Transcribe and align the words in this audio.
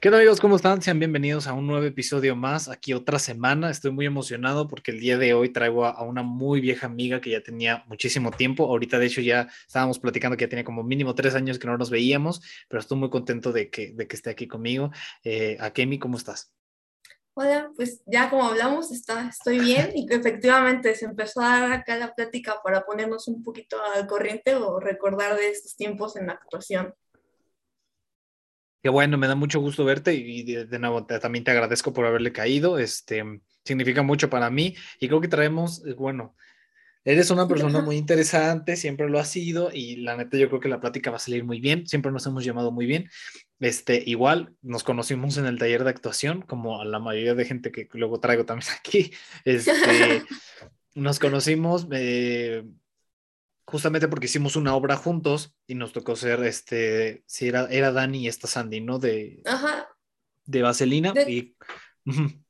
¿Qué 0.00 0.10
tal 0.10 0.20
amigos? 0.20 0.38
¿Cómo 0.38 0.54
están? 0.54 0.80
Sean 0.80 1.00
bienvenidos 1.00 1.48
a 1.48 1.54
un 1.54 1.66
nuevo 1.66 1.84
episodio 1.84 2.36
más. 2.36 2.68
Aquí 2.68 2.92
otra 2.92 3.18
semana. 3.18 3.68
Estoy 3.68 3.90
muy 3.90 4.06
emocionado 4.06 4.68
porque 4.68 4.92
el 4.92 5.00
día 5.00 5.18
de 5.18 5.34
hoy 5.34 5.48
traigo 5.48 5.86
a, 5.86 6.04
una 6.04 6.22
muy 6.22 6.60
vieja 6.60 6.86
amiga 6.86 7.20
que 7.20 7.30
ya 7.30 7.42
tenía 7.42 7.82
muchísimo 7.88 8.30
tiempo. 8.30 8.66
Ahorita 8.66 9.00
de 9.00 9.06
hecho 9.06 9.20
ya 9.22 9.48
estábamos 9.66 9.98
platicando 9.98 10.36
que 10.36 10.44
ya 10.44 10.48
tenía 10.48 10.64
como 10.64 10.84
mínimo 10.84 11.16
tres 11.16 11.34
años 11.34 11.58
que 11.58 11.66
no 11.66 11.76
nos 11.76 11.90
veíamos, 11.90 12.40
pero 12.68 12.78
estoy 12.78 12.96
muy 12.96 13.10
contento 13.10 13.50
de 13.50 13.70
que, 13.70 13.90
de 13.92 14.06
que 14.06 14.14
esté 14.14 14.30
aquí 14.30 14.46
conmigo. 14.46 14.92
Eh, 15.24 15.56
Akemi, 15.58 15.98
¿cómo 15.98 16.16
estás? 16.16 16.54
Hola, 17.34 17.72
pues 17.74 18.00
ya 18.06 18.30
como 18.30 18.44
hablamos, 18.44 18.92
está, 18.92 19.28
estoy 19.28 19.58
bien 19.58 19.90
y 19.96 20.06
efectivamente 20.14 20.94
se 20.94 21.06
empezó 21.06 21.40
a 21.40 21.58
dar 21.58 21.72
acá 21.72 21.96
la 21.96 22.14
plática 22.14 22.60
para 22.62 22.84
ponernos 22.84 23.26
un 23.26 23.42
poquito 23.42 23.78
al 23.96 24.06
corriente 24.06 24.54
o 24.54 24.78
recordar 24.78 25.36
de 25.36 25.50
estos 25.50 25.74
tiempos 25.74 26.14
en 26.14 26.28
la 26.28 26.34
actuación. 26.34 26.94
Qué 28.82 28.88
bueno, 28.88 29.18
me 29.18 29.26
da 29.26 29.34
mucho 29.34 29.60
gusto 29.60 29.84
verte 29.84 30.14
y 30.14 30.42
de, 30.44 30.78
nuevo 30.78 31.04
también 31.04 31.44
te 31.44 31.50
agradezco 31.50 31.92
por 31.92 32.06
haberle 32.06 32.32
caído. 32.32 32.78
Este 32.78 33.24
significa 33.64 34.02
mucho 34.02 34.30
para 34.30 34.50
mí 34.50 34.76
y 35.00 35.08
creo 35.08 35.20
que 35.20 35.28
traemos, 35.28 35.84
eh, 35.84 35.94
bueno, 35.94 36.36
eres 37.04 37.30
una 37.30 37.48
persona 37.48 37.80
muy 37.80 37.96
interesante, 37.96 38.76
siempre 38.76 39.08
lo 39.08 39.18
has 39.18 39.30
sido 39.30 39.70
y 39.72 39.96
la 39.96 40.16
neta 40.16 40.36
yo 40.36 40.48
creo 40.48 40.60
que 40.60 40.68
la 40.68 40.80
plática 40.80 41.10
va 41.10 41.16
a 41.16 41.20
salir 41.20 41.44
muy 41.44 41.60
bien, 41.60 41.86
siempre 41.86 42.12
nos 42.12 42.26
hemos 42.26 42.44
llamado 42.44 42.70
muy 42.70 42.86
bien. 42.86 43.10
Este, 43.60 44.02
igual 44.06 44.54
nos 44.62 44.84
conocimos 44.84 45.36
en 45.38 45.46
el 45.46 45.58
taller 45.58 45.82
de 45.82 45.90
actuación, 45.90 46.42
como 46.42 46.80
a 46.80 46.84
la 46.84 47.00
mayoría 47.00 47.34
de 47.34 47.44
gente 47.44 47.72
que 47.72 47.88
luego 47.92 48.20
traigo 48.20 48.44
también 48.44 48.70
aquí. 48.78 49.12
Este, 49.44 49.72
nos 50.94 51.18
conocimos, 51.18 51.88
eh, 51.90 52.64
justamente 53.68 54.08
porque 54.08 54.26
hicimos 54.26 54.56
una 54.56 54.74
obra 54.74 54.96
juntos 54.96 55.54
y 55.66 55.74
nos 55.74 55.92
tocó 55.92 56.16
ser, 56.16 56.42
este, 56.44 57.22
si 57.26 57.48
era, 57.48 57.66
era 57.70 57.92
Dani 57.92 58.20
y 58.20 58.28
esta 58.28 58.46
Sandy, 58.46 58.80
¿no? 58.80 58.98
De, 58.98 59.42
de 60.46 60.62
Vaselina. 60.62 61.12
De, 61.12 61.30
y, 61.30 61.56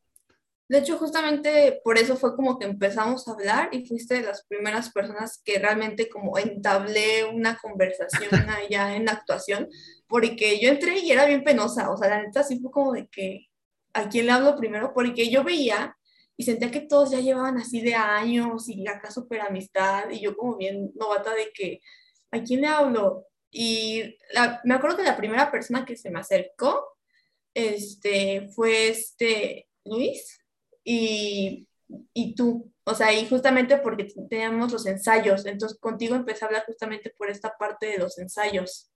de 0.69 0.79
hecho, 0.79 0.97
justamente 0.97 1.81
por 1.83 1.99
eso 1.99 2.17
fue 2.17 2.37
como 2.37 2.57
que 2.57 2.67
empezamos 2.67 3.27
a 3.27 3.33
hablar 3.33 3.69
y 3.73 3.85
fuiste 3.85 4.15
de 4.15 4.23
las 4.23 4.47
primeras 4.47 4.93
personas 4.93 5.43
que 5.45 5.59
realmente 5.59 6.09
como 6.09 6.39
entablé 6.39 7.25
una 7.25 7.59
conversación 7.59 8.31
allá 8.49 8.95
en 8.95 9.07
la 9.07 9.13
actuación, 9.13 9.69
porque 10.07 10.61
yo 10.61 10.69
entré 10.69 11.01
y 11.01 11.11
era 11.11 11.27
bien 11.27 11.43
penosa, 11.43 11.91
o 11.91 11.97
sea, 11.97 12.11
la 12.11 12.23
neta 12.23 12.45
sí 12.45 12.61
fue 12.61 12.71
como 12.71 12.93
de 12.93 13.09
que, 13.09 13.49
¿a 13.93 14.09
quién 14.09 14.27
le 14.27 14.33
hablo 14.33 14.57
primero? 14.57 14.95
Porque 14.95 15.29
yo 15.29 15.43
veía 15.43 15.98
y 16.39 16.45
sentía 16.45 16.71
que 16.71 16.83
todos 16.83 17.11
ya 17.11 17.19
llevaban 17.19 17.59
así 17.59 17.81
de 17.81 17.97
años 17.97 18.69
y 18.69 18.87
acá 18.87 19.11
súper 19.11 19.41
amistad 19.41 20.09
y 20.11 20.21
yo 20.21 20.37
como 20.37 20.57
bien 20.57 20.93
novata 20.95 21.35
de 21.35 21.51
que, 21.53 21.81
¿a 22.31 22.41
quién 22.45 22.61
le 22.61 22.69
hablo? 22.69 23.27
Y 23.51 24.17
me 24.63 24.75
acuerdo 24.75 24.99
que 24.99 25.03
la 25.03 25.17
primera 25.17 25.51
persona 25.51 25.85
que 25.85 25.97
se 25.97 26.11
me 26.11 26.21
acercó 26.21 26.97
este, 27.53 28.49
fue 28.55 28.89
este 28.89 29.69
Luis 29.85 30.41
y, 30.85 31.67
y 32.15 32.35
tú, 32.37 32.73
o 32.85 32.95
sea, 32.95 33.13
y 33.13 33.27
justamente 33.29 33.79
porque 33.79 34.07
teníamos 34.31 34.71
los 34.71 34.87
ensayos, 34.87 35.45
entonces 35.45 35.77
contigo 35.81 36.15
empecé 36.15 36.45
a 36.45 36.49
hablar 36.49 36.65
justamente 36.67 37.13
por 37.19 37.31
esta 37.31 37.57
parte 37.59 37.87
de 37.87 37.99
los 37.99 38.17
ensayos. 38.17 38.93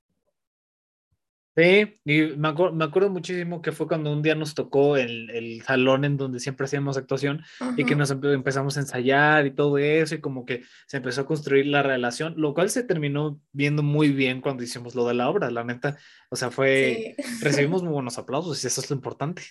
Sí, 1.55 1.95
y 2.07 2.23
me, 2.39 2.49
acuerdo 2.49 3.11
muchísimo 3.11 3.61
que 3.61 3.73
fue 3.73 3.87
cuando 3.87 4.11
un 4.11 4.23
día 4.23 4.35
nos 4.35 4.55
tocó 4.55 4.97
el, 4.97 5.29
el 5.29 5.61
salón 5.61 6.07
en 6.07 6.17
donde 6.17 6.41
siempre 6.41 6.65
hacíamos 6.65 6.97
actuación 6.97 7.43
y 7.77 7.85
que 7.85 7.95
nos 7.95 8.11
empezamos 8.11 8.79
a 8.79 8.81
ensayar 8.81 9.45
y 9.45 9.55
todo 9.55 9.77
eso 9.77 10.15
y 10.15 10.21
como 10.23 10.47
que 10.47 10.63
se 10.87 10.97
empezó 10.97 11.21
a 11.21 11.27
construir 11.27 11.67
la 11.67 11.83
relación, 11.83 12.33
lo 12.39 12.55
cual 12.55 12.71
se 12.71 12.85
terminó 12.85 13.39
viendo 13.53 13.83
muy 13.83 14.09
bien 14.09 14.41
cuando 14.41 14.63
hicimos 14.63 14.95
lo 14.95 15.07
de 15.07 15.13
la 15.13 15.29
obra, 15.29 15.51
la 15.51 15.63
neta, 15.63 15.99
o 16.31 16.37
sea, 16.37 16.51
fue, 16.51 17.17
recibimos 17.43 17.83
muy 17.83 17.93
buenos 17.93 18.17
aplausos 18.17 18.65
y 18.65 18.67
eso 18.67 18.81
es 18.81 18.89
lo 18.89 18.97
importante. 18.97 19.43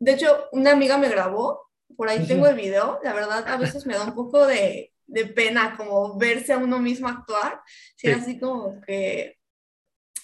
De 0.00 0.12
hecho, 0.12 0.46
una 0.52 0.72
amiga 0.72 0.96
me 0.96 1.10
grabó, 1.10 1.70
por 1.98 2.08
ahí 2.08 2.26
tengo 2.26 2.46
el 2.46 2.56
video, 2.56 2.98
la 3.04 3.12
verdad 3.12 3.46
a 3.46 3.58
veces 3.58 3.84
me 3.84 3.92
da 3.92 4.04
un 4.04 4.14
poco 4.14 4.46
de, 4.46 4.90
de 5.06 5.26
pena 5.26 5.76
como 5.76 6.16
verse 6.16 6.54
a 6.54 6.58
uno 6.58 6.78
mismo 6.78 7.08
actuar, 7.08 7.60
sí. 7.96 8.08
así 8.08 8.38
como 8.38 8.80
que 8.86 9.36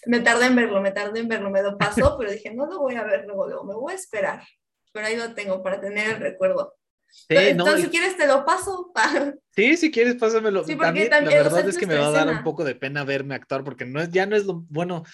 me 0.07 0.21
tardé 0.21 0.47
en 0.47 0.57
verlo, 0.57 0.81
me 0.81 0.93
tardé 0.93 1.21
en 1.21 1.29
verlo, 1.29 1.51
me 1.51 1.63
lo 1.63 1.77
pasó, 1.77 2.17
pero 2.19 2.31
dije, 2.31 2.53
no 2.55 2.67
lo 2.67 2.79
voy 2.79 2.97
a 2.97 3.05
ver 3.05 3.25
luego, 3.27 3.47
luego, 3.47 3.65
me 3.65 3.75
voy 3.75 3.93
a 3.93 3.97
esperar. 3.97 4.43
Pero 4.93 5.07
ahí 5.07 5.17
lo 5.17 5.35
tengo 5.35 5.63
para 5.63 5.81
tener 5.81 6.17
el 6.17 6.21
recuerdo. 6.21 6.75
Entonces, 7.29 7.83
si 7.83 7.91
quieres, 7.91 8.17
te 8.17 8.27
lo 8.27 8.45
paso. 8.45 8.93
sí, 9.51 9.77
si 9.77 9.91
quieres, 9.91 10.17
pásamelo. 10.17 10.65
Sí, 10.65 10.77
porque 10.77 11.07
también, 11.07 11.39
la 11.39 11.43
verdad 11.45 11.69
es 11.69 11.77
que 11.77 11.87
me 11.87 11.97
va 11.97 12.09
a 12.09 12.13
dar 12.13 12.29
un 12.29 12.43
poco 12.43 12.65
de 12.65 12.75
pena 12.75 13.05
verme 13.05 13.35
actuar, 13.35 13.65
porque 13.65 13.85
no 13.85 14.01
es, 14.01 14.11
ya 14.11 14.27
no 14.27 14.37
es 14.37 14.45
lo 14.45 14.65
bueno. 14.69 15.05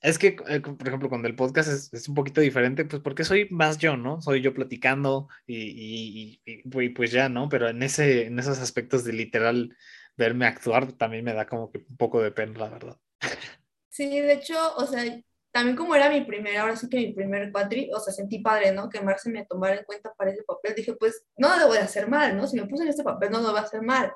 Es 0.00 0.18
que, 0.18 0.36
eh, 0.48 0.60
por 0.60 0.86
ejemplo, 0.86 1.08
cuando 1.08 1.28
el 1.28 1.36
podcast 1.36 1.68
es, 1.68 1.92
es, 1.92 2.08
un 2.08 2.16
poquito 2.16 2.40
diferente, 2.40 2.84
pues 2.84 3.00
porque 3.02 3.22
soy 3.22 3.48
más 3.50 3.78
yo, 3.78 3.96
¿no? 3.96 4.20
Soy 4.20 4.40
yo 4.40 4.52
platicando 4.52 5.28
y, 5.46 6.40
y, 6.44 6.62
y, 6.64 6.88
pues 6.88 7.12
ya, 7.12 7.28
¿no? 7.28 7.48
Pero 7.48 7.68
en, 7.68 7.84
ese, 7.84 8.26
en 8.26 8.38
esos 8.38 8.58
aspectos 8.58 9.04
de 9.04 9.12
literal 9.12 9.76
verme 10.16 10.46
actuar 10.46 10.92
también 10.92 11.24
me 11.24 11.34
da 11.34 11.46
como 11.46 11.70
que 11.70 11.78
un 11.88 11.96
poco 11.96 12.20
de 12.20 12.32
pena, 12.32 12.58
la 12.58 12.68
verdad. 12.68 12.98
Sí, 13.92 14.08
de 14.08 14.32
hecho, 14.32 14.56
o 14.76 14.86
sea, 14.86 15.04
también 15.50 15.76
como 15.76 15.94
era 15.94 16.08
mi 16.08 16.22
primera, 16.22 16.62
ahora 16.62 16.76
sí 16.76 16.88
que 16.88 16.96
mi 16.96 17.12
primer 17.12 17.52
cuatri, 17.52 17.90
o 17.94 18.00
sea, 18.00 18.10
sentí 18.10 18.38
padre, 18.38 18.72
¿no? 18.72 18.88
Que 18.88 19.02
Marce 19.02 19.28
me 19.28 19.44
tomara 19.44 19.76
en 19.76 19.84
cuenta 19.84 20.14
para 20.14 20.30
ese 20.30 20.42
papel. 20.44 20.74
Dije, 20.74 20.94
pues, 20.94 21.26
no 21.36 21.54
lo 21.58 21.68
voy 21.68 21.76
a 21.76 21.84
hacer 21.84 22.08
mal, 22.08 22.34
¿no? 22.34 22.46
Si 22.46 22.56
me 22.56 22.66
puse 22.66 22.84
en 22.84 22.88
este 22.88 23.04
papel, 23.04 23.30
no 23.30 23.42
lo 23.42 23.50
voy 23.50 23.58
a 23.58 23.64
hacer 23.64 23.82
mal. 23.82 24.10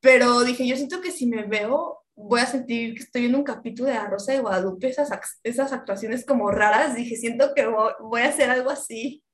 Pero 0.00 0.42
dije, 0.42 0.68
yo 0.68 0.76
siento 0.76 1.00
que 1.00 1.10
si 1.10 1.26
me 1.26 1.42
veo, 1.42 2.04
voy 2.14 2.40
a 2.40 2.46
sentir 2.46 2.94
que 2.94 3.02
estoy 3.02 3.24
en 3.24 3.34
un 3.34 3.42
capítulo 3.42 3.88
de 3.88 3.96
La 3.96 4.06
Rosa 4.06 4.32
de 4.32 4.38
Guadalupe, 4.38 4.88
esas, 4.88 5.10
esas 5.42 5.72
actuaciones 5.72 6.24
como 6.24 6.52
raras. 6.52 6.94
Dije, 6.94 7.16
siento 7.16 7.54
que 7.56 7.66
voy, 7.66 8.20
a 8.20 8.28
hacer 8.28 8.50
algo 8.50 8.70
así. 8.70 9.24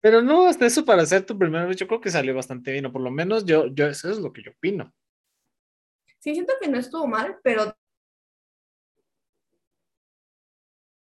Pero 0.00 0.22
no, 0.22 0.46
hasta 0.46 0.66
eso 0.66 0.84
para 0.84 1.02
hacer 1.02 1.26
tu 1.26 1.36
primer 1.36 1.66
vez, 1.66 1.76
yo 1.78 1.88
creo 1.88 2.00
que 2.00 2.10
salió 2.10 2.32
bastante 2.32 2.70
bien, 2.70 2.86
o 2.86 2.92
por 2.92 3.02
lo 3.02 3.10
menos 3.10 3.44
yo, 3.44 3.66
yo, 3.74 3.88
eso 3.88 4.08
es 4.08 4.18
lo 4.18 4.32
que 4.32 4.44
yo 4.44 4.52
opino. 4.52 4.94
Sí, 6.20 6.34
siento 6.34 6.54
que 6.60 6.68
no 6.68 6.78
estuvo 6.78 7.08
mal, 7.08 7.38
pero 7.42 7.74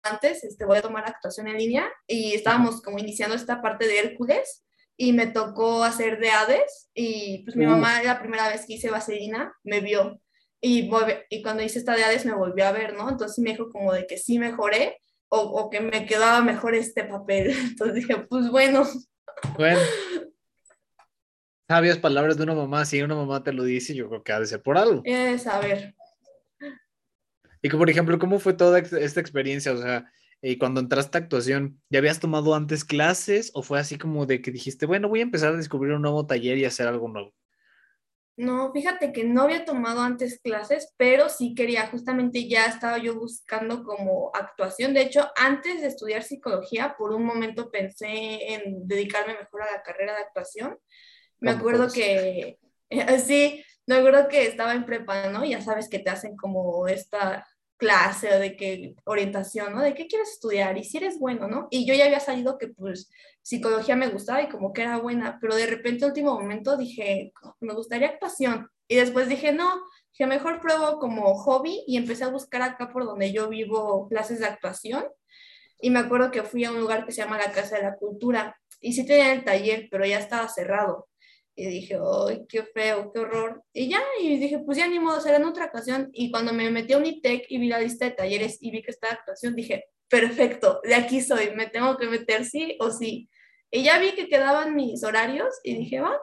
antes, 0.04 0.44
este, 0.44 0.66
voy 0.66 0.78
a 0.78 0.82
tomar 0.82 1.06
actuación 1.06 1.48
en 1.48 1.58
línea 1.58 1.90
y 2.08 2.34
estábamos 2.34 2.82
como 2.82 3.00
iniciando 3.00 3.36
esta 3.36 3.62
parte 3.62 3.88
de 3.88 4.00
Hércules 4.00 4.66
y 4.98 5.14
me 5.14 5.28
tocó 5.28 5.84
hacer 5.84 6.20
de 6.20 6.30
Hades 6.30 6.90
y 6.94 7.44
pues 7.44 7.56
mi 7.56 7.66
mamá 7.66 8.04
la 8.04 8.20
primera 8.20 8.50
vez 8.50 8.66
que 8.66 8.74
hice 8.74 8.90
vaselina 8.90 9.54
me 9.64 9.80
vio 9.80 10.20
y, 10.62 10.92
y 11.30 11.42
cuando 11.42 11.64
hice 11.64 11.80
esta 11.80 11.96
de 11.96 12.04
Hades 12.04 12.26
me 12.26 12.36
volvió 12.36 12.68
a 12.68 12.72
ver, 12.72 12.94
¿no? 12.94 13.10
Entonces 13.10 13.40
me 13.40 13.52
dijo 13.52 13.70
como 13.70 13.92
de 13.94 14.06
que 14.06 14.18
sí 14.18 14.38
mejoré 14.38 15.02
o, 15.28 15.40
o 15.40 15.70
que 15.72 15.80
me 15.80 16.06
quedaba 16.06 16.42
mejor 16.42 16.76
este 16.76 17.04
papel. 17.04 17.52
Entonces 17.72 17.96
dije, 17.96 18.18
pues 18.30 18.50
bueno. 18.50 18.88
Bueno. 19.58 19.80
Sabias 21.68 21.98
palabras 21.98 22.38
de 22.38 22.44
una 22.44 22.54
mamá, 22.54 22.86
si 22.86 23.02
una 23.02 23.16
mamá 23.16 23.44
te 23.44 23.54
lo 23.54 23.64
dice, 23.64 23.96
yo 23.96 24.10
creo 24.10 24.24
que 24.24 24.34
ha 24.34 24.40
de 24.40 24.46
ser 24.46 24.62
por 24.62 24.78
algo. 24.78 25.02
Es, 25.06 25.48
a 25.48 25.60
ver, 25.60 25.96
y 27.62 27.70
que, 27.70 27.78
por 27.78 27.90
ejemplo, 27.90 28.18
¿cómo 28.20 28.40
fue 28.40 28.54
toda 28.54 28.80
esta 28.80 29.20
experiencia? 29.20 29.72
O 29.74 29.78
sea, 29.78 30.12
y 30.42 30.58
cuando 30.58 30.82
entraste 30.82 31.18
a 31.18 31.22
actuación, 31.22 31.80
¿ya 31.90 32.00
habías 32.00 32.20
tomado 32.20 32.56
antes 32.56 32.84
clases 32.84 33.52
o 33.54 33.62
fue 33.62 33.80
así 33.80 33.98
como 33.98 34.26
de 34.26 34.42
que 34.42 34.52
dijiste, 34.52 34.88
bueno, 34.88 35.08
voy 35.08 35.20
a 35.20 35.24
empezar 35.24 35.54
a 35.54 35.58
descubrir 35.58 35.94
un 35.94 36.02
nuevo 36.02 36.26
taller 36.26 36.58
y 36.58 36.66
hacer 36.66 36.88
algo 36.88 37.08
nuevo? 37.08 37.34
No, 38.38 38.72
fíjate 38.72 39.12
que 39.12 39.24
no 39.24 39.44
había 39.44 39.66
tomado 39.66 40.02
antes 40.02 40.40
clases, 40.42 40.96
pero 40.98 41.30
sí 41.30 41.54
quería, 41.54 41.88
justamente 41.88 42.48
ya 42.48 42.66
estaba 42.66 42.98
yo 42.98 43.14
buscando 43.14 43.84
como 43.84 44.32
actuación. 44.34 44.96
De 44.96 45.02
hecho, 45.02 45.30
antes 45.36 45.82
de 45.82 45.88
estudiar 45.88 46.24
psicología, 46.24 46.96
por 46.98 47.12
un 47.12 47.24
momento 47.24 47.70
pensé 47.70 48.54
en 48.54 48.88
dedicarme 48.88 49.36
mejor 49.38 49.62
a 49.62 49.72
la 49.72 49.84
carrera 49.84 50.16
de 50.16 50.24
actuación. 50.24 50.80
Me 51.40 51.52
acuerdo 51.52 51.92
que, 51.92 52.58
sí, 53.24 53.64
me 53.88 53.96
acuerdo 53.96 54.28
que 54.28 54.48
estaba 54.48 54.74
en 54.74 54.86
prepa, 54.86 55.30
¿no? 55.30 55.44
Ya 55.46 55.62
sabes 55.62 55.90
que 55.90 56.00
te 56.00 56.10
hacen 56.10 56.36
como 56.36 56.88
esta 56.88 57.46
clase 57.82 58.32
o 58.32 58.40
de 58.40 58.56
qué 58.56 58.96
orientación, 59.06 59.74
¿no? 59.74 59.82
De 59.82 59.96
qué 59.96 60.06
quieres 60.06 60.30
estudiar 60.30 60.78
y 60.78 60.84
si 60.84 60.98
eres 60.98 61.18
bueno, 61.18 61.48
¿no? 61.48 61.68
Y 61.72 61.86
yo 61.88 61.96
ya 61.96 62.06
había 62.06 62.20
salido 62.20 62.60
que 62.60 62.68
pues 62.68 63.10
psicología 63.42 63.96
me 63.96 64.10
gustaba 64.10 64.42
y 64.44 64.50
como 64.50 64.72
que 64.72 64.84
era 64.84 64.98
buena, 64.98 65.40
pero 65.42 65.56
de 65.56 65.66
repente 65.66 66.06
último 66.06 66.40
momento 66.40 66.78
dije, 66.78 67.34
me 67.60 67.74
gustaría 67.74 68.10
actuación. 68.10 68.70
Y 68.88 68.98
después 68.98 69.28
dije, 69.30 69.52
no, 69.52 69.68
que 70.14 70.28
mejor 70.28 70.62
pruebo 70.62 71.00
como 71.00 71.34
hobby 71.34 71.84
y 71.88 71.98
empecé 71.98 72.24
a 72.24 72.30
buscar 72.30 72.62
acá 72.62 72.92
por 72.94 73.06
donde 73.06 73.32
yo 73.34 73.50
vivo 73.50 74.08
clases 74.10 74.40
de 74.40 74.46
actuación. 74.46 75.06
Y 75.80 75.90
me 75.90 76.00
acuerdo 76.00 76.30
que 76.30 76.44
fui 76.44 76.64
a 76.66 76.72
un 76.72 76.80
lugar 76.80 77.06
que 77.06 77.12
se 77.12 77.24
llama 77.24 77.40
la 77.40 77.52
Casa 77.52 77.78
de 77.78 77.84
la 77.84 77.96
Cultura 77.96 78.56
y 78.80 78.94
sí 78.94 79.08
tenía 79.08 79.34
el 79.34 79.44
taller, 79.44 79.88
pero 79.90 80.06
ya 80.06 80.20
estaba 80.20 80.48
cerrado. 80.48 81.08
Y 81.62 81.68
dije, 81.68 81.96
¡ay, 82.28 82.44
qué 82.50 82.64
feo, 82.64 83.12
qué 83.14 83.20
horror! 83.20 83.64
Y 83.72 83.88
ya, 83.88 84.02
y 84.20 84.40
dije, 84.40 84.60
pues 84.66 84.80
ya 84.80 84.88
ni 84.88 85.00
modo, 85.00 85.22
será 85.22 85.38
en 85.38 85.46
otra 85.46 85.66
ocasión. 85.66 86.10
Y 86.12 86.32
cuando 86.32 86.54
me 86.54 86.72
metí 86.72 86.94
a 86.94 86.98
Unitec 86.98 87.46
y 87.50 87.60
vi 87.60 87.68
la 87.68 87.80
lista 87.80 88.06
de 88.06 88.12
talleres 88.12 88.58
y 88.62 88.72
vi 88.72 88.82
que 88.82 88.90
estaba 88.90 89.14
actuación, 89.14 89.56
dije, 89.56 89.86
perfecto, 90.10 90.82
de 90.84 90.96
aquí 90.96 91.22
soy, 91.22 91.52
me 91.56 91.68
tengo 91.68 91.98
que 91.98 92.08
meter 92.08 92.46
sí 92.46 92.76
o 92.80 92.90
sí. 92.90 93.30
Y 93.70 93.84
ya 93.84 94.00
vi 94.00 94.14
que 94.14 94.28
quedaban 94.28 94.76
mis 94.76 95.04
horarios 95.04 95.54
y 95.64 95.76
dije, 95.76 96.00
va, 96.00 96.20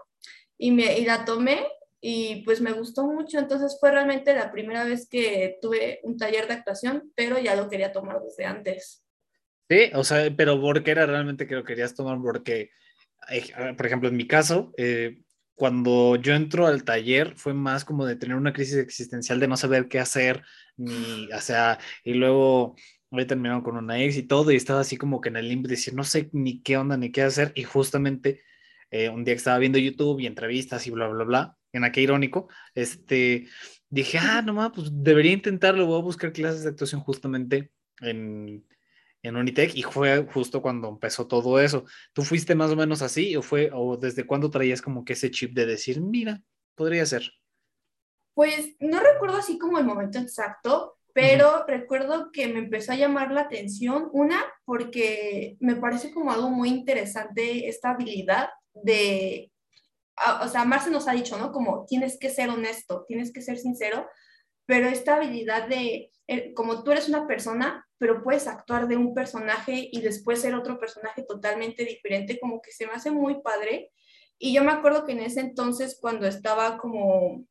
y, 0.58 0.72
me, 0.72 0.98
y 0.98 1.04
la 1.04 1.24
tomé 1.24 1.64
y 2.00 2.42
pues 2.44 2.60
me 2.60 2.72
gustó 2.72 3.06
mucho, 3.06 3.38
entonces 3.38 3.76
fue 3.78 3.92
realmente 3.92 4.34
la 4.34 4.50
primera 4.50 4.82
vez 4.82 5.08
que 5.08 5.56
tuve 5.62 6.00
un 6.02 6.16
taller 6.16 6.48
de 6.48 6.54
actuación, 6.54 7.12
pero 7.14 7.38
ya 7.38 7.54
lo 7.54 7.68
quería 7.68 7.92
tomar 7.92 8.20
desde 8.22 8.44
antes. 8.44 9.04
Sí, 9.70 9.90
o 9.94 10.02
sea, 10.02 10.32
pero 10.36 10.60
¿por 10.60 10.82
qué 10.82 10.92
era 10.92 11.06
realmente 11.06 11.46
que 11.46 11.54
lo 11.54 11.64
querías 11.64 11.94
tomar? 11.94 12.18
Porque, 12.22 12.70
eh, 13.30 13.74
por 13.76 13.86
ejemplo, 13.86 14.08
en 14.08 14.16
mi 14.16 14.26
caso, 14.26 14.72
eh, 14.76 15.18
cuando 15.58 16.16
yo 16.16 16.34
entro 16.34 16.68
al 16.68 16.84
taller 16.84 17.34
fue 17.36 17.52
más 17.52 17.84
como 17.84 18.06
de 18.06 18.16
tener 18.16 18.36
una 18.36 18.52
crisis 18.52 18.76
existencial 18.76 19.40
de 19.40 19.48
no 19.48 19.56
saber 19.56 19.88
qué 19.88 19.98
hacer, 19.98 20.44
ni, 20.76 21.28
o 21.32 21.40
sea, 21.40 21.78
y 22.04 22.14
luego 22.14 22.76
había 23.10 23.26
terminado 23.26 23.64
con 23.64 23.76
una 23.76 24.00
ex 24.00 24.16
y 24.16 24.22
todo, 24.22 24.52
y 24.52 24.56
estaba 24.56 24.80
así 24.80 24.96
como 24.96 25.20
que 25.20 25.30
en 25.30 25.36
el 25.36 25.48
limbo 25.48 25.68
de 25.68 25.74
decir, 25.74 25.94
no 25.94 26.04
sé 26.04 26.30
ni 26.32 26.62
qué 26.62 26.76
onda 26.76 26.96
ni 26.96 27.10
qué 27.10 27.22
hacer, 27.22 27.52
y 27.56 27.64
justamente 27.64 28.42
eh, 28.92 29.08
un 29.08 29.24
día 29.24 29.34
que 29.34 29.38
estaba 29.38 29.58
viendo 29.58 29.78
YouTube 29.78 30.20
y 30.20 30.26
entrevistas 30.26 30.86
y 30.86 30.90
bla, 30.92 31.08
bla, 31.08 31.24
bla, 31.24 31.56
en 31.72 31.82
aquel 31.82 32.04
irónico, 32.04 32.48
este, 32.76 33.48
dije, 33.90 34.18
ah, 34.18 34.42
no 34.42 34.72
pues 34.72 34.90
debería 34.92 35.32
intentarlo, 35.32 35.86
voy 35.86 35.98
a 35.98 36.04
buscar 36.04 36.32
clases 36.32 36.62
de 36.62 36.70
actuación 36.70 37.00
justamente 37.00 37.72
en, 38.00 38.64
en 39.22 39.36
Unitec 39.36 39.74
y 39.74 39.82
fue 39.82 40.26
justo 40.32 40.62
cuando 40.62 40.88
empezó 40.88 41.26
todo 41.26 41.60
eso. 41.60 41.84
¿Tú 42.12 42.22
fuiste 42.22 42.54
más 42.54 42.70
o 42.70 42.76
menos 42.76 43.02
así 43.02 43.36
o 43.36 43.42
fue, 43.42 43.70
o 43.72 43.96
desde 43.96 44.26
cuándo 44.26 44.50
traías 44.50 44.82
como 44.82 45.04
que 45.04 45.14
ese 45.14 45.30
chip 45.30 45.54
de 45.54 45.66
decir, 45.66 46.00
mira, 46.00 46.40
podría 46.74 47.04
ser? 47.06 47.30
Pues 48.34 48.76
no 48.78 49.00
recuerdo 49.00 49.38
así 49.38 49.58
como 49.58 49.78
el 49.78 49.84
momento 49.84 50.18
exacto, 50.18 50.98
pero 51.12 51.64
recuerdo 51.66 52.30
que 52.30 52.46
me 52.46 52.60
empezó 52.60 52.92
a 52.92 52.96
llamar 52.96 53.32
la 53.32 53.40
atención, 53.40 54.08
una, 54.12 54.44
porque 54.64 55.56
me 55.58 55.74
parece 55.74 56.12
como 56.12 56.30
algo 56.30 56.48
muy 56.48 56.68
interesante 56.68 57.68
esta 57.68 57.90
habilidad 57.90 58.50
de, 58.72 59.50
o 60.40 60.46
sea, 60.46 60.64
Marce 60.64 60.90
nos 60.90 61.08
ha 61.08 61.12
dicho, 61.12 61.36
¿no? 61.36 61.50
Como 61.50 61.84
tienes 61.86 62.18
que 62.20 62.30
ser 62.30 62.50
honesto, 62.50 63.04
tienes 63.08 63.32
que 63.32 63.42
ser 63.42 63.58
sincero, 63.58 64.06
pero 64.68 64.86
esta 64.86 65.16
habilidad 65.16 65.66
de, 65.66 66.12
eh, 66.26 66.52
como 66.52 66.84
tú 66.84 66.92
eres 66.92 67.08
una 67.08 67.26
persona, 67.26 67.88
pero 67.96 68.22
puedes 68.22 68.46
actuar 68.46 68.86
de 68.86 68.98
un 68.98 69.14
personaje 69.14 69.88
y 69.90 70.02
después 70.02 70.42
ser 70.42 70.54
otro 70.54 70.78
personaje 70.78 71.22
totalmente 71.22 71.86
diferente, 71.86 72.38
como 72.38 72.60
que 72.60 72.70
se 72.70 72.86
me 72.86 72.92
hace 72.92 73.10
muy 73.10 73.40
padre. 73.40 73.90
Y 74.38 74.52
yo 74.52 74.62
me 74.62 74.72
acuerdo 74.72 75.06
que 75.06 75.12
en 75.12 75.20
ese 75.20 75.40
entonces, 75.40 75.96
cuando 75.98 76.26
estaba 76.26 76.76
como 76.76 77.46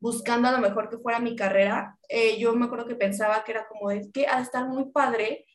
buscando 0.00 0.48
a 0.48 0.52
lo 0.52 0.58
mejor 0.58 0.90
que 0.90 0.98
fuera 0.98 1.20
mi 1.20 1.36
carrera, 1.36 1.96
eh, 2.08 2.40
yo 2.40 2.52
me 2.56 2.66
acuerdo 2.66 2.88
que 2.88 2.96
pensaba 2.96 3.44
que 3.44 3.52
era 3.52 3.68
como, 3.68 3.92
es 3.92 4.10
que 4.12 4.26
ha 4.26 4.38
de 4.38 4.42
estar 4.42 4.66
muy 4.66 4.90
padre 4.90 5.46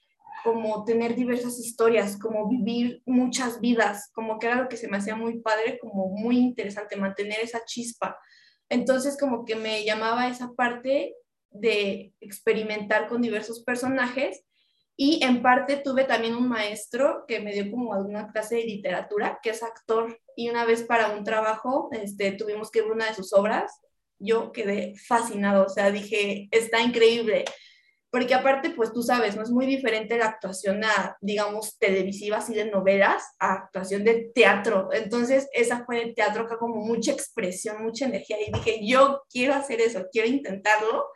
como 0.46 0.86
tener 0.86 1.16
diversas 1.16 1.60
historias, 1.60 2.18
como 2.18 2.48
vivir 2.48 3.04
muchas 3.06 3.60
vidas, 3.60 4.10
como 4.14 4.40
que 4.40 4.48
era 4.48 4.56
lo 4.56 4.70
que 4.70 4.78
se 4.78 4.88
me 4.88 4.98
hacía 4.98 5.18
muy 5.18 5.42
padre, 5.42 5.80
como 5.80 6.08
muy 6.08 6.38
interesante 6.38 6.96
mantener 6.96 7.42
esa 7.42 7.66
chispa. 7.66 8.18
Entonces 8.74 9.18
como 9.20 9.46
que 9.46 9.56
me 9.56 9.86
llamaba 9.86 10.28
esa 10.28 10.54
parte 10.54 11.16
de 11.52 12.14
experimentar 12.20 13.08
con 13.08 13.22
diversos 13.22 13.64
personajes 13.64 14.44
y 14.98 15.24
en 15.24 15.44
parte 15.44 15.78
tuve 15.78 16.06
también 16.06 16.36
un 16.36 16.50
maestro 16.50 17.26
que 17.28 17.40
me 17.40 17.54
dio 17.54 17.70
como 17.70 17.94
alguna 17.94 18.32
clase 18.32 18.56
de 18.56 18.66
literatura, 18.66 19.40
que 19.44 19.52
es 19.52 19.62
actor, 19.62 20.20
y 20.36 20.50
una 20.50 20.66
vez 20.66 20.82
para 20.82 21.16
un 21.16 21.24
trabajo 21.24 21.90
este, 21.92 22.32
tuvimos 22.32 22.72
que 22.72 22.82
ver 22.82 22.92
una 22.92 23.08
de 23.08 23.14
sus 23.14 23.32
obras, 23.34 23.80
yo 24.18 24.52
quedé 24.52 24.96
fascinado, 25.08 25.66
o 25.66 25.70
sea, 25.70 25.92
dije, 25.92 26.48
está 26.52 26.82
increíble, 26.82 27.46
porque 28.14 28.36
aparte, 28.36 28.70
pues 28.70 28.94
tú 28.94 29.02
sabes, 29.02 29.36
no 29.36 29.42
es 29.42 29.50
muy 29.50 29.66
diferente 29.66 30.20
la 30.20 30.28
actuación 30.28 30.84
a, 30.84 31.18
digamos, 31.20 31.80
televisiva, 31.80 32.38
así 32.38 32.54
de 32.54 32.70
novelas, 32.70 33.24
a 33.40 33.54
actuación 33.54 34.04
de 34.04 34.32
teatro. 34.36 34.90
Entonces, 34.94 35.50
esa 35.52 35.84
fue 35.84 36.06
de 36.06 36.14
teatro 36.14 36.48
que 36.48 36.58
como 36.58 36.76
mucha 36.76 37.12
expresión, 37.12 37.82
mucha 37.82 38.06
energía, 38.06 38.38
y 38.40 38.52
dije, 38.52 38.88
yo 38.88 39.24
quiero 39.32 39.56
hacer 39.56 39.82
eso, 39.82 40.06
quiero 40.12 40.28
intentarlo. 40.28 41.08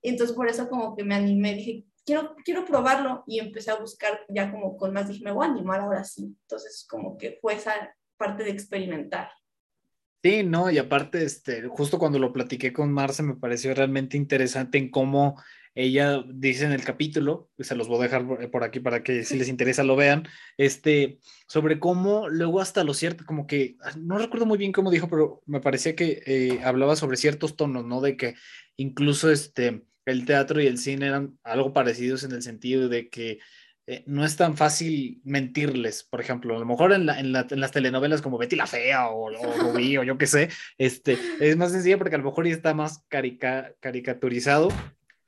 Y 0.00 0.10
entonces, 0.10 0.36
por 0.36 0.46
eso 0.46 0.68
como 0.68 0.94
que 0.94 1.02
me 1.02 1.16
animé, 1.16 1.54
dije, 1.54 1.84
quiero, 2.06 2.36
quiero 2.44 2.64
probarlo, 2.64 3.24
y 3.26 3.40
empecé 3.40 3.72
a 3.72 3.80
buscar 3.80 4.24
ya 4.28 4.52
como 4.52 4.76
con 4.76 4.92
más, 4.92 5.08
dije, 5.08 5.24
me 5.24 5.32
voy 5.32 5.44
a 5.44 5.50
animar 5.50 5.80
ahora 5.80 6.04
sí. 6.04 6.36
Entonces, 6.42 6.86
como 6.88 7.18
que 7.18 7.40
fue 7.42 7.54
esa 7.54 7.72
parte 8.16 8.44
de 8.44 8.50
experimentar. 8.50 9.28
Sí, 10.22 10.44
no, 10.44 10.70
y 10.70 10.78
aparte, 10.78 11.24
este, 11.24 11.66
justo 11.66 11.98
cuando 11.98 12.20
lo 12.20 12.32
platiqué 12.32 12.72
con 12.72 12.92
Marce, 12.92 13.24
me 13.24 13.34
pareció 13.34 13.74
realmente 13.74 14.16
interesante 14.16 14.78
en 14.78 14.92
cómo 14.92 15.34
ella 15.78 16.24
dice 16.26 16.64
en 16.64 16.72
el 16.72 16.82
capítulo, 16.82 17.50
se 17.56 17.76
los 17.76 17.86
voy 17.86 18.00
a 18.00 18.02
dejar 18.02 18.50
por 18.50 18.64
aquí 18.64 18.80
para 18.80 19.04
que 19.04 19.22
si 19.22 19.38
les 19.38 19.48
interesa 19.48 19.84
lo 19.84 19.94
vean, 19.94 20.26
este, 20.56 21.20
sobre 21.46 21.78
cómo 21.78 22.28
luego 22.28 22.60
hasta 22.60 22.82
lo 22.82 22.94
cierto, 22.94 23.24
como 23.24 23.46
que, 23.46 23.76
ah, 23.82 23.92
no 23.96 24.18
recuerdo 24.18 24.44
muy 24.44 24.58
bien 24.58 24.72
cómo 24.72 24.90
dijo, 24.90 25.08
pero 25.08 25.40
me 25.46 25.60
parecía 25.60 25.94
que 25.94 26.20
eh, 26.26 26.58
hablaba 26.64 26.96
sobre 26.96 27.16
ciertos 27.16 27.54
tonos, 27.54 27.84
¿no? 27.84 28.00
De 28.00 28.16
que 28.16 28.34
incluso 28.76 29.30
este, 29.30 29.84
el 30.04 30.26
teatro 30.26 30.60
y 30.60 30.66
el 30.66 30.78
cine 30.78 31.06
eran 31.06 31.38
algo 31.44 31.72
parecidos 31.72 32.24
en 32.24 32.32
el 32.32 32.42
sentido 32.42 32.88
de 32.88 33.08
que 33.08 33.38
eh, 33.86 34.02
no 34.08 34.24
es 34.24 34.36
tan 34.36 34.56
fácil 34.56 35.20
mentirles, 35.22 36.02
por 36.02 36.20
ejemplo, 36.20 36.56
a 36.56 36.58
lo 36.58 36.66
mejor 36.66 36.92
en, 36.92 37.06
la, 37.06 37.20
en, 37.20 37.32
las 37.32 37.70
telenovelas 37.70 38.20
como 38.20 38.36
Betty 38.36 38.56
la 38.56 38.66
Fea 38.66 39.10
o, 39.10 39.26
o 39.26 39.52
Rubí 39.60 39.96
o 39.96 40.02
yo 40.02 40.18
qué 40.18 40.26
sé, 40.26 40.48
este, 40.76 41.16
es 41.38 41.56
más 41.56 41.70
sencillo 41.70 41.98
porque 41.98 42.16
a 42.16 42.18
lo 42.18 42.24
mejor 42.24 42.48
ya 42.48 42.52
está 42.52 42.74
más 42.74 43.04
caricaturizado 43.08 44.70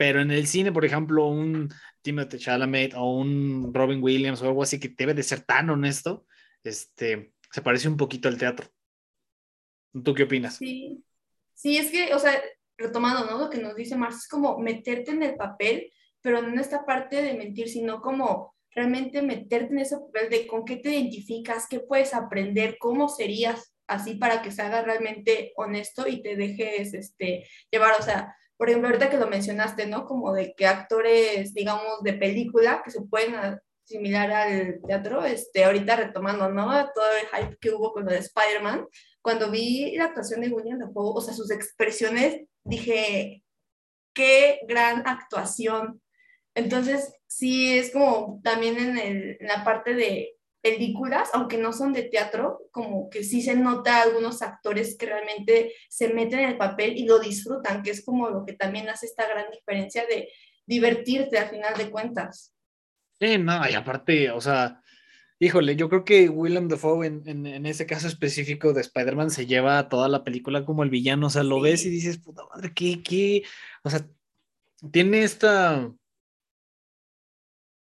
pero 0.00 0.22
en 0.22 0.30
el 0.30 0.46
cine, 0.46 0.72
por 0.72 0.86
ejemplo, 0.86 1.26
un 1.26 1.68
Timothée 2.00 2.38
Chalamet 2.38 2.94
o 2.94 3.18
un 3.18 3.70
Robin 3.74 4.02
Williams 4.02 4.40
o 4.40 4.46
algo 4.46 4.62
así 4.62 4.80
que 4.80 4.88
debe 4.88 5.12
de 5.12 5.22
ser 5.22 5.42
tan 5.42 5.68
honesto, 5.68 6.24
este, 6.64 7.34
se 7.52 7.60
parece 7.60 7.86
un 7.86 7.98
poquito 7.98 8.26
al 8.26 8.38
teatro. 8.38 8.66
¿Tú 10.02 10.14
qué 10.14 10.22
opinas? 10.22 10.56
Sí, 10.56 11.04
sí, 11.52 11.76
es 11.76 11.90
que, 11.90 12.14
o 12.14 12.18
sea, 12.18 12.32
retomando, 12.78 13.30
¿no? 13.30 13.38
Lo 13.44 13.50
que 13.50 13.58
nos 13.58 13.76
dice 13.76 13.94
Marx 13.94 14.20
es 14.20 14.28
como 14.28 14.58
meterte 14.58 15.10
en 15.10 15.22
el 15.22 15.36
papel, 15.36 15.92
pero 16.22 16.40
no 16.40 16.48
en 16.48 16.60
esta 16.60 16.86
parte 16.86 17.20
de 17.20 17.34
mentir, 17.34 17.68
sino 17.68 18.00
como 18.00 18.54
realmente 18.70 19.20
meterte 19.20 19.74
en 19.74 19.80
ese 19.80 19.98
papel 19.98 20.30
de 20.30 20.46
con 20.46 20.64
qué 20.64 20.76
te 20.76 20.94
identificas, 20.94 21.66
qué 21.68 21.80
puedes 21.80 22.14
aprender, 22.14 22.78
cómo 22.78 23.10
serías 23.10 23.74
así 23.86 24.14
para 24.14 24.40
que 24.40 24.50
se 24.50 24.62
haga 24.62 24.80
realmente 24.80 25.52
honesto 25.56 26.08
y 26.08 26.22
te 26.22 26.36
dejes 26.36 26.94
este, 26.94 27.46
llevar, 27.70 28.00
o 28.00 28.02
sea, 28.02 28.34
por 28.60 28.68
ejemplo, 28.68 28.90
ahorita 28.90 29.08
que 29.08 29.16
lo 29.16 29.26
mencionaste, 29.26 29.86
¿no? 29.86 30.04
Como 30.04 30.34
de 30.34 30.52
que 30.54 30.66
actores, 30.66 31.54
digamos, 31.54 32.02
de 32.02 32.12
película 32.12 32.82
que 32.84 32.90
se 32.90 33.00
pueden 33.00 33.34
asimilar 33.34 34.30
al 34.30 34.82
teatro, 34.86 35.24
este, 35.24 35.64
ahorita 35.64 35.96
retomando, 35.96 36.50
¿no? 36.50 36.66
Todo 36.94 37.06
el 37.22 37.26
hype 37.28 37.56
que 37.58 37.70
hubo 37.70 37.90
con 37.94 38.04
lo 38.04 38.10
de 38.10 38.18
Spider-Man, 38.18 38.86
cuando 39.22 39.50
vi 39.50 39.96
la 39.96 40.04
actuación 40.04 40.42
de 40.42 40.50
William 40.50 40.78
Dafoe, 40.78 41.14
o 41.14 41.22
sea, 41.22 41.32
sus 41.32 41.50
expresiones, 41.50 42.42
dije, 42.62 43.42
qué 44.12 44.60
gran 44.68 45.08
actuación. 45.08 46.02
Entonces, 46.54 47.14
sí, 47.26 47.78
es 47.78 47.90
como 47.90 48.42
también 48.44 48.76
en, 48.76 48.98
el, 48.98 49.38
en 49.40 49.46
la 49.46 49.64
parte 49.64 49.94
de 49.94 50.34
películas, 50.60 51.30
aunque 51.32 51.58
no 51.58 51.72
son 51.72 51.92
de 51.92 52.04
teatro, 52.04 52.60
como 52.70 53.08
que 53.10 53.24
sí 53.24 53.42
se 53.42 53.56
nota 53.56 54.02
algunos 54.02 54.42
actores 54.42 54.96
que 54.96 55.06
realmente 55.06 55.74
se 55.88 56.12
meten 56.12 56.40
en 56.40 56.48
el 56.50 56.58
papel 56.58 56.96
y 56.96 57.06
lo 57.06 57.18
disfrutan, 57.18 57.82
que 57.82 57.90
es 57.90 58.04
como 58.04 58.28
lo 58.28 58.44
que 58.44 58.52
también 58.52 58.88
hace 58.88 59.06
esta 59.06 59.26
gran 59.28 59.50
diferencia 59.50 60.06
de 60.06 60.28
divertirte 60.66 61.38
al 61.38 61.48
final 61.48 61.76
de 61.76 61.90
cuentas. 61.90 62.54
Sí, 63.18 63.38
no, 63.38 63.68
y 63.68 63.74
aparte, 63.74 64.30
o 64.30 64.40
sea, 64.40 64.80
híjole, 65.38 65.76
yo 65.76 65.88
creo 65.88 66.04
que 66.04 66.28
Willem 66.28 66.68
Dafoe 66.68 67.06
en, 67.06 67.22
en, 67.26 67.46
en 67.46 67.66
ese 67.66 67.86
caso 67.86 68.06
específico 68.06 68.72
de 68.72 68.82
Spider-Man 68.82 69.30
se 69.30 69.46
lleva 69.46 69.88
toda 69.88 70.08
la 70.08 70.24
película 70.24 70.64
como 70.64 70.82
el 70.82 70.90
villano, 70.90 71.26
o 71.26 71.30
sea, 71.30 71.42
lo 71.42 71.60
ves 71.60 71.84
y 71.84 71.90
dices, 71.90 72.18
puta 72.18 72.42
madre, 72.54 72.72
¿qué, 72.74 73.02
qué? 73.02 73.42
O 73.82 73.90
sea, 73.90 74.06
tiene 74.90 75.22
esta 75.22 75.92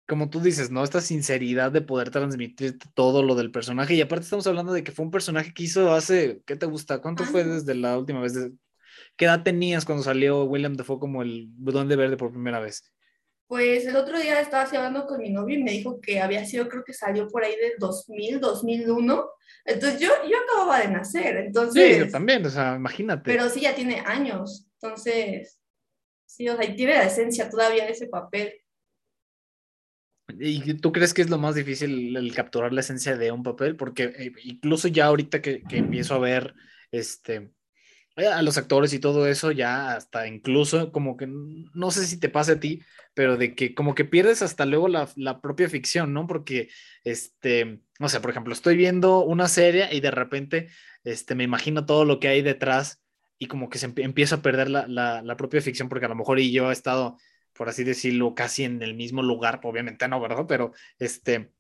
como 0.08 0.30
tú 0.30 0.40
dices, 0.40 0.70
¿no? 0.70 0.84
Esta 0.84 1.02
sinceridad 1.02 1.72
de 1.72 1.82
poder 1.82 2.12
transmitir 2.12 2.78
todo 2.94 3.24
lo 3.24 3.36
del 3.36 3.52
personaje. 3.52 3.96
Y 3.96 4.02
aparte 4.02 4.24
estamos 4.24 4.46
hablando 4.48 4.74
de 4.74 4.84
que 4.84 4.92
fue 4.92 5.06
un 5.06 5.12
personaje 5.12 5.54
que 5.54 5.64
hizo 5.64 5.94
hace, 5.94 6.42
¿qué 6.46 6.56
te 6.56 6.66
gusta? 6.66 7.02
¿Cuánto 7.02 7.24
fue 7.24 7.44
desde 7.44 7.76
la 7.76 7.98
última 7.98 8.22
vez? 8.22 8.34
¿Qué 9.16 9.26
edad 9.26 9.44
tenías 9.44 9.86
cuando 9.86 10.04
salió 10.04 10.44
William 10.46 10.76
Dafoe 10.76 11.00
como 11.00 11.24
el 11.24 11.48
de 11.50 11.96
Verde 11.96 12.18
por 12.18 12.32
primera 12.32 12.60
vez? 12.60 12.84
Pues 13.48 13.86
el 13.86 13.96
otro 13.96 14.20
día 14.20 14.40
estaba 14.42 14.64
hablando 14.64 15.06
con 15.06 15.20
mi 15.20 15.30
novio 15.30 15.60
y 15.60 15.64
me 15.64 15.72
dijo 15.72 16.02
que 16.02 16.20
había 16.20 16.46
sido, 16.46 16.68
creo 16.68 16.84
que 16.84 16.94
salió 16.94 17.28
por 17.28 17.44
ahí 17.44 17.56
del 17.56 17.74
2000, 17.78 18.40
2001. 18.40 19.30
Entonces 19.66 20.00
yo, 20.00 20.10
yo 20.28 20.38
acababa 20.40 20.80
de 20.80 20.88
nacer, 20.88 21.38
entonces... 21.38 21.96
Sí, 21.96 22.00
yo 22.00 22.10
también, 22.10 22.46
o 22.46 22.50
sea, 22.50 22.76
imagínate. 22.76 23.32
Pero 23.32 23.50
sí, 23.50 23.62
ya 23.62 23.76
tiene 23.76 24.00
años, 24.06 24.68
entonces... 24.82 25.60
Sí, 26.26 26.50
o 26.50 26.58
sea, 26.58 26.66
y 26.66 26.76
tiene 26.76 26.94
la 26.94 27.06
esencia 27.06 27.50
todavía 27.50 27.86
de 27.86 27.92
ese 27.92 28.08
papel. 28.08 28.54
¿Y 30.28 30.76
tú 30.76 30.92
crees 30.92 31.14
que 31.14 31.22
es 31.22 31.30
lo 31.30 31.38
más 31.38 31.56
difícil 31.56 32.16
el 32.18 32.34
capturar 32.34 32.74
la 32.74 32.82
esencia 32.82 33.16
de 33.16 33.32
un 33.32 33.44
papel? 33.44 33.76
Porque 33.76 34.04
eh, 34.04 34.32
incluso 34.44 34.88
ya 34.88 35.06
ahorita 35.06 35.42
que, 35.42 35.64
empiezo 35.70 36.16
a 36.16 36.20
ver 36.20 36.56
este, 36.92 37.52
eh, 38.16 38.28
a 38.28 38.42
los 38.42 38.58
actores 38.58 38.94
y 38.94 39.00
todo 39.00 39.28
eso, 39.28 39.52
ya 39.52 39.94
hasta 39.94 40.28
incluso 40.28 40.92
como 40.92 41.16
que 41.18 41.28
no 41.28 41.92
sé 41.92 42.06
si 42.06 42.20
te 42.20 42.30
pasa 42.30 42.54
a 42.54 42.60
ti, 42.60 42.82
pero 43.14 43.38
de 43.38 43.56
que 43.56 43.76
como 43.76 43.94
que 43.96 44.06
pierdes 44.06 44.42
hasta 44.42 44.66
luego 44.66 44.88
la, 44.88 45.10
la 45.16 45.42
propia 45.42 45.70
ficción, 45.70 46.14
¿no? 46.14 46.28
Porque, 46.28 46.70
este, 47.04 47.82
no 48.00 48.10
sé, 48.10 48.20
por 48.20 48.32
ejemplo, 48.32 48.54
estoy 48.54 48.76
viendo 48.76 49.24
una 49.24 49.48
serie 49.48 49.90
y 49.92 50.00
de 50.02 50.12
repente 50.12 50.70
este, 51.06 51.36
me 51.36 51.44
imagino 51.44 51.86
todo 51.86 52.04
lo 52.04 52.20
que 52.20 52.28
hay 52.28 52.42
detrás 52.42 53.02
y 53.38 53.48
como 53.48 53.70
que 53.70 53.78
se 53.78 53.94
empieza 53.98 54.36
a 54.38 54.42
perder 54.42 54.70
la, 54.70 54.88
la, 54.88 55.22
la, 55.22 55.38
propia 55.38 55.62
ficción, 55.62 55.88
porque 55.88 56.06
a 56.06 56.10
lo 56.10 56.16
mejor 56.16 56.40
y 56.40 56.52
yo 56.52 56.70
he 56.70 56.74
estado, 56.74 57.18
por 57.56 57.70
así 57.70 57.84
decirlo, 57.84 58.36
casi 58.36 58.64
en 58.64 58.82
el 58.82 58.94
mismo 58.94 59.24
lugar, 59.24 59.60
obviamente 59.64 60.08
no, 60.08 60.20
¿verdad? 60.20 60.46
Pero 60.48 60.74
este, 61.00 61.52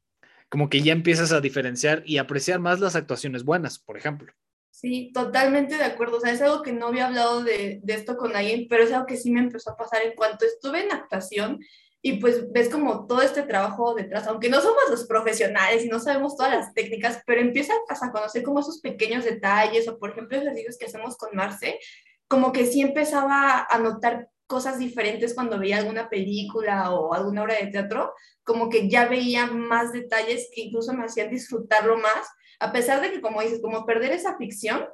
como 0.49 0.69
que 0.69 0.81
ya 0.81 0.93
empiezas 0.93 1.31
a 1.31 1.41
diferenciar 1.41 2.03
y 2.05 2.17
apreciar 2.17 2.59
más 2.59 2.79
las 2.79 2.95
actuaciones 2.95 3.43
buenas, 3.43 3.79
por 3.79 3.97
ejemplo. 3.97 4.33
Sí, 4.69 5.11
totalmente 5.13 5.77
de 5.77 5.85
acuerdo. 5.85 6.17
O 6.17 6.19
sea, 6.19 6.33
es 6.33 6.41
algo 6.41 6.61
que 6.61 6.73
no 6.73 6.87
había 6.87 7.07
hablado 7.07 7.43
de, 7.43 7.79
de 7.81 7.93
esto 7.93 8.17
con 8.17 8.35
alguien, 8.35 8.67
pero 8.69 8.83
es 8.83 8.91
algo 8.91 9.05
que 9.05 9.15
sí 9.15 9.31
me 9.31 9.39
empezó 9.39 9.71
a 9.71 9.77
pasar 9.77 10.01
en 10.03 10.15
cuanto 10.15 10.45
estuve 10.45 10.83
en 10.83 10.91
actuación 10.91 11.59
y 12.01 12.19
pues 12.19 12.51
ves 12.51 12.69
como 12.69 13.07
todo 13.07 13.23
este 13.23 13.41
trabajo 13.41 13.95
detrás, 13.95 14.27
aunque 14.27 14.47
no 14.47 14.61
somos 14.61 14.83
los 14.91 15.07
profesionales 15.07 15.83
y 15.83 15.87
no 15.87 15.99
sabemos 15.99 16.37
todas 16.37 16.53
las 16.53 16.73
técnicas, 16.75 17.23
pero 17.25 17.41
empiezas 17.41 17.77
a 17.99 18.11
conocer 18.11 18.43
como 18.43 18.59
esos 18.59 18.79
pequeños 18.79 19.25
detalles 19.25 19.87
o 19.87 19.97
por 19.97 20.11
ejemplo 20.11 20.37
ejercicios 20.37 20.77
que 20.77 20.85
hacemos 20.85 21.17
con 21.17 21.35
Marce, 21.35 21.79
como 22.27 22.51
que 22.51 22.67
sí 22.67 22.81
empezaba 22.81 23.65
a 23.67 23.79
notar 23.79 24.29
cosas 24.47 24.79
diferentes 24.79 25.33
cuando 25.33 25.59
veía 25.59 25.77
alguna 25.77 26.09
película 26.09 26.91
o 26.91 27.13
alguna 27.13 27.43
obra 27.43 27.55
de 27.55 27.67
teatro, 27.67 28.13
como 28.43 28.69
que 28.69 28.89
ya 28.89 29.07
veía 29.07 29.47
más 29.47 29.91
detalles 29.91 30.49
que 30.53 30.61
incluso 30.61 30.93
me 30.93 31.05
hacían 31.05 31.29
disfrutarlo 31.29 31.97
más, 31.97 32.27
a 32.59 32.71
pesar 32.71 33.01
de 33.01 33.11
que 33.11 33.21
como 33.21 33.41
dices, 33.41 33.61
como 33.61 33.85
perder 33.85 34.11
esa 34.11 34.37
ficción, 34.37 34.85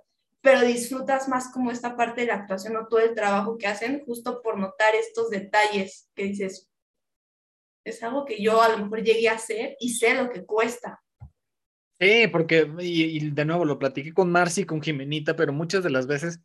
pero 0.42 0.62
disfrutas 0.62 1.28
más 1.28 1.52
como 1.54 1.72
esta 1.72 1.96
parte 1.96 2.22
de 2.22 2.28
la 2.28 2.36
actuación 2.36 2.76
o 2.76 2.88
todo 2.88 3.00
el 3.00 3.14
trabajo 3.14 3.58
que 3.58 3.68
hacen 3.68 4.04
justo 4.06 4.42
por 4.42 4.58
notar 4.58 4.96
estos 4.96 5.30
detalles 5.30 6.10
que 6.16 6.24
dices, 6.24 6.70
es 7.84 8.02
algo 8.04 8.26
que 8.26 8.42
yo 8.42 8.62
a 8.62 8.70
lo 8.70 8.78
mejor 8.80 9.04
llegué 9.04 9.30
a 9.30 9.34
hacer 9.34 9.76
y 9.80 9.90
sé 9.90 10.14
lo 10.14 10.30
que 10.30 10.46
cuesta. 10.46 11.02
Sí, 12.00 12.28
porque, 12.32 12.68
y, 12.80 13.30
de 13.30 13.46
nuevo, 13.46 13.64
lo 13.64 13.78
platiqué 13.78 14.12
con 14.12 14.32
Marcy, 14.32 14.66
con 14.66 14.82
Jimenita, 14.82 15.36
pero 15.36 15.54
muchas 15.54 15.84
de 15.84 15.92
las 15.92 16.08
veces 16.08 16.40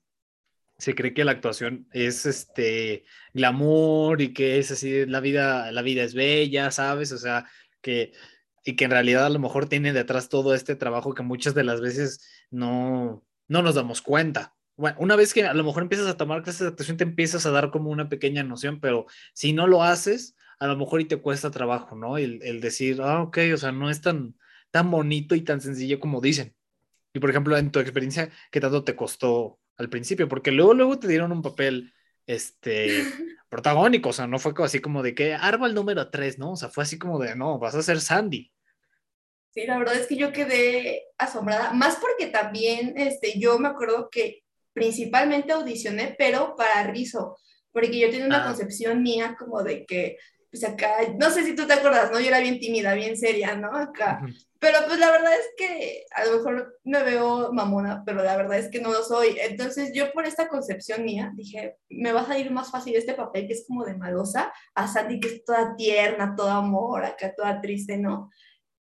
se 0.79 0.95
cree 0.95 1.15
que 1.15 1.25
la 1.25 1.33
actuación 1.33 1.89
es 1.93 2.27
este 2.27 3.05
glamour 3.33 4.21
y 4.21 4.33
que 4.33 4.59
es 4.59 4.71
así, 4.71 5.07
la 5.07 5.21
vida, 5.21 5.73
la 5.73 5.83
vida 5.83 6.03
es 6.03 6.15
bella, 6.15 6.71
¿sabes? 6.71 7.13
O 7.13 7.19
sea, 7.19 7.47
que, 7.81 8.13
y 8.65 8.77
que 8.77 8.85
en 8.85 8.91
realidad 8.91 9.27
a 9.27 9.31
lo 9.31 9.39
mejor 9.39 9.69
tiene 9.69 9.93
detrás 9.93 10.29
todo 10.29 10.55
este 10.55 10.77
trabajo 10.77 11.15
que 11.15 11.23
muchas 11.23 11.55
de 11.55 11.65
las 11.65 11.81
veces 11.81 12.21
no, 12.51 13.25
no 13.49 13.63
nos 13.63 13.75
damos 13.75 14.03
cuenta. 14.03 14.55
Bueno, 14.77 14.97
una 15.01 15.17
vez 15.17 15.33
que 15.33 15.45
a 15.45 15.55
lo 15.55 15.65
mejor 15.65 15.83
empiezas 15.83 16.09
a 16.09 16.17
tomar 16.19 16.43
clases 16.43 16.61
de 16.63 16.69
actuación, 16.69 16.99
te 16.99 17.05
empiezas 17.05 17.47
a 17.47 17.51
dar 17.51 17.71
como 17.71 17.91
una 17.91 18.09
pequeña 18.11 18.43
noción, 18.43 18.81
pero 18.81 19.07
si 19.33 19.55
no 19.55 19.67
lo 19.67 19.83
haces, 19.83 20.37
a 20.59 20.67
lo 20.67 20.77
mejor 20.77 21.01
y 21.01 21.07
te 21.07 21.17
cuesta 21.17 21.51
trabajo, 21.51 21.97
¿no? 21.97 22.19
El, 22.19 22.61
decir, 22.61 23.01
ah, 23.03 23.23
ok, 23.23 23.39
o 23.55 23.57
sea, 23.57 23.73
no 23.73 23.91
es 23.91 24.03
tan, 24.03 24.37
tan 24.71 24.91
bonito 24.91 25.35
y 25.35 25.43
tan 25.43 25.61
sencillo 25.63 26.01
como 26.01 26.21
dicen. 26.21 26.55
Y 27.15 27.21
por 27.21 27.31
ejemplo, 27.31 27.57
en 27.57 27.71
tu 27.71 27.79
experiencia, 27.81 28.31
¿qué 28.51 28.61
tanto 28.61 28.85
te 28.85 28.97
costó 28.97 29.59
al 29.77 29.89
principio? 29.89 30.29
Porque 30.29 30.53
luego, 30.53 30.75
luego 30.75 30.99
te 30.99 31.09
dieron 31.09 31.33
un 31.33 31.43
papel, 31.43 31.93
este, 32.27 32.89
protagónico, 33.49 34.11
o 34.11 34.13
sea, 34.13 34.27
no 34.27 34.39
fue 34.39 34.53
así 34.65 34.81
como 34.81 35.03
de 35.03 35.15
que 35.15 35.35
árbol 35.35 35.75
número 35.75 36.11
3, 36.11 36.39
¿no? 36.39 36.53
O 36.53 36.57
sea, 36.57 36.69
fue 36.69 36.85
así 36.85 36.99
como 36.99 37.19
de, 37.19 37.37
no, 37.37 37.59
vas 37.59 37.75
a 37.75 37.83
ser 37.83 38.01
Sandy. 38.01 38.53
Sí, 39.51 39.67
la 39.67 39.79
verdad 39.79 39.97
es 39.97 40.07
que 40.07 40.17
yo 40.17 40.33
quedé 40.33 41.05
asombrada, 41.17 41.73
más 41.73 41.97
porque 41.97 42.27
también, 42.27 42.95
este, 42.97 43.39
yo 43.39 43.59
me 43.59 43.69
acuerdo 43.69 44.11
que 44.11 44.43
principalmente 44.75 45.53
audicioné, 45.53 46.15
pero 46.19 46.55
para 46.57 46.91
Rizo, 46.91 47.39
porque 47.73 47.99
yo 47.99 48.11
tenía 48.11 48.27
una 48.27 48.43
ah. 48.43 48.47
concepción 48.47 49.03
mía 49.03 49.37
como 49.39 49.63
de 49.63 49.87
que 49.87 50.19
pues 50.59 50.73
acá, 50.73 50.97
no 51.19 51.31
sé 51.31 51.45
si 51.45 51.55
tú 51.55 51.67
te 51.67 51.75
acuerdas, 51.75 52.11
¿no? 52.11 52.19
Yo 52.19 52.29
era 52.29 52.41
bien 52.41 52.59
tímida, 52.59 52.95
bien 52.95 53.17
seria, 53.17 53.55
¿no? 53.55 53.77
Acá. 53.77 54.21
Pero 54.59 54.79
pues 54.87 54.99
la 54.99 55.11
verdad 55.11 55.35
es 55.35 55.51
que 55.57 56.05
a 56.15 56.25
lo 56.25 56.39
mejor 56.39 56.79
me 56.85 57.03
veo 57.03 57.53
mamona, 57.53 58.03
pero 58.07 58.23
la 58.23 58.37
verdad 58.37 58.59
es 58.59 58.71
que 58.71 58.81
no 58.81 58.91
lo 58.91 59.03
soy. 59.03 59.37
Entonces 59.39 59.93
yo 59.95 60.13
por 60.13 60.25
esta 60.25 60.49
concepción 60.49 61.05
mía 61.05 61.31
dije, 61.35 61.77
me 61.91 62.13
va 62.13 62.23
a 62.23 62.27
salir 62.27 62.51
más 62.51 62.71
fácil 62.71 62.97
este 62.97 63.13
papel 63.13 63.47
que 63.47 63.53
es 63.53 63.67
como 63.69 63.85
de 63.85 63.97
malosa, 63.97 64.51
a 64.75 64.89
Sandy 64.89 65.21
que 65.21 65.29
es 65.29 65.45
toda 65.45 65.77
tierna, 65.77 66.35
toda 66.35 66.57
amor, 66.57 67.05
acá 67.05 67.35
toda 67.35 67.61
triste, 67.61 67.99
¿no? 67.99 68.31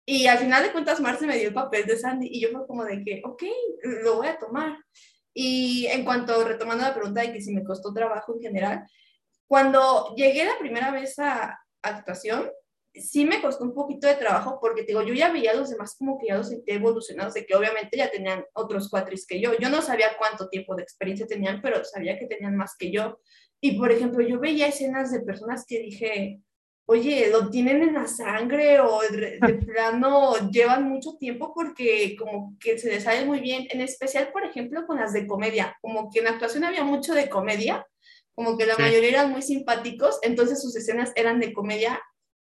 Y 0.06 0.28
al 0.28 0.38
final 0.38 0.62
de 0.62 0.72
cuentas 0.72 1.00
Marce 1.00 1.26
me 1.26 1.38
dio 1.38 1.48
el 1.48 1.54
papel 1.54 1.86
de 1.88 1.98
Sandy 1.98 2.28
y 2.32 2.42
yo 2.42 2.50
fue 2.52 2.68
como 2.68 2.84
de 2.84 3.04
que, 3.04 3.22
ok, 3.26 3.44
lo 4.04 4.18
voy 4.18 4.28
a 4.28 4.38
tomar. 4.38 4.78
Y 5.34 5.88
en 5.88 6.06
cuanto, 6.06 6.44
retomando 6.46 6.84
la 6.84 6.94
pregunta 6.94 7.22
de 7.22 7.34
que 7.34 7.42
si 7.42 7.52
me 7.52 7.64
costó 7.64 7.92
trabajo 7.94 8.36
en 8.36 8.42
general, 8.42 8.86
cuando 9.48 10.14
llegué 10.16 10.46
la 10.46 10.58
primera 10.60 10.92
vez 10.92 11.18
a 11.20 11.63
actuación, 11.84 12.50
sí 12.94 13.26
me 13.26 13.42
costó 13.42 13.64
un 13.64 13.74
poquito 13.74 14.08
de 14.08 14.16
trabajo 14.16 14.60
porque 14.62 14.84
digo, 14.84 15.02
yo 15.02 15.14
ya 15.14 15.32
veía 15.32 15.52
a 15.52 15.56
los 15.56 15.70
demás 15.70 15.96
como 15.98 16.18
que 16.20 16.28
ya 16.28 16.38
los 16.38 16.50
sentía 16.50 16.76
evolucionados, 16.76 17.34
de 17.34 17.46
que 17.46 17.56
obviamente 17.56 17.98
ya 17.98 18.10
tenían 18.10 18.46
otros 18.54 18.90
cuatris 18.90 19.26
que 19.26 19.42
yo. 19.42 19.58
Yo 19.60 19.70
no 19.70 19.82
sabía 19.82 20.18
cuánto 20.18 20.50
tiempo 20.50 20.76
de 20.76 20.84
experiencia 20.84 21.28
tenían, 21.28 21.62
pero 21.62 21.84
sabía 21.84 22.18
que 22.18 22.28
tenían 22.28 22.56
más 22.56 22.76
que 22.78 22.92
yo. 22.92 23.20
Y 23.62 23.78
por 23.78 23.92
ejemplo, 23.92 24.26
yo 24.26 24.40
veía 24.40 24.68
escenas 24.68 25.12
de 25.12 25.22
personas 25.22 25.66
que 25.68 25.80
dije, 25.80 26.42
oye, 26.86 27.30
lo 27.32 27.50
tienen 27.50 27.82
en 27.82 27.94
la 27.94 28.08
sangre 28.08 28.80
o 28.80 29.00
de, 29.02 29.40
plano 29.66 30.50
llevan 30.52 30.84
mucho 30.84 31.18
tiempo 31.18 31.54
porque 31.54 32.16
como 32.18 32.56
que 32.60 32.78
se 32.78 32.90
les 32.90 33.04
sale 33.04 33.26
muy 33.26 33.40
bien, 33.40 33.68
en 33.72 33.82
especial, 33.82 34.32
por 34.32 34.44
ejemplo, 34.44 34.86
con 34.86 35.00
las 35.00 35.14
de 35.14 35.26
comedia, 35.26 35.78
como 35.82 36.12
que 36.12 36.20
en 36.20 36.28
actuación 36.28 36.64
había 36.64 36.84
mucho 36.84 37.14
de 37.14 37.30
comedia 37.30 37.86
como 38.36 38.58
que 38.58 38.66
la 38.66 38.78
mayoría 38.78 39.10
eran 39.10 39.32
muy 39.32 39.42
simpáticos, 39.42 40.20
entonces 40.22 40.62
sus 40.62 40.76
escenas 40.76 41.12
eran 41.16 41.40
de 41.40 41.54
comedia, 41.54 42.02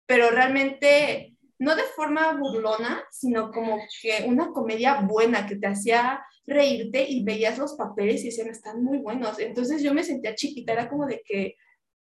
pero 0.06 0.30
realmente 0.30 1.34
no 1.58 1.74
de 1.74 1.82
forma 1.82 2.32
burlona, 2.34 3.04
sino 3.10 3.50
como 3.50 3.78
que 4.00 4.24
una 4.26 4.52
comedia 4.52 5.00
buena 5.00 5.46
que 5.46 5.56
te 5.56 5.66
hacía 5.66 6.22
reírte 6.46 7.04
y 7.08 7.24
veías 7.24 7.58
los 7.58 7.74
papeles 7.74 8.22
y 8.22 8.26
decían, 8.26 8.48
están 8.48 8.82
muy 8.82 8.98
buenos. 8.98 9.38
Entonces 9.38 9.82
yo 9.82 9.92
me 9.92 10.04
sentía 10.04 10.34
chiquita, 10.34 10.72
era 10.72 10.88
como 10.88 11.06
de 11.06 11.22
que, 11.24 11.56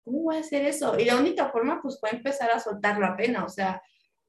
¿cómo 0.02 0.22
voy 0.22 0.36
a 0.36 0.40
hacer 0.40 0.64
eso? 0.64 0.98
Y 0.98 1.04
la 1.04 1.16
única 1.16 1.50
forma 1.50 1.80
pues 1.82 1.98
fue 2.00 2.10
empezar 2.10 2.50
a 2.50 2.60
soltar 2.60 2.98
la 2.98 3.16
pena, 3.16 3.44
o 3.44 3.48
sea, 3.48 3.82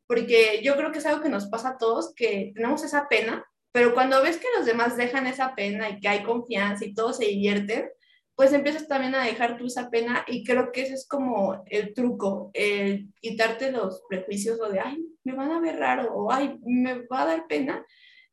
porque 0.07 0.61
yo 0.63 0.75
creo 0.75 0.91
que 0.91 0.99
es 0.99 1.05
algo 1.05 1.23
que 1.23 1.29
nos 1.29 1.47
pasa 1.47 1.69
a 1.69 1.77
todos, 1.77 2.13
que 2.13 2.51
tenemos 2.53 2.83
esa 2.83 3.07
pena, 3.07 3.43
pero 3.71 3.93
cuando 3.93 4.21
ves 4.21 4.37
que 4.37 4.47
los 4.55 4.65
demás 4.65 4.95
dejan 4.95 5.27
esa 5.27 5.55
pena 5.55 5.89
y 5.89 5.99
que 5.99 6.07
hay 6.07 6.23
confianza 6.23 6.85
y 6.85 6.93
todos 6.93 7.17
se 7.17 7.25
divierten, 7.25 7.89
pues 8.35 8.51
empiezas 8.51 8.87
también 8.87 9.15
a 9.15 9.23
dejar 9.23 9.57
tú 9.57 9.65
esa 9.65 9.89
pena 9.89 10.25
y 10.27 10.43
creo 10.43 10.71
que 10.71 10.81
ese 10.81 10.95
es 10.95 11.07
como 11.07 11.63
el 11.67 11.93
truco, 11.93 12.51
el 12.53 13.13
quitarte 13.21 13.71
los 13.71 14.03
prejuicios 14.09 14.59
o 14.59 14.69
de, 14.69 14.81
ay, 14.81 15.05
me 15.23 15.33
van 15.33 15.51
a 15.51 15.61
ver 15.61 15.77
raro 15.77 16.13
o 16.13 16.31
ay, 16.31 16.59
me 16.65 17.05
va 17.07 17.21
a 17.21 17.25
dar 17.27 17.47
pena. 17.47 17.85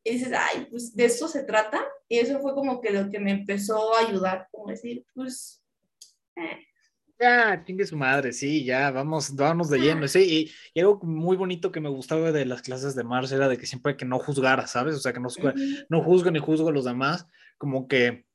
Y 0.04 0.14
dices, 0.14 0.32
ay, 0.36 0.66
pues 0.68 0.96
de 0.96 1.04
eso 1.04 1.28
se 1.28 1.44
trata. 1.44 1.80
Y 2.08 2.18
eso 2.18 2.40
fue 2.40 2.54
como 2.54 2.80
que 2.80 2.90
lo 2.90 3.08
que 3.08 3.20
me 3.20 3.30
empezó 3.30 3.94
a 3.94 4.00
ayudar, 4.00 4.48
como 4.50 4.66
decir, 4.68 5.04
pues... 5.14 5.62
Eh. 6.36 6.66
Ya, 7.20 7.62
chingue 7.64 7.86
su 7.86 7.96
madre, 7.96 8.32
sí, 8.32 8.64
ya, 8.64 8.90
vamos, 8.90 9.36
vamos 9.36 9.70
de 9.70 9.78
lleno. 9.78 10.08
Sí, 10.08 10.52
y, 10.74 10.80
algo 10.80 10.98
muy 11.04 11.36
bonito 11.36 11.70
que 11.70 11.80
me 11.80 11.88
gustaba 11.88 12.32
de 12.32 12.44
las 12.44 12.62
clases 12.62 12.96
de 12.96 13.04
Mars 13.04 13.30
era 13.30 13.46
de 13.46 13.56
que 13.56 13.66
siempre 13.66 13.96
que 13.96 14.04
no 14.04 14.18
juzgara, 14.18 14.66
¿sabes? 14.66 14.96
O 14.96 14.98
sea, 14.98 15.12
que 15.12 15.20
no, 15.20 15.28
no 15.88 16.02
juzgo 16.02 16.32
ni 16.32 16.40
juzgo 16.40 16.70
a 16.70 16.72
los 16.72 16.84
demás, 16.84 17.28
como 17.58 17.86
que 17.86 18.26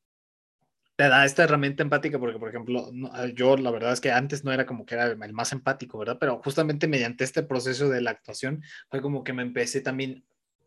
te 0.98 1.08
da 1.10 1.25
esta 1.25 1.44
herramienta 1.44 1.84
empática 1.84 2.18
porque, 2.18 2.39
por 2.39 2.50
ejemplo, 2.50 2.92
ah, 3.12 3.27
yo 3.27 3.56
la 3.56 3.70
verdad 3.70 3.94
es 3.94 4.01
que 4.01 4.12
antes 4.12 4.44
no 4.44 4.51
era 4.51 4.66
como 4.66 4.84
que 4.84 4.96
era 4.96 5.06
el 5.06 5.34
más 5.34 5.51
empático, 5.51 6.00
¿verdad? 6.00 6.18
Pero 6.20 6.42
justamente 6.44 6.88
mediante 6.88 7.24
este 7.24 7.44
proceso 7.44 7.88
de 7.88 8.01
la 8.01 8.12
actuación 8.12 8.63
fue 8.89 9.00
como 9.00 9.24
que 9.24 9.32
me 9.32 9.44
empecé 9.44 9.82
también 9.82 10.25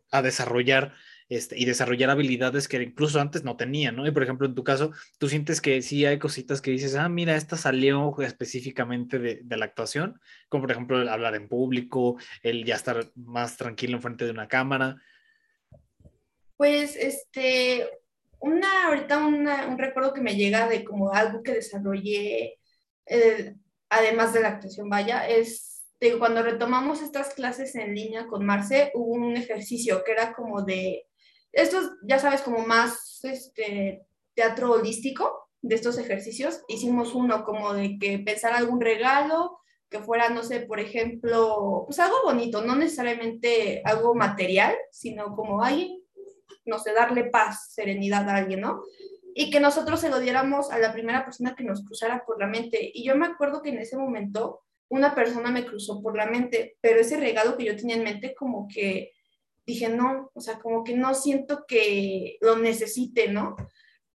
a 0.09 0.21
desarrollar 0.21 0.93
este, 1.27 1.59
y 1.59 1.65
desarrollar 1.65 2.09
habilidades 2.09 2.69
que 2.69 2.81
incluso 2.81 3.19
antes 3.19 3.43
no 3.43 3.57
tenía, 3.57 3.91
¿no? 3.91 4.07
Y 4.07 4.11
por 4.11 4.23
ejemplo, 4.23 4.47
en 4.47 4.55
tu 4.55 4.63
caso, 4.63 4.93
tú 5.17 5.27
sientes 5.27 5.59
que 5.59 5.81
sí 5.81 6.05
hay 6.05 6.17
cositas 6.17 6.61
que 6.61 6.71
dices, 6.71 6.95
ah, 6.95 7.09
mira, 7.09 7.35
esta 7.35 7.57
salió 7.57 8.15
específicamente 8.21 9.19
de, 9.19 9.41
de 9.43 9.57
la 9.57 9.65
actuación, 9.65 10.21
como 10.47 10.63
por 10.63 10.71
ejemplo 10.71 11.01
el 11.01 11.09
hablar 11.09 11.35
en 11.35 11.49
público, 11.49 12.17
el 12.41 12.63
ya 12.63 12.75
estar 12.75 13.05
más 13.15 13.57
tranquilo 13.57 13.97
en 13.97 14.01
frente 14.01 14.23
de 14.23 14.31
una 14.31 14.47
cámara. 14.47 14.95
Pues, 16.55 16.95
este, 16.95 17.89
una, 18.41 18.87
ahorita 18.87 19.25
un 19.25 19.77
recuerdo 19.77 20.13
que 20.13 20.21
me 20.21 20.35
llega 20.35 20.67
de 20.67 20.83
como 20.83 21.11
algo 21.11 21.43
que 21.43 21.53
desarrollé, 21.53 22.59
eh, 23.05 23.55
además 23.89 24.33
de 24.33 24.41
la 24.41 24.49
actuación, 24.49 24.89
vaya, 24.89 25.27
es 25.27 25.83
de 25.99 26.17
cuando 26.17 26.41
retomamos 26.41 27.01
estas 27.01 27.33
clases 27.33 27.75
en 27.75 27.93
línea 27.93 28.27
con 28.27 28.45
Marce, 28.45 28.91
hubo 28.95 29.13
un 29.13 29.37
ejercicio 29.37 30.03
que 30.03 30.13
era 30.13 30.33
como 30.33 30.63
de, 30.63 31.05
estos, 31.51 31.91
ya 32.03 32.17
sabes, 32.17 32.41
como 32.41 32.65
más 32.65 33.19
este, 33.23 34.05
teatro 34.33 34.71
holístico 34.71 35.49
de 35.61 35.75
estos 35.75 35.97
ejercicios. 35.99 36.63
Hicimos 36.67 37.13
uno 37.13 37.43
como 37.43 37.73
de 37.73 37.99
que 37.99 38.19
pensar 38.19 38.53
algún 38.53 38.81
regalo, 38.81 39.59
que 39.89 39.99
fuera, 39.99 40.29
no 40.29 40.41
sé, 40.41 40.61
por 40.61 40.79
ejemplo, 40.79 41.83
pues 41.85 41.99
algo 41.99 42.15
bonito, 42.23 42.63
no 42.63 42.75
necesariamente 42.75 43.81
algo 43.85 44.15
material, 44.15 44.73
sino 44.89 45.35
como 45.35 45.63
alguien 45.63 46.00
no 46.65 46.79
sé, 46.79 46.93
darle 46.93 47.25
paz, 47.25 47.71
serenidad 47.73 48.27
a 48.29 48.35
alguien, 48.35 48.61
¿no? 48.61 48.83
Y 49.33 49.49
que 49.49 49.59
nosotros 49.59 49.99
se 49.99 50.09
lo 50.09 50.19
diéramos 50.19 50.71
a 50.71 50.79
la 50.79 50.93
primera 50.93 51.23
persona 51.23 51.55
que 51.55 51.63
nos 51.63 51.85
cruzara 51.85 52.23
por 52.25 52.39
la 52.39 52.47
mente. 52.47 52.91
Y 52.93 53.05
yo 53.05 53.15
me 53.15 53.27
acuerdo 53.27 53.61
que 53.61 53.69
en 53.69 53.79
ese 53.79 53.97
momento 53.97 54.61
una 54.89 55.15
persona 55.15 55.51
me 55.51 55.65
cruzó 55.65 56.01
por 56.01 56.17
la 56.17 56.25
mente, 56.25 56.77
pero 56.81 56.99
ese 56.99 57.17
regalo 57.17 57.57
que 57.57 57.65
yo 57.65 57.75
tenía 57.75 57.95
en 57.95 58.03
mente 58.03 58.35
como 58.35 58.67
que 58.67 59.11
dije, 59.65 59.87
no, 59.87 60.31
o 60.33 60.41
sea, 60.41 60.59
como 60.59 60.83
que 60.83 60.95
no 60.95 61.13
siento 61.13 61.65
que 61.65 62.37
lo 62.41 62.57
necesite, 62.57 63.29
¿no? 63.29 63.55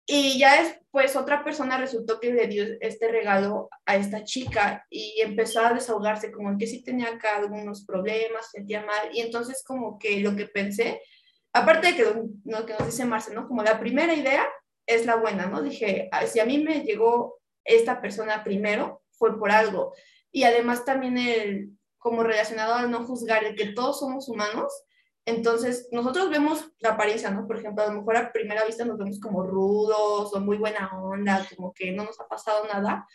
Y 0.07 0.39
ya 0.39 0.63
después 0.63 1.15
otra 1.15 1.45
persona 1.45 1.79
resultó 1.79 2.19
que 2.19 2.33
le 2.33 2.49
dio 2.49 2.65
este 2.81 3.09
regalo 3.09 3.69
a 3.87 3.97
esta 3.97 4.25
chica 4.25 4.85
y 4.91 5.21
empezó 5.21 5.61
a 5.61 5.73
desahogarse 5.73 6.33
como 6.33 6.59
que 6.59 6.67
sí 6.67 6.83
tenía 6.83 7.09
acá 7.09 7.37
algunos 7.37 7.85
problemas, 7.85 8.51
sentía 8.51 8.85
mal. 8.85 9.11
Y 9.13 9.21
entonces 9.21 9.63
como 9.65 9.99
que 9.99 10.21
lo 10.21 10.35
que 10.35 10.47
pensé, 10.47 11.01
aparte 11.53 11.89
de 11.89 11.97
que 11.97 12.05
lo, 12.45 12.67
que 12.67 12.75
nos 12.75 12.87
dice 12.87 13.05
Marce, 13.05 13.35
¿no? 13.35 13.47
Como 13.47 13.63
la 13.63 13.79
primera 13.79 14.15
idea 14.15 14.47
es 14.87 15.07
la 15.07 15.17
buena, 15.17 15.47
¿no? 15.47 15.63
Dije, 15.63 16.11
si 16.27 16.41
a 16.41 16.45
mí 16.45 16.59
me 16.59 16.81
llegó 16.83 17.41
esta 17.65 18.01
persona 18.01 18.43
primero, 18.43 19.03
fue 19.11 19.39
por 19.39 19.51
algo. 19.51 19.95
Y 20.31 20.45
además 20.45 20.85
también 20.85 21.19
el, 21.19 21.71
como 21.99 22.23
relacionado 22.23 22.75
al 22.75 22.91
no 22.91 23.05
juzgar, 23.05 23.45
el 23.45 23.55
que 23.55 23.73
todos 23.73 24.01
somos 24.01 24.29
humanos, 24.29 24.73
entonces, 25.25 25.89
nosotros 25.93 26.31
vemos 26.31 26.69
la 26.81 26.91
apariencia, 26.91 27.31
¿no? 27.31 27.47
Por 27.47 27.57
ejemplo, 27.59 27.85
a 27.85 27.87
lo 27.87 28.01
mejor 28.01 28.17
a 28.17 28.33
primera 28.33 28.65
vista 28.65 28.85
nos 28.85 28.99
vemos 28.99 29.21
como 29.21 29.45
rudos 29.45 30.35
o 30.35 30.41
muy 30.41 30.57
buena 30.57 30.91
onda, 31.01 31.47
como 31.55 31.73
que 31.73 31.93
no 31.93 32.05
nos 32.05 32.21
ha 32.21 32.27
pasado 32.27 32.67
nada, 32.67 33.07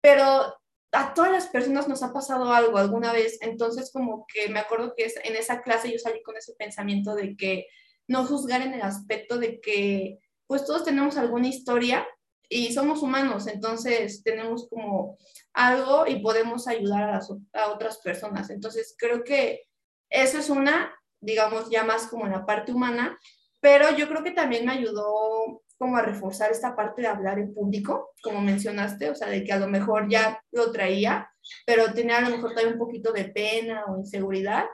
pero 0.00 0.54
a 0.94 1.14
todas 1.14 1.32
las 1.32 1.48
personas 1.48 1.88
nos 1.88 2.02
ha 2.02 2.12
pasado 2.12 2.52
algo 2.52 2.78
alguna 2.78 3.12
vez. 3.12 3.38
Entonces, 3.40 3.90
como 3.92 4.26
que 4.26 4.48
me 4.48 4.60
acuerdo 4.60 4.94
que 4.96 5.12
en 5.24 5.36
esa 5.36 5.62
clase 5.62 5.92
yo 5.92 5.98
salí 5.98 6.22
con 6.22 6.36
ese 6.36 6.54
pensamiento 6.54 7.14
de 7.14 7.36
que 7.36 7.66
no 8.06 8.24
juzgar 8.24 8.62
en 8.62 8.74
el 8.74 8.82
aspecto 8.82 9.38
de 9.38 9.60
que, 9.60 10.18
pues 10.46 10.64
todos 10.64 10.84
tenemos 10.84 11.16
alguna 11.16 11.48
historia 11.48 12.06
y 12.48 12.72
somos 12.72 13.02
humanos, 13.02 13.46
entonces 13.46 14.22
tenemos 14.22 14.68
como 14.68 15.16
algo 15.54 16.06
y 16.06 16.20
podemos 16.20 16.68
ayudar 16.68 17.04
a, 17.04 17.12
las, 17.12 17.30
a 17.54 17.68
otras 17.72 17.98
personas. 17.98 18.50
Entonces, 18.50 18.94
creo 18.98 19.24
que 19.24 19.62
eso 20.10 20.38
es 20.38 20.50
una 20.50 20.94
digamos, 21.24 21.70
ya 21.70 21.84
más 21.84 22.06
como 22.06 22.26
la 22.26 22.44
parte 22.44 22.72
humana, 22.72 23.18
pero 23.64 23.96
yo 23.96 24.06
creo 24.08 24.22
que 24.22 24.32
también 24.32 24.66
me 24.66 24.72
ayudó 24.72 25.62
como 25.78 25.96
a 25.96 26.02
reforzar 26.02 26.50
esta 26.50 26.76
parte 26.76 27.00
de 27.00 27.08
hablar 27.08 27.38
en 27.38 27.54
público, 27.54 28.10
como 28.22 28.42
mencionaste, 28.42 29.08
o 29.08 29.14
sea, 29.14 29.28
de 29.28 29.42
que 29.42 29.54
a 29.54 29.58
lo 29.58 29.68
mejor 29.68 30.06
ya 30.06 30.38
lo 30.52 30.70
traía, 30.70 31.32
pero 31.64 31.94
tenía 31.94 32.18
a 32.18 32.28
lo 32.28 32.36
mejor 32.36 32.52
también 32.52 32.74
un 32.74 32.78
poquito 32.78 33.10
de 33.10 33.24
pena 33.24 33.86
o 33.86 33.96
inseguridad, 33.96 34.66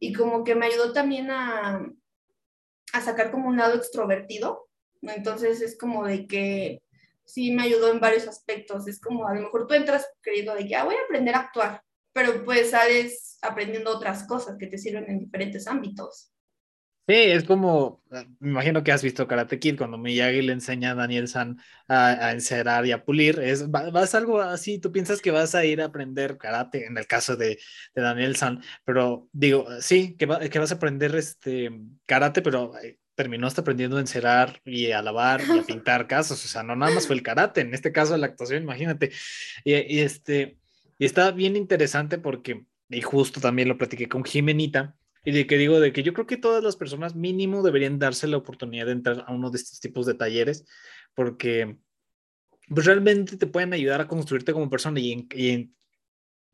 y 0.00 0.12
como 0.12 0.42
que 0.42 0.56
me 0.56 0.66
ayudó 0.66 0.92
también 0.92 1.30
a, 1.30 1.86
a 2.92 3.00
sacar 3.00 3.30
como 3.30 3.48
un 3.48 3.58
lado 3.58 3.76
extrovertido, 3.76 4.68
entonces 5.02 5.62
es 5.62 5.78
como 5.78 6.04
de 6.04 6.26
que 6.26 6.82
sí 7.24 7.52
me 7.52 7.62
ayudó 7.62 7.92
en 7.92 8.00
varios 8.00 8.26
aspectos, 8.26 8.88
es 8.88 9.00
como 9.00 9.28
a 9.28 9.34
lo 9.34 9.42
mejor 9.42 9.68
tú 9.68 9.74
entras 9.74 10.04
querido 10.20 10.56
de 10.56 10.66
que 10.66 10.74
ah, 10.74 10.82
voy 10.82 10.96
a 10.96 11.04
aprender 11.04 11.36
a 11.36 11.42
actuar, 11.42 11.80
pero 12.12 12.44
pues 12.44 12.70
sales 12.70 13.38
aprendiendo 13.40 13.92
otras 13.92 14.26
cosas 14.26 14.56
que 14.58 14.66
te 14.66 14.78
sirven 14.78 15.08
en 15.08 15.20
diferentes 15.20 15.68
ámbitos. 15.68 16.31
Sí, 17.08 17.14
es 17.14 17.42
como, 17.42 18.00
me 18.38 18.50
imagino 18.50 18.84
que 18.84 18.92
has 18.92 19.02
visto 19.02 19.26
Karate 19.26 19.58
Kid 19.58 19.76
cuando 19.76 19.98
Miyagi 19.98 20.40
le 20.40 20.52
enseña 20.52 20.92
a 20.92 20.94
Daniel 20.94 21.26
San 21.26 21.58
a, 21.88 22.30
encerar 22.30 22.86
y 22.86 22.92
a 22.92 23.04
pulir, 23.04 23.40
es, 23.40 23.68
vas 23.70 24.14
algo 24.14 24.40
así, 24.40 24.78
tú 24.78 24.92
piensas 24.92 25.20
que 25.20 25.32
vas 25.32 25.56
a 25.56 25.64
ir 25.64 25.82
a 25.82 25.86
aprender 25.86 26.38
karate, 26.38 26.86
en 26.86 26.96
el 26.96 27.08
caso 27.08 27.36
de, 27.36 27.58
de 27.94 28.02
Daniel 28.02 28.36
San, 28.36 28.62
pero 28.84 29.28
digo, 29.32 29.66
sí, 29.80 30.16
que, 30.16 30.28
que 30.48 30.58
vas 30.60 30.70
a 30.70 30.76
aprender 30.76 31.16
este 31.16 31.72
karate, 32.06 32.40
pero 32.40 32.78
eh, 32.78 33.00
terminaste 33.16 33.62
aprendiendo 33.62 33.96
a 33.96 34.00
encerar 34.00 34.60
y 34.64 34.92
a 34.92 35.02
lavar 35.02 35.42
y 35.44 35.58
a 35.58 35.64
pintar 35.64 36.06
casas, 36.06 36.44
o 36.44 36.48
sea, 36.48 36.62
no 36.62 36.76
nada 36.76 36.94
más 36.94 37.08
fue 37.08 37.16
el 37.16 37.22
karate, 37.24 37.62
en 37.62 37.74
este 37.74 37.90
caso 37.90 38.16
la 38.16 38.26
actuación, 38.26 38.62
imagínate, 38.62 39.10
y, 39.64 39.74
y 39.74 40.00
este, 40.00 40.56
y 40.98 41.04
está 41.04 41.32
bien 41.32 41.56
interesante 41.56 42.18
porque, 42.18 42.64
y 42.88 43.00
justo 43.00 43.40
también 43.40 43.68
lo 43.68 43.76
platiqué 43.76 44.08
con 44.08 44.24
Jimenita, 44.24 44.96
y 45.24 45.32
de 45.32 45.46
que 45.46 45.56
digo, 45.56 45.80
de 45.80 45.92
que 45.92 46.02
yo 46.02 46.12
creo 46.12 46.26
que 46.26 46.36
todas 46.36 46.64
las 46.64 46.76
personas 46.76 47.14
mínimo 47.14 47.62
deberían 47.62 47.98
darse 47.98 48.26
la 48.26 48.36
oportunidad 48.36 48.86
de 48.86 48.92
entrar 48.92 49.24
a 49.26 49.32
uno 49.32 49.50
de 49.50 49.58
estos 49.58 49.80
tipos 49.80 50.06
de 50.06 50.14
talleres, 50.14 50.66
porque 51.14 51.78
pues, 52.68 52.86
realmente 52.86 53.36
te 53.36 53.46
pueden 53.46 53.72
ayudar 53.72 54.00
a 54.00 54.08
construirte 54.08 54.52
como 54.52 54.70
persona 54.70 54.98
y 55.00 55.12
en, 55.12 55.74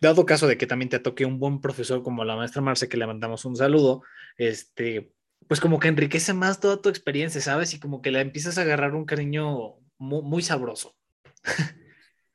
dado 0.01 0.27
caso 0.27 0.47
de 0.47 0.57
que 0.57 0.67
también 0.67 0.89
te 0.89 0.99
toque 0.99 1.25
un 1.25 1.39
buen 1.39 1.61
profesor 1.61 2.03
como 2.03 2.25
la 2.25 2.37
maestra 2.37 2.63
Marce, 2.63 2.89
que 2.89 2.97
le 2.97 3.07
mandamos 3.07 3.45
un 3.45 3.57
saludo, 3.57 4.03
este, 4.37 5.13
pues 5.49 5.61
como 5.61 5.79
que 5.79 5.89
enriquece 5.89 6.35
más 6.35 6.61
toda 6.61 6.81
tu 6.81 6.89
experiencia, 6.89 7.41
¿sabes? 7.41 7.75
Y 7.75 7.81
como 7.81 8.03
que 8.03 8.11
le 8.11 8.21
empiezas 8.21 8.59
a 8.59 8.63
agarrar 8.63 8.95
un 8.95 9.07
cariño 9.07 9.77
muy, 9.99 10.23
muy 10.23 10.43
sabroso. 10.43 10.97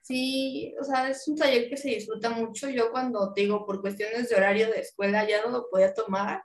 Sí, 0.04 0.76
o 0.82 0.84
sea, 0.84 1.10
es 1.10 1.26
un 1.30 1.38
taller 1.38 1.70
que 1.70 1.78
se 1.78 1.88
disfruta 1.90 2.30
mucho. 2.30 2.70
Yo 2.70 2.92
cuando 2.92 3.34
te 3.34 3.42
digo, 3.42 3.66
por 3.66 3.80
cuestiones 3.82 4.28
de 4.30 4.36
horario 4.36 4.68
de 4.68 4.82
escuela 4.82 5.26
ya 5.28 5.42
no 5.46 5.50
lo 5.50 5.70
podía 5.70 5.94
tomar, 5.94 6.44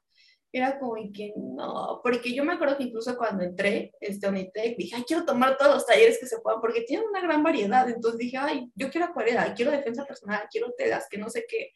era 0.53 0.79
como 0.79 0.94
que 1.12 1.33
no, 1.37 2.01
porque 2.03 2.33
yo 2.33 2.44
me 2.44 2.53
acuerdo 2.55 2.79
que 2.79 2.85
incluso 2.85 3.16
cuando 3.16 3.42
entré 3.42 3.92
este 4.01 4.29
Unitec 4.29 4.77
dije, 4.77 4.97
ay, 4.97 5.05
quiero 5.07 5.25
tomar 5.25 5.57
todos 5.59 5.75
los 5.75 5.87
talleres 5.87 6.18
que 6.21 6.27
se 6.27 6.38
puedan, 6.38 6.61
porque 6.61 6.83
tienen 6.83 7.09
una 7.09 7.21
gran 7.21 7.42
variedad. 7.42 7.88
Entonces 7.88 8.18
dije, 8.18 8.37
ay, 8.38 8.71
yo 8.77 8.90
quiero 8.90 9.09
acuarela, 9.09 9.53
quiero 9.55 9.73
defensa 9.73 10.05
personal, 10.07 10.47
quiero 10.51 10.73
telas, 10.79 11.07
que 11.11 11.18
no 11.18 11.29
sé 11.29 11.44
qué. 11.49 11.73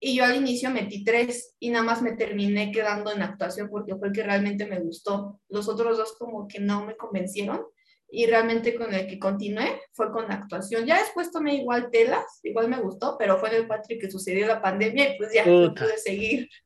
Y 0.00 0.16
yo 0.16 0.24
al 0.24 0.36
inicio 0.36 0.70
metí 0.70 1.02
tres 1.04 1.56
y 1.58 1.70
nada 1.70 1.84
más 1.84 2.00
me 2.00 2.12
terminé 2.12 2.70
quedando 2.70 3.10
en 3.10 3.22
actuación 3.22 3.68
porque 3.70 3.96
fue 3.96 4.08
el 4.08 4.14
que 4.14 4.22
realmente 4.22 4.66
me 4.66 4.78
gustó. 4.78 5.40
Los 5.48 5.68
otros 5.68 5.98
dos 5.98 6.16
como 6.16 6.46
que 6.46 6.60
no 6.60 6.86
me 6.86 6.96
convencieron 6.96 7.66
y 8.10 8.26
realmente 8.26 8.74
con 8.74 8.94
el 8.94 9.06
que 9.06 9.18
continué 9.18 9.80
fue 9.92 10.12
con 10.12 10.28
la 10.28 10.34
actuación. 10.34 10.86
Ya 10.86 10.98
después 10.98 11.30
tomé 11.30 11.56
igual 11.56 11.90
telas, 11.90 12.40
igual 12.42 12.68
me 12.68 12.80
gustó, 12.80 13.16
pero 13.18 13.38
fue 13.38 13.48
en 13.50 13.56
el 13.56 13.66
Patrick 13.66 14.00
que 14.00 14.10
sucedió 14.10 14.46
la 14.46 14.62
pandemia 14.62 15.14
y 15.14 15.18
pues 15.18 15.32
ya 15.32 15.44
no 15.44 15.74
pude 15.74 15.98
seguir. 15.98 16.48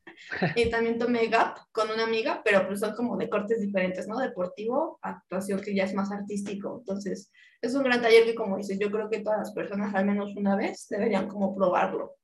Y 0.55 0.69
también 0.69 0.99
tomé 0.99 1.27
GAP 1.27 1.57
con 1.71 1.89
una 1.89 2.03
amiga, 2.03 2.41
pero 2.43 2.67
pues 2.67 2.81
son 2.81 2.93
como 2.93 3.15
de 3.15 3.29
cortes 3.29 3.61
diferentes, 3.61 4.05
¿no? 4.05 4.19
Deportivo, 4.19 4.99
actuación 5.01 5.61
que 5.61 5.73
ya 5.73 5.85
es 5.85 5.93
más 5.93 6.11
artístico. 6.11 6.79
Entonces, 6.79 7.31
es 7.61 7.73
un 7.73 7.83
gran 7.83 8.01
taller 8.01 8.25
que 8.25 8.35
como 8.35 8.57
dices, 8.57 8.77
yo 8.79 8.91
creo 8.91 9.09
que 9.09 9.21
todas 9.21 9.39
las 9.39 9.53
personas 9.53 9.95
al 9.95 10.05
menos 10.05 10.35
una 10.35 10.57
vez 10.57 10.87
deberían 10.89 11.29
como 11.29 11.55
probarlo. 11.55 12.18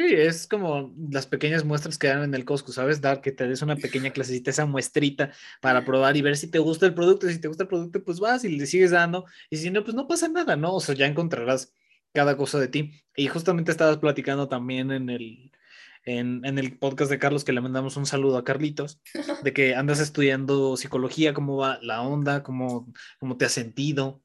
Sí, 0.00 0.14
es 0.14 0.46
como 0.46 0.94
las 1.10 1.26
pequeñas 1.26 1.62
muestras 1.62 1.98
que 1.98 2.06
dan 2.06 2.22
en 2.22 2.34
el 2.34 2.46
Costco, 2.46 2.72
¿sabes? 2.72 3.02
Dar 3.02 3.20
que 3.20 3.32
te 3.32 3.46
des 3.46 3.60
una 3.60 3.76
pequeña 3.76 4.10
clasecita, 4.10 4.50
esa 4.50 4.64
muestrita 4.64 5.30
para 5.60 5.84
probar 5.84 6.16
y 6.16 6.22
ver 6.22 6.38
si 6.38 6.50
te 6.50 6.58
gusta 6.58 6.86
el 6.86 6.94
producto. 6.94 7.28
Si 7.28 7.38
te 7.38 7.48
gusta 7.48 7.64
el 7.64 7.68
producto, 7.68 8.02
pues 8.02 8.18
vas 8.18 8.42
y 8.44 8.48
le 8.56 8.64
sigues 8.64 8.92
dando. 8.92 9.26
Y 9.50 9.58
si 9.58 9.68
no, 9.68 9.84
pues 9.84 9.94
no 9.94 10.08
pasa 10.08 10.28
nada, 10.28 10.56
¿no? 10.56 10.74
O 10.74 10.80
sea, 10.80 10.94
ya 10.94 11.04
encontrarás 11.04 11.74
cada 12.14 12.38
cosa 12.38 12.58
de 12.58 12.68
ti. 12.68 12.92
Y 13.14 13.28
justamente 13.28 13.72
estabas 13.72 13.98
platicando 13.98 14.48
también 14.48 14.90
en 14.90 15.10
el, 15.10 15.52
en, 16.06 16.46
en, 16.46 16.58
el 16.58 16.78
podcast 16.78 17.10
de 17.10 17.18
Carlos, 17.18 17.44
que 17.44 17.52
le 17.52 17.60
mandamos 17.60 17.98
un 17.98 18.06
saludo 18.06 18.38
a 18.38 18.44
Carlitos, 18.44 19.02
de 19.44 19.52
que 19.52 19.74
andas 19.74 20.00
estudiando 20.00 20.78
psicología, 20.78 21.34
cómo 21.34 21.58
va 21.58 21.78
la 21.82 22.00
onda, 22.00 22.42
cómo, 22.42 22.90
cómo 23.18 23.36
te 23.36 23.44
has 23.44 23.52
sentido. 23.52 24.22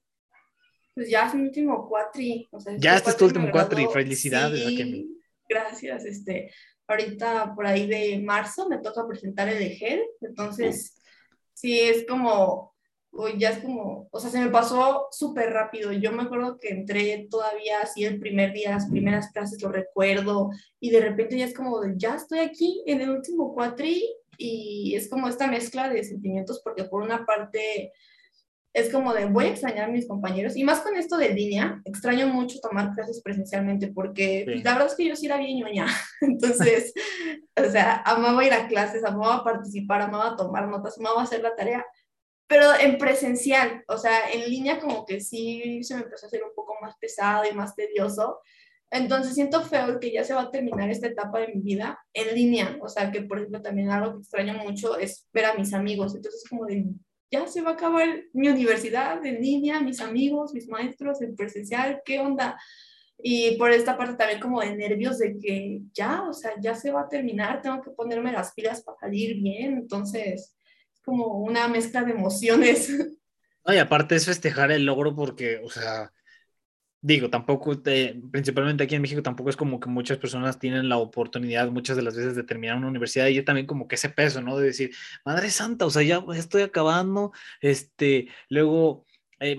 Pues 0.93 1.09
ya 1.09 1.27
es 1.27 1.35
mi 1.35 1.41
último 1.41 1.85
cuatri. 1.89 2.47
O 2.51 2.61
sea, 2.61 2.77
ya 2.77 2.95
este 2.95 3.09
es 3.09 3.17
tu 3.17 3.25
último 3.25 3.51
cuatri, 3.51 3.85
felicidades. 3.91 4.65
Sí. 4.65 5.14
Gracias, 5.47 6.05
este, 6.05 6.51
ahorita 6.88 7.53
por 7.55 7.67
ahí 7.67 7.88
de 7.88 8.19
marzo 8.19 8.67
me 8.67 8.79
toca 8.79 9.08
presentar 9.08 9.47
el 9.49 9.62
EGEL, 9.62 10.03
entonces 10.21 11.01
sí 11.53 11.79
es 11.79 12.05
como, 12.08 12.75
ya 13.38 13.51
es 13.51 13.60
como, 13.60 14.08
o 14.12 14.19
sea, 14.19 14.29
se 14.29 14.39
me 14.39 14.49
pasó 14.49 15.08
súper 15.12 15.51
rápido. 15.51 15.91
Yo 15.91 16.12
me 16.12 16.23
acuerdo 16.23 16.58
que 16.60 16.69
entré 16.69 17.27
todavía 17.29 17.81
así 17.81 18.03
el 18.03 18.19
primer 18.19 18.53
día, 18.53 18.71
las 18.71 18.89
primeras 18.89 19.31
clases, 19.31 19.62
lo 19.62 19.69
recuerdo, 19.69 20.49
y 20.79 20.89
de 20.89 20.99
repente 20.99 21.38
ya 21.38 21.45
es 21.45 21.53
como, 21.53 21.81
ya 21.95 22.15
estoy 22.15 22.39
aquí 22.39 22.84
en 22.86 23.01
el 23.01 23.10
último 23.10 23.53
cuatri, 23.53 24.03
y 24.38 24.95
es 24.95 25.10
como 25.10 25.29
esta 25.29 25.47
mezcla 25.47 25.89
de 25.89 26.03
sentimientos, 26.03 26.62
porque 26.63 26.84
por 26.84 27.01
una 27.01 27.25
parte 27.25 27.93
es 28.75 28.91
como 28.91 29.13
de 29.13 29.25
voy 29.25 29.45
a 29.45 29.49
extrañar 29.51 29.85
a 29.85 29.91
mis 29.91 30.05
compañeros. 30.05 30.57
Y 30.57 30.65
más 30.65 30.81
con 30.81 30.97
esto 30.97 31.17
de 31.17 31.29
línea, 31.29 31.81
extraño 31.85 32.27
mucho 32.27 32.59
tomar 32.59 32.93
clases 32.93 33.21
presencialmente 33.23 33.88
porque 33.88 34.41
pues, 34.43 34.65
la 34.65 34.73
verdad 34.73 34.88
es 34.89 34.95
que 34.95 35.07
yo 35.07 35.15
sí 35.15 35.27
era 35.27 35.38
bien 35.38 35.59
ñoña, 35.59 35.88
entonces, 36.21 36.93
o 37.55 37.69
sea, 37.71 38.01
amaba 38.05 38.45
ir 38.45 38.51
a 38.51 38.67
clases, 38.67 39.05
amaba 39.05 39.45
participar, 39.45 40.01
amaba 40.01 40.35
tomar 40.35 40.67
notas, 40.67 40.99
amaba 40.99 41.23
hacer 41.23 41.41
la 41.41 41.55
tarea, 41.55 41.85
pero 42.47 42.65
en 42.77 42.97
presencial, 42.97 43.81
o 43.88 43.97
sea, 43.97 44.29
en 44.29 44.49
línea 44.49 44.77
como 44.77 45.05
que 45.05 45.21
sí 45.21 45.81
se 45.81 45.95
me 45.95 46.01
empezó 46.01 46.25
a 46.25 46.27
hacer 46.27 46.43
un 46.43 46.53
poco 46.53 46.75
más 46.81 46.97
pesado 46.97 47.43
y 47.49 47.55
más 47.55 47.75
tedioso, 47.75 48.41
entonces 48.91 49.35
siento 49.35 49.61
feo 49.61 50.01
que 50.01 50.11
ya 50.11 50.25
se 50.25 50.33
va 50.33 50.41
a 50.41 50.51
terminar 50.51 50.89
esta 50.89 51.07
etapa 51.07 51.39
de 51.39 51.47
mi 51.47 51.61
vida 51.61 51.97
en 52.13 52.35
línea, 52.35 52.77
o 52.81 52.89
sea, 52.89 53.09
que 53.09 53.21
por 53.21 53.38
ejemplo 53.38 53.61
también 53.61 53.89
algo 53.89 54.15
que 54.15 54.19
extraño 54.19 54.55
mucho 54.55 54.97
es 54.97 55.29
ver 55.31 55.45
a 55.45 55.53
mis 55.53 55.73
amigos, 55.73 56.13
entonces 56.13 56.43
como 56.49 56.65
de 56.65 56.85
ya 57.31 57.47
se 57.47 57.61
va 57.61 57.71
a 57.71 57.73
acabar 57.73 58.07
mi 58.33 58.47
universidad 58.47 59.25
en 59.25 59.41
línea, 59.41 59.81
mis 59.81 59.99
amigos, 60.01 60.53
mis 60.53 60.67
maestros 60.67 61.21
en 61.21 61.35
presencial, 61.35 62.01
¿qué 62.05 62.19
onda? 62.19 62.59
Y 63.17 63.55
por 63.57 63.71
esta 63.71 63.97
parte 63.97 64.15
también 64.15 64.39
como 64.39 64.61
de 64.61 64.75
nervios 64.75 65.19
de 65.19 65.38
que 65.39 65.81
ya, 65.93 66.23
o 66.23 66.33
sea, 66.33 66.51
ya 66.61 66.75
se 66.75 66.91
va 66.91 67.01
a 67.01 67.09
terminar, 67.09 67.61
tengo 67.61 67.81
que 67.81 67.91
ponerme 67.91 68.31
las 68.31 68.53
pilas 68.53 68.83
para 68.83 68.97
salir 68.99 69.35
bien, 69.41 69.77
entonces 69.77 70.55
es 70.93 71.01
como 71.03 71.39
una 71.39 71.67
mezcla 71.67 72.03
de 72.03 72.11
emociones. 72.11 72.89
ay 73.63 73.79
aparte 73.79 74.15
es 74.15 74.25
festejar 74.25 74.71
el 74.71 74.85
logro 74.85 75.15
porque, 75.15 75.59
o 75.63 75.69
sea, 75.69 76.11
digo, 77.01 77.29
tampoco, 77.29 77.81
principalmente 78.31 78.84
aquí 78.84 78.95
en 78.95 79.01
México, 79.01 79.21
tampoco 79.21 79.49
es 79.49 79.55
como 79.55 79.79
que 79.79 79.89
muchas 79.89 80.17
personas 80.17 80.60
tienen 80.60 80.89
la 80.89 80.97
oportunidad 80.97 81.69
muchas 81.69 81.95
de 81.95 82.01
las 82.01 82.15
veces 82.15 82.36
de 82.36 82.43
terminar 82.43 82.77
una 82.77 82.88
universidad 82.88 83.27
y 83.27 83.41
también 83.43 83.67
como 83.67 83.88
que 83.88 83.95
ese 83.95 84.10
peso, 84.10 84.41
¿no? 84.41 84.58
De 84.58 84.65
decir, 84.65 84.91
Madre 85.23 85.49
Santa, 85.51 85.86
o 85.86 85.89
sea, 85.89 86.01
ya 86.03 86.23
estoy 86.36 86.63
acabando, 86.63 87.31
este, 87.62 88.29
luego 88.49 89.05
eh, 89.39 89.58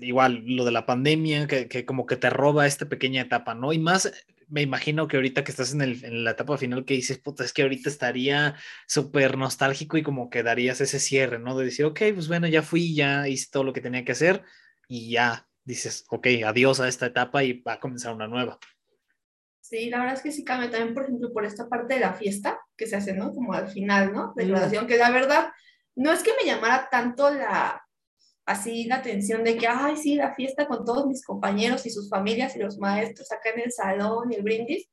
igual 0.00 0.42
lo 0.46 0.64
de 0.64 0.72
la 0.72 0.84
pandemia, 0.86 1.46
que, 1.46 1.68
que, 1.68 1.86
como 1.86 2.06
que 2.06 2.16
te 2.16 2.30
roba 2.30 2.66
esta 2.66 2.88
pequeña 2.88 3.22
etapa, 3.22 3.54
¿no? 3.54 3.72
Y 3.72 3.78
más, 3.78 4.12
me 4.48 4.60
imagino 4.62 5.08
que 5.08 5.16
ahorita 5.16 5.44
que 5.44 5.50
estás 5.50 5.72
en, 5.72 5.80
el, 5.80 6.04
en 6.04 6.24
la 6.24 6.32
etapa 6.32 6.58
final 6.58 6.84
que 6.84 6.94
dices, 6.94 7.18
puta, 7.18 7.42
es 7.44 7.54
que 7.54 7.62
ahorita 7.62 7.88
estaría 7.88 8.56
súper 8.86 9.38
nostálgico 9.38 9.96
y 9.96 10.02
como 10.02 10.28
que 10.28 10.42
darías 10.42 10.80
ese 10.82 11.00
cierre, 11.00 11.38
¿no? 11.38 11.56
De 11.56 11.64
decir, 11.64 11.86
ok, 11.86 12.00
pues 12.14 12.28
bueno, 12.28 12.46
ya 12.48 12.62
fui, 12.62 12.94
ya 12.94 13.28
hice 13.28 13.48
todo 13.50 13.64
lo 13.64 13.72
que 13.72 13.80
tenía 13.80 14.04
que 14.04 14.12
hacer 14.12 14.42
y 14.88 15.10
ya 15.10 15.48
dices, 15.64 16.04
ok, 16.08 16.26
adiós 16.44 16.80
a 16.80 16.88
esta 16.88 17.06
etapa 17.06 17.44
y 17.44 17.60
va 17.60 17.74
a 17.74 17.80
comenzar 17.80 18.14
una 18.14 18.28
nueva. 18.28 18.58
Sí, 19.60 19.88
la 19.90 20.00
verdad 20.00 20.14
es 20.14 20.22
que 20.22 20.32
sí 20.32 20.44
cambia 20.44 20.70
también, 20.70 20.94
por 20.94 21.04
ejemplo, 21.04 21.32
por 21.32 21.44
esta 21.44 21.68
parte 21.68 21.94
de 21.94 22.00
la 22.00 22.14
fiesta 22.14 22.60
que 22.76 22.86
se 22.86 22.96
hace, 22.96 23.14
¿no? 23.14 23.32
Como 23.32 23.52
al 23.52 23.68
final, 23.68 24.12
¿no? 24.12 24.32
De 24.36 24.46
graduación, 24.46 24.86
que 24.86 24.98
la 24.98 25.10
verdad 25.10 25.50
no 25.94 26.12
es 26.12 26.22
que 26.22 26.32
me 26.38 26.46
llamara 26.46 26.88
tanto 26.90 27.30
la, 27.30 27.82
así 28.44 28.84
la 28.84 28.96
atención 28.96 29.44
de 29.44 29.56
que, 29.56 29.68
ay, 29.68 29.96
sí, 29.96 30.16
la 30.16 30.34
fiesta 30.34 30.66
con 30.66 30.84
todos 30.84 31.06
mis 31.06 31.24
compañeros 31.24 31.86
y 31.86 31.90
sus 31.90 32.10
familias 32.10 32.56
y 32.56 32.58
los 32.58 32.78
maestros 32.78 33.30
acá 33.30 33.50
en 33.50 33.60
el 33.60 33.72
salón 33.72 34.32
y 34.32 34.36
el 34.36 34.42
brindis, 34.42 34.88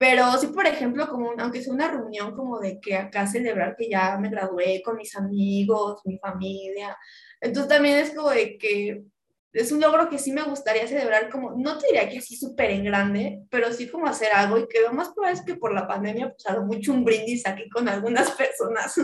pero 0.00 0.32
sí, 0.38 0.46
por 0.46 0.66
ejemplo, 0.66 1.06
como 1.08 1.32
aunque 1.38 1.62
sea 1.62 1.74
una 1.74 1.90
reunión 1.90 2.34
como 2.34 2.58
de 2.58 2.80
que 2.80 2.96
acá 2.96 3.26
celebrar 3.26 3.76
que 3.76 3.90
ya 3.90 4.16
me 4.18 4.30
gradué 4.30 4.82
con 4.82 4.96
mis 4.96 5.14
amigos, 5.14 6.00
mi 6.06 6.18
familia, 6.18 6.96
entonces 7.40 7.68
también 7.68 7.98
es 7.98 8.14
como 8.14 8.30
de 8.30 8.56
que 8.56 9.04
es 9.52 9.72
un 9.72 9.80
logro 9.80 10.08
que 10.08 10.18
sí 10.18 10.32
me 10.32 10.42
gustaría 10.42 10.86
celebrar 10.86 11.28
como, 11.28 11.52
no 11.56 11.78
te 11.78 11.88
diría 11.88 12.08
que 12.08 12.18
así 12.18 12.36
súper 12.36 12.70
en 12.70 12.84
grande, 12.84 13.42
pero 13.50 13.72
sí 13.72 13.88
como 13.88 14.06
hacer 14.06 14.32
algo 14.32 14.58
y 14.58 14.68
que 14.68 14.80
lo 14.80 14.92
más 14.92 15.08
probable 15.08 15.38
es 15.38 15.44
que 15.44 15.56
por 15.56 15.74
la 15.74 15.88
pandemia 15.88 16.30
pues 16.30 16.46
hago 16.46 16.64
mucho 16.64 16.92
un 16.92 17.04
brindis 17.04 17.46
aquí 17.46 17.68
con 17.68 17.88
algunas 17.88 18.30
personas. 18.36 18.94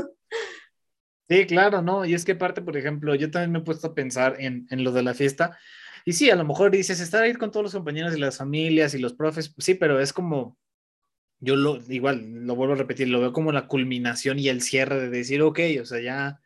Sí, 1.28 1.46
claro, 1.46 1.82
¿no? 1.82 2.04
Y 2.04 2.14
es 2.14 2.24
que 2.24 2.36
parte, 2.36 2.62
por 2.62 2.76
ejemplo, 2.76 3.14
yo 3.16 3.30
también 3.30 3.52
me 3.52 3.58
he 3.58 3.62
puesto 3.62 3.88
a 3.88 3.94
pensar 3.94 4.36
en, 4.38 4.66
en 4.70 4.84
lo 4.84 4.92
de 4.92 5.02
la 5.02 5.14
fiesta. 5.14 5.58
Y 6.04 6.12
sí, 6.12 6.30
a 6.30 6.36
lo 6.36 6.44
mejor 6.44 6.70
dices, 6.70 7.00
estar 7.00 7.24
ahí 7.24 7.34
con 7.34 7.50
todos 7.50 7.64
los 7.64 7.72
compañeros 7.72 8.16
y 8.16 8.20
las 8.20 8.36
familias 8.36 8.94
y 8.94 8.98
los 8.98 9.14
profes, 9.14 9.52
sí, 9.58 9.74
pero 9.74 9.98
es 9.98 10.12
como, 10.12 10.56
yo 11.40 11.56
lo, 11.56 11.78
igual, 11.88 12.46
lo 12.46 12.54
vuelvo 12.54 12.74
a 12.74 12.76
repetir, 12.76 13.08
lo 13.08 13.20
veo 13.20 13.32
como 13.32 13.50
la 13.50 13.66
culminación 13.66 14.38
y 14.38 14.48
el 14.48 14.62
cierre 14.62 15.00
de 15.00 15.10
decir, 15.10 15.42
ok, 15.42 15.58
o 15.80 15.84
sea, 15.84 16.00
ya 16.00 16.40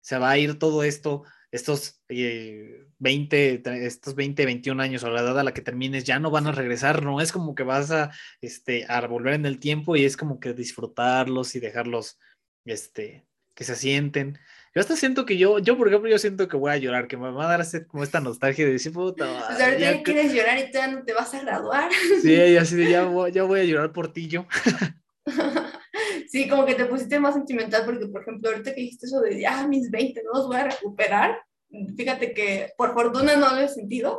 se 0.00 0.18
va 0.18 0.30
a 0.30 0.38
ir 0.38 0.58
todo 0.58 0.82
esto, 0.82 1.22
estos 1.52 2.00
20, 2.08 3.54
eh, 3.54 3.62
estos 3.86 4.14
20, 4.14 4.44
21 4.44 4.82
años 4.82 5.02
o 5.02 5.10
la 5.10 5.20
edad 5.20 5.38
a 5.38 5.44
la 5.44 5.54
que 5.54 5.62
termines 5.62 6.04
ya 6.04 6.18
no 6.18 6.30
van 6.30 6.46
a 6.46 6.52
regresar, 6.52 7.02
no 7.02 7.20
es 7.20 7.32
como 7.32 7.54
que 7.54 7.62
vas 7.62 7.90
a, 7.90 8.10
este, 8.40 8.86
a 8.88 9.00
volver 9.06 9.34
en 9.34 9.46
el 9.46 9.58
tiempo 9.58 9.96
y 9.96 10.04
es 10.04 10.16
como 10.16 10.38
que 10.40 10.52
disfrutarlos 10.52 11.54
y 11.54 11.60
dejarlos, 11.60 12.18
este, 12.64 13.26
que 13.54 13.64
se 13.64 13.76
sienten. 13.76 14.38
Yo 14.72 14.80
hasta 14.80 14.94
siento 14.94 15.26
que 15.26 15.36
yo, 15.36 15.58
yo 15.58 15.76
por 15.76 15.88
ejemplo, 15.88 16.08
yo 16.08 16.18
siento 16.18 16.46
que 16.46 16.56
voy 16.56 16.70
a 16.70 16.76
llorar, 16.76 17.08
que 17.08 17.16
me 17.16 17.30
va 17.32 17.52
a 17.52 17.58
dar 17.58 17.66
como 17.88 18.04
esta 18.04 18.20
nostalgia 18.20 18.64
de 18.64 18.72
decir, 18.72 18.92
puta. 18.92 19.26
Pues 19.48 19.60
ahorita 19.60 19.78
ya 19.78 20.02
quieres 20.04 20.32
llorar 20.32 20.58
y 20.58 20.70
todavía 20.70 20.96
no 20.96 21.04
te 21.04 21.12
vas 21.12 21.34
a 21.34 21.40
graduar. 21.40 21.90
Sí, 22.22 22.56
así 22.56 22.76
de 22.76 22.90
ya 22.90 23.04
voy, 23.06 23.32
ya 23.32 23.42
voy 23.42 23.60
a 23.60 23.64
llorar 23.64 23.92
por 23.92 24.12
ti 24.12 24.28
yo. 24.28 24.46
Sí, 26.30 26.48
como 26.48 26.64
que 26.64 26.76
te 26.76 26.84
pusiste 26.84 27.18
más 27.18 27.34
sentimental 27.34 27.84
porque, 27.84 28.06
por 28.06 28.22
ejemplo, 28.22 28.50
ahorita 28.50 28.72
que 28.72 28.82
dijiste 28.82 29.06
eso 29.06 29.20
de, 29.20 29.44
ah, 29.48 29.66
mis 29.66 29.90
20, 29.90 30.22
no 30.22 30.30
los 30.32 30.46
voy 30.46 30.58
a 30.58 30.68
recuperar, 30.68 31.42
fíjate 31.96 32.32
que 32.32 32.72
por 32.76 32.94
fortuna 32.94 33.34
no 33.34 33.52
lo 33.52 33.60
he 33.62 33.68
sentido. 33.68 34.16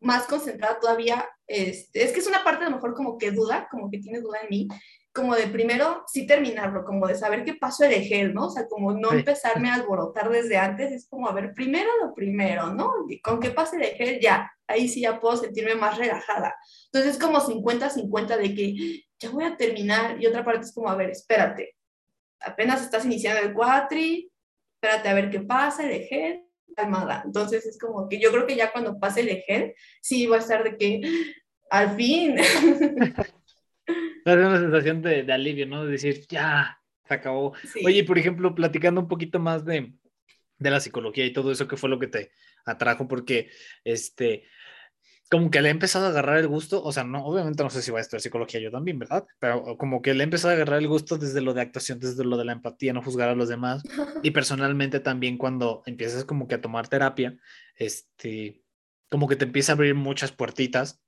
más 0.00 0.26
concentrada 0.26 0.78
todavía, 0.78 1.28
este, 1.46 2.04
es 2.04 2.12
que 2.12 2.20
es 2.20 2.26
una 2.28 2.44
parte 2.44 2.64
a 2.64 2.70
lo 2.70 2.76
mejor 2.76 2.94
como 2.94 3.18
que 3.18 3.32
duda, 3.32 3.66
como 3.68 3.90
que 3.90 3.98
tiene 3.98 4.20
duda 4.20 4.38
en 4.42 4.48
mí, 4.48 4.68
como 5.12 5.34
de 5.34 5.48
primero 5.48 6.04
sí 6.06 6.26
terminarlo, 6.26 6.84
como 6.84 7.06
de 7.06 7.16
saber 7.16 7.44
qué 7.44 7.54
paso 7.54 7.84
elegir, 7.84 8.32
¿no? 8.32 8.46
O 8.46 8.50
sea, 8.50 8.66
como 8.68 8.92
no 8.92 9.12
empezarme 9.12 9.68
a 9.68 9.74
alborotar 9.74 10.30
desde 10.30 10.56
antes, 10.56 10.92
es 10.92 11.08
como, 11.08 11.28
a 11.28 11.32
ver, 11.32 11.52
primero 11.52 11.90
lo 12.00 12.14
primero, 12.14 12.72
¿no? 12.72 12.92
con 13.22 13.40
qué 13.40 13.50
paso 13.50 13.76
elegir 13.76 14.20
ya, 14.20 14.50
ahí 14.68 14.88
sí 14.88 15.00
ya 15.00 15.18
puedo 15.18 15.36
sentirme 15.36 15.74
más 15.74 15.98
relajada. 15.98 16.54
Entonces 16.86 17.14
es 17.14 17.20
como 17.20 17.40
50-50 17.40 18.36
de 18.36 18.54
que 18.54 19.04
ya 19.18 19.30
voy 19.30 19.44
a 19.44 19.56
terminar 19.56 20.20
y 20.20 20.26
otra 20.26 20.44
parte 20.44 20.62
es 20.62 20.72
como, 20.72 20.88
a 20.88 20.96
ver, 20.96 21.10
espérate, 21.10 21.76
apenas 22.40 22.80
estás 22.80 23.04
iniciando 23.04 23.42
el 23.42 23.52
cuatri, 23.52 24.30
espérate 24.74 25.08
a 25.08 25.14
ver 25.14 25.30
qué 25.30 25.40
pasa, 25.40 25.84
elegir, 25.84 26.44
calmada. 26.76 27.22
Entonces 27.24 27.66
es 27.66 27.78
como 27.78 28.08
que 28.08 28.20
yo 28.20 28.30
creo 28.30 28.46
que 28.46 28.56
ya 28.56 28.70
cuando 28.70 28.98
pase 28.98 29.20
el 29.20 29.28
elegir, 29.28 29.74
sí 30.00 30.26
va 30.26 30.36
a 30.36 30.40
estar 30.40 30.62
de 30.62 30.76
que 30.76 31.00
al 31.70 31.96
fin. 31.96 32.36
Es 34.24 34.36
una 34.36 34.58
sensación 34.58 35.02
de, 35.02 35.22
de, 35.22 35.32
alivio, 35.32 35.66
¿no? 35.66 35.84
De 35.84 35.92
decir, 35.92 36.26
ya, 36.28 36.78
se 37.06 37.14
acabó. 37.14 37.54
Oye, 37.84 38.04
por 38.04 38.18
ejemplo, 38.18 38.54
platicando 38.54 39.00
un 39.00 39.08
poquito 39.08 39.38
más 39.38 39.64
de, 39.64 39.94
de 40.58 40.70
la 40.70 40.80
psicología 40.80 41.24
y 41.24 41.32
todo 41.32 41.50
eso, 41.52 41.66
¿qué 41.66 41.76
fue 41.76 41.90
lo 41.90 41.98
que 41.98 42.06
te 42.06 42.30
atrajo? 42.64 43.08
Porque, 43.08 43.50
este, 43.84 44.44
como 45.30 45.50
que 45.50 45.62
le 45.62 45.68
he 45.68 45.70
empezado 45.70 46.06
a 46.06 46.08
agarrar 46.08 46.38
el 46.38 46.48
gusto, 46.48 46.82
o 46.82 46.92
sea, 46.92 47.04
no, 47.04 47.24
obviamente 47.24 47.62
no 47.62 47.70
sé 47.70 47.82
si 47.82 47.92
va 47.92 47.98
a 47.98 48.00
estudiar 48.00 48.20
psicología 48.20 48.60
yo 48.60 48.72
también, 48.72 48.98
¿verdad? 48.98 49.24
Pero 49.38 49.76
como 49.78 50.02
que 50.02 50.12
le 50.12 50.22
he 50.22 50.24
empezado 50.24 50.50
a 50.50 50.56
agarrar 50.56 50.80
el 50.80 50.88
gusto 50.88 51.18
desde 51.18 51.40
lo 51.40 51.54
de 51.54 51.60
actuación, 51.60 52.00
desde 52.00 52.24
lo 52.24 52.36
de 52.36 52.44
la 52.44 52.52
empatía, 52.52 52.92
no 52.92 53.02
juzgar 53.02 53.28
a 53.28 53.36
los 53.36 53.48
demás. 53.48 53.82
Y 54.24 54.32
personalmente 54.32 54.98
también 54.98 55.38
cuando 55.38 55.82
empiezas 55.86 56.24
como 56.24 56.48
que 56.48 56.56
a 56.56 56.60
tomar 56.60 56.88
terapia, 56.88 57.38
este, 57.76 58.64
como 59.08 59.28
que 59.28 59.36
te 59.36 59.44
empieza 59.44 59.72
a 59.72 59.76
abrir 59.76 59.94
muchas 59.94 60.32
puertitas 60.32 61.00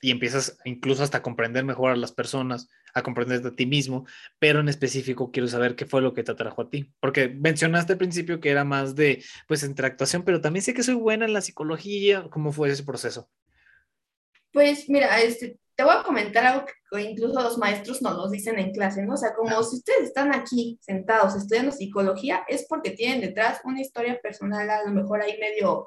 y 0.00 0.10
empiezas 0.10 0.58
incluso 0.64 1.02
hasta 1.02 1.18
a 1.18 1.22
comprender 1.22 1.64
mejor 1.64 1.90
a 1.90 1.96
las 1.96 2.12
personas, 2.12 2.68
a 2.94 3.02
comprenderte 3.02 3.48
a 3.48 3.54
ti 3.54 3.66
mismo, 3.66 4.06
pero 4.38 4.60
en 4.60 4.68
específico 4.68 5.30
quiero 5.30 5.48
saber 5.48 5.76
qué 5.76 5.86
fue 5.86 6.00
lo 6.00 6.14
que 6.14 6.22
te 6.22 6.32
atrajo 6.32 6.62
a 6.62 6.70
ti, 6.70 6.92
porque 7.00 7.28
mencionaste 7.28 7.92
al 7.92 7.98
principio 7.98 8.40
que 8.40 8.50
era 8.50 8.64
más 8.64 8.94
de, 8.94 9.22
pues, 9.46 9.62
interactuación, 9.62 10.22
pero 10.22 10.40
también 10.40 10.62
sé 10.62 10.74
que 10.74 10.82
soy 10.82 10.94
buena 10.94 11.26
en 11.26 11.32
la 11.32 11.42
psicología, 11.42 12.26
¿cómo 12.30 12.52
fue 12.52 12.70
ese 12.70 12.82
proceso? 12.82 13.28
Pues 14.52 14.88
mira, 14.88 15.20
este, 15.20 15.58
te 15.76 15.84
voy 15.84 15.94
a 15.96 16.02
comentar 16.02 16.44
algo 16.44 16.66
que 16.66 17.02
incluso 17.02 17.40
los 17.40 17.56
maestros 17.56 18.02
nos 18.02 18.16
los 18.16 18.30
dicen 18.30 18.58
en 18.58 18.72
clase, 18.72 19.02
¿no? 19.02 19.14
O 19.14 19.16
sea, 19.16 19.34
como 19.34 19.62
si 19.62 19.76
ustedes 19.76 20.02
están 20.08 20.34
aquí 20.34 20.78
sentados 20.82 21.36
estudiando 21.36 21.72
psicología, 21.72 22.44
es 22.48 22.66
porque 22.68 22.90
tienen 22.90 23.20
detrás 23.20 23.60
una 23.64 23.80
historia 23.80 24.20
personal, 24.20 24.68
a 24.68 24.84
lo 24.84 24.90
mejor 24.92 25.22
ahí 25.22 25.38
medio, 25.38 25.86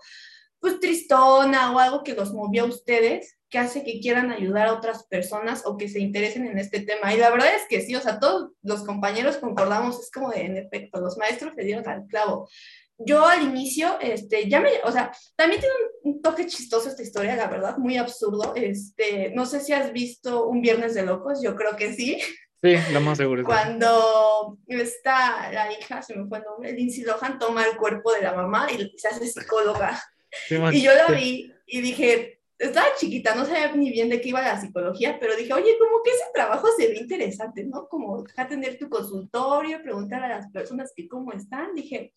pues 0.59 0.79
tristona 0.79 1.73
o 1.73 1.79
algo 1.79 2.03
que 2.03 2.15
los 2.15 2.33
movió 2.33 2.63
a 2.63 2.67
ustedes 2.67 3.37
que 3.53 3.59
hace 3.59 3.83
que 3.83 3.99
quieran 3.99 4.31
ayudar 4.31 4.65
a 4.65 4.73
otras 4.73 5.03
personas 5.03 5.61
o 5.67 5.77
que 5.77 5.87
se 5.87 5.99
interesen 5.99 6.47
en 6.47 6.57
este 6.57 6.79
tema. 6.79 7.13
Y 7.13 7.19
la 7.19 7.29
verdad 7.29 7.53
es 7.55 7.67
que 7.69 7.81
sí, 7.81 7.95
o 7.95 8.01
sea, 8.01 8.19
todos 8.19 8.49
los 8.63 8.83
compañeros 8.83 9.37
concordamos, 9.37 9.99
es 9.99 10.09
como 10.09 10.31
de, 10.31 10.41
en 10.41 10.57
efecto, 10.57 10.99
los 10.99 11.19
maestros 11.19 11.53
le 11.55 11.63
dieron 11.63 11.87
al 11.87 12.07
clavo. 12.07 12.49
Yo 12.97 13.27
al 13.27 13.43
inicio, 13.43 13.99
este, 14.01 14.49
ya 14.49 14.59
me, 14.59 14.71
o 14.83 14.91
sea, 14.91 15.11
también 15.35 15.61
tiene 15.61 15.75
un, 16.01 16.19
toque 16.23 16.47
chistoso 16.47 16.89
esta 16.89 17.03
historia, 17.03 17.35
la 17.35 17.45
verdad, 17.45 17.77
muy 17.77 17.95
absurdo. 17.95 18.55
Este, 18.55 19.31
no 19.35 19.45
sé 19.45 19.59
si 19.59 19.71
has 19.71 19.93
visto 19.93 20.47
Un 20.47 20.59
Viernes 20.59 20.95
de 20.95 21.03
Locos, 21.03 21.39
yo 21.43 21.55
creo 21.55 21.75
que 21.75 21.93
sí. 21.93 22.19
Sí, 22.63 22.75
lo 22.91 23.01
más 23.01 23.19
seguro. 23.19 23.43
Cuando 23.43 24.57
está 24.67 25.51
la 25.51 25.71
hija, 25.71 26.01
se 26.01 26.15
me 26.15 26.27
fue 26.27 26.39
el 26.39 26.43
nombre, 26.45 26.71
Lindsay 26.71 27.03
Lohan 27.03 27.37
toma 27.37 27.65
el 27.65 27.77
cuerpo 27.77 28.13
de 28.13 28.23
la 28.23 28.33
mamá 28.33 28.67
y 28.71 28.97
se 28.97 29.09
hace 29.09 29.27
psicóloga. 29.27 30.01
y 30.49 30.81
yo 30.81 30.91
la 30.95 31.13
vi 31.13 31.53
y 31.67 31.81
dije, 31.81 32.39
estaba 32.67 32.87
chiquita, 32.97 33.35
no 33.35 33.45
sabía 33.45 33.73
ni 33.75 33.91
bien 33.91 34.09
de 34.09 34.21
qué 34.21 34.29
iba 34.29 34.41
la 34.41 34.59
psicología, 34.59 35.17
pero 35.19 35.35
dije, 35.35 35.53
oye, 35.53 35.77
como 35.79 36.01
que 36.03 36.11
ese 36.11 36.23
trabajo 36.33 36.67
se 36.77 36.87
ve 36.87 36.97
interesante, 36.97 37.63
¿no? 37.63 37.87
Como 37.87 38.23
atender 38.37 38.77
tu 38.77 38.89
consultorio, 38.89 39.81
preguntar 39.81 40.23
a 40.23 40.29
las 40.29 40.51
personas 40.51 40.91
que 40.95 41.07
cómo 41.07 41.33
están, 41.33 41.75
dije, 41.75 42.13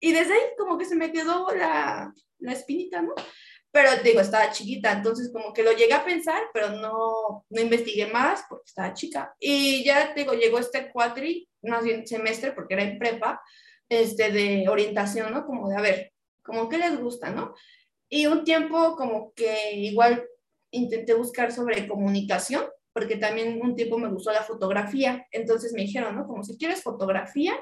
y 0.00 0.12
desde 0.12 0.34
ahí 0.34 0.40
como 0.58 0.76
que 0.76 0.84
se 0.84 0.96
me 0.96 1.12
quedó 1.12 1.48
la, 1.54 2.12
la 2.38 2.52
espinita, 2.52 3.02
¿no? 3.02 3.14
Pero 3.70 3.90
digo, 4.04 4.20
estaba 4.20 4.52
chiquita, 4.52 4.92
entonces 4.92 5.32
como 5.32 5.52
que 5.52 5.62
lo 5.62 5.72
llegué 5.72 5.94
a 5.94 6.04
pensar, 6.04 6.42
pero 6.52 6.70
no, 6.70 7.44
no 7.48 7.60
investigué 7.60 8.06
más 8.06 8.44
porque 8.48 8.64
estaba 8.66 8.94
chica. 8.94 9.34
Y 9.40 9.82
ya 9.84 10.14
digo, 10.14 10.32
llegó 10.34 10.58
este 10.58 10.92
cuatri, 10.92 11.48
más 11.62 11.82
bien 11.82 12.06
semestre, 12.06 12.52
porque 12.52 12.74
era 12.74 12.84
en 12.84 12.98
prepa, 12.98 13.40
este, 13.88 14.30
de 14.30 14.68
orientación, 14.68 15.32
¿no? 15.32 15.44
Como 15.44 15.68
de, 15.68 15.76
a 15.76 15.80
ver, 15.80 16.12
como 16.42 16.68
que 16.68 16.78
les 16.78 17.00
gusta, 17.00 17.30
¿no? 17.30 17.54
Y 18.14 18.26
un 18.26 18.44
tiempo 18.44 18.94
como 18.94 19.34
que 19.34 19.74
igual 19.74 20.24
intenté 20.70 21.14
buscar 21.14 21.50
sobre 21.50 21.88
comunicación, 21.88 22.62
porque 22.92 23.16
también 23.16 23.60
un 23.60 23.74
tiempo 23.74 23.98
me 23.98 24.08
gustó 24.08 24.30
la 24.30 24.44
fotografía. 24.44 25.26
Entonces 25.32 25.72
me 25.72 25.82
dijeron, 25.82 26.14
¿no? 26.14 26.24
Como 26.24 26.44
si 26.44 26.56
quieres 26.56 26.80
fotografía, 26.80 27.58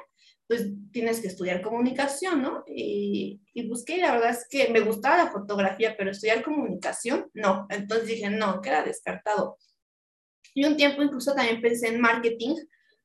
pues 0.47 0.69
tienes 0.93 1.23
que 1.23 1.29
estudiar 1.29 1.63
comunicación, 1.63 2.43
¿no? 2.43 2.65
Y, 2.67 3.41
y 3.55 3.67
busqué, 3.67 3.97
y 3.97 4.01
la 4.03 4.13
verdad 4.13 4.33
es 4.33 4.47
que 4.47 4.69
me 4.69 4.81
gustaba 4.81 5.25
la 5.25 5.31
fotografía, 5.31 5.95
pero 5.97 6.11
estudiar 6.11 6.43
comunicación, 6.43 7.31
no. 7.33 7.67
Entonces 7.71 8.09
dije, 8.09 8.29
no, 8.29 8.61
queda 8.61 8.85
descartado. 8.85 9.57
Y 10.53 10.67
un 10.67 10.77
tiempo 10.77 11.03
incluso 11.03 11.35
también 11.35 11.63
pensé 11.63 11.89
en 11.89 11.99
marketing, 11.99 12.57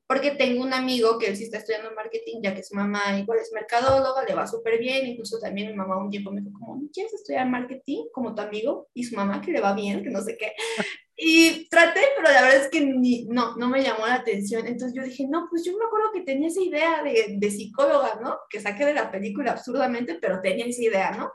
porque 0.08 0.30
tengo 0.30 0.62
un 0.64 0.72
amigo 0.72 1.18
que 1.18 1.26
él 1.26 1.36
sí 1.36 1.44
está 1.44 1.58
estudiando 1.58 1.94
marketing, 1.94 2.40
ya 2.42 2.54
que 2.54 2.62
su 2.62 2.74
mamá 2.74 3.18
igual 3.18 3.40
es 3.40 3.52
mercadóloga, 3.52 4.24
le 4.26 4.34
va 4.34 4.46
súper 4.46 4.78
bien, 4.78 5.06
incluso 5.06 5.38
también 5.38 5.68
mi 5.68 5.74
mamá 5.74 5.98
un 5.98 6.08
tiempo 6.08 6.32
me 6.32 6.40
dijo 6.40 6.58
como, 6.58 6.80
¿quieres 6.94 7.12
estudiar 7.12 7.46
marketing 7.46 8.06
como 8.10 8.34
tu 8.34 8.40
amigo? 8.40 8.88
Y 8.94 9.04
su 9.04 9.14
mamá 9.14 9.42
que 9.42 9.52
le 9.52 9.60
va 9.60 9.74
bien, 9.74 10.02
que 10.02 10.10
no 10.10 10.22
sé 10.22 10.36
qué. 10.36 10.52
Y 11.20 11.68
traté, 11.68 12.00
pero 12.16 12.32
la 12.32 12.42
verdad 12.42 12.62
es 12.62 12.68
que 12.68 12.80
ni, 12.80 13.24
no, 13.24 13.56
no 13.56 13.68
me 13.68 13.82
llamó 13.82 14.06
la 14.06 14.14
atención. 14.14 14.68
Entonces 14.68 14.94
yo 14.96 15.02
dije, 15.02 15.26
no, 15.28 15.48
pues 15.50 15.64
yo 15.64 15.76
me 15.76 15.84
acuerdo 15.84 16.12
que 16.14 16.20
tenía 16.20 16.46
esa 16.46 16.62
idea 16.62 17.02
de, 17.02 17.34
de 17.36 17.50
psicóloga, 17.50 18.20
¿no? 18.22 18.38
Que 18.48 18.60
saqué 18.60 18.86
de 18.86 18.94
la 18.94 19.10
película 19.10 19.50
absurdamente, 19.50 20.16
pero 20.22 20.40
tenía 20.40 20.64
esa 20.66 20.80
idea, 20.80 21.10
¿no? 21.10 21.32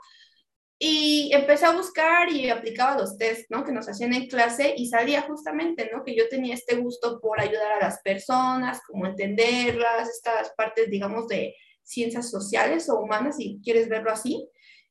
Y 0.86 1.30
empecé 1.32 1.64
a 1.64 1.72
buscar 1.72 2.30
y 2.30 2.50
aplicaba 2.50 2.98
los 2.98 3.16
test, 3.16 3.50
¿no? 3.50 3.64
Que 3.64 3.72
nos 3.72 3.88
hacían 3.88 4.12
en 4.12 4.28
clase 4.28 4.74
y 4.76 4.86
salía 4.86 5.22
justamente, 5.22 5.88
¿no? 5.90 6.04
Que 6.04 6.14
yo 6.14 6.28
tenía 6.28 6.52
este 6.52 6.76
gusto 6.76 7.20
por 7.22 7.40
ayudar 7.40 7.72
a 7.72 7.80
las 7.86 8.02
personas, 8.02 8.82
como 8.86 9.06
entenderlas, 9.06 10.10
estas 10.10 10.52
partes, 10.54 10.90
digamos, 10.90 11.26
de 11.26 11.56
ciencias 11.82 12.30
sociales 12.30 12.90
o 12.90 13.00
humanas, 13.00 13.38
si 13.38 13.62
quieres 13.64 13.88
verlo 13.88 14.10
así. 14.10 14.46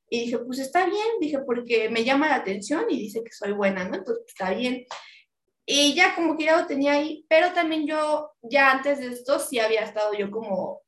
Y 0.09 0.21
dije, 0.21 0.39
pues 0.39 0.57
está 0.57 0.87
bien, 0.87 1.05
dije, 1.21 1.37
porque 1.45 1.89
me 1.89 2.03
llama 2.03 2.27
la 2.27 2.37
atención 2.37 2.85
y 2.89 2.97
dice 2.97 3.23
que 3.23 3.31
soy 3.31 3.51
buena, 3.51 3.83
¿no? 3.87 3.93
Entonces, 3.93 4.23
está 4.25 4.49
bien. 4.49 4.87
Y 5.63 5.93
ya 5.93 6.15
como 6.15 6.35
que 6.35 6.45
ya 6.45 6.59
lo 6.59 6.65
tenía 6.65 6.93
ahí, 6.93 7.23
pero 7.29 7.53
también 7.53 7.85
yo, 7.85 8.31
ya 8.41 8.71
antes 8.71 8.97
de 8.97 9.09
esto, 9.09 9.37
sí 9.37 9.59
había 9.59 9.81
estado 9.81 10.15
yo 10.15 10.31
como 10.31 10.81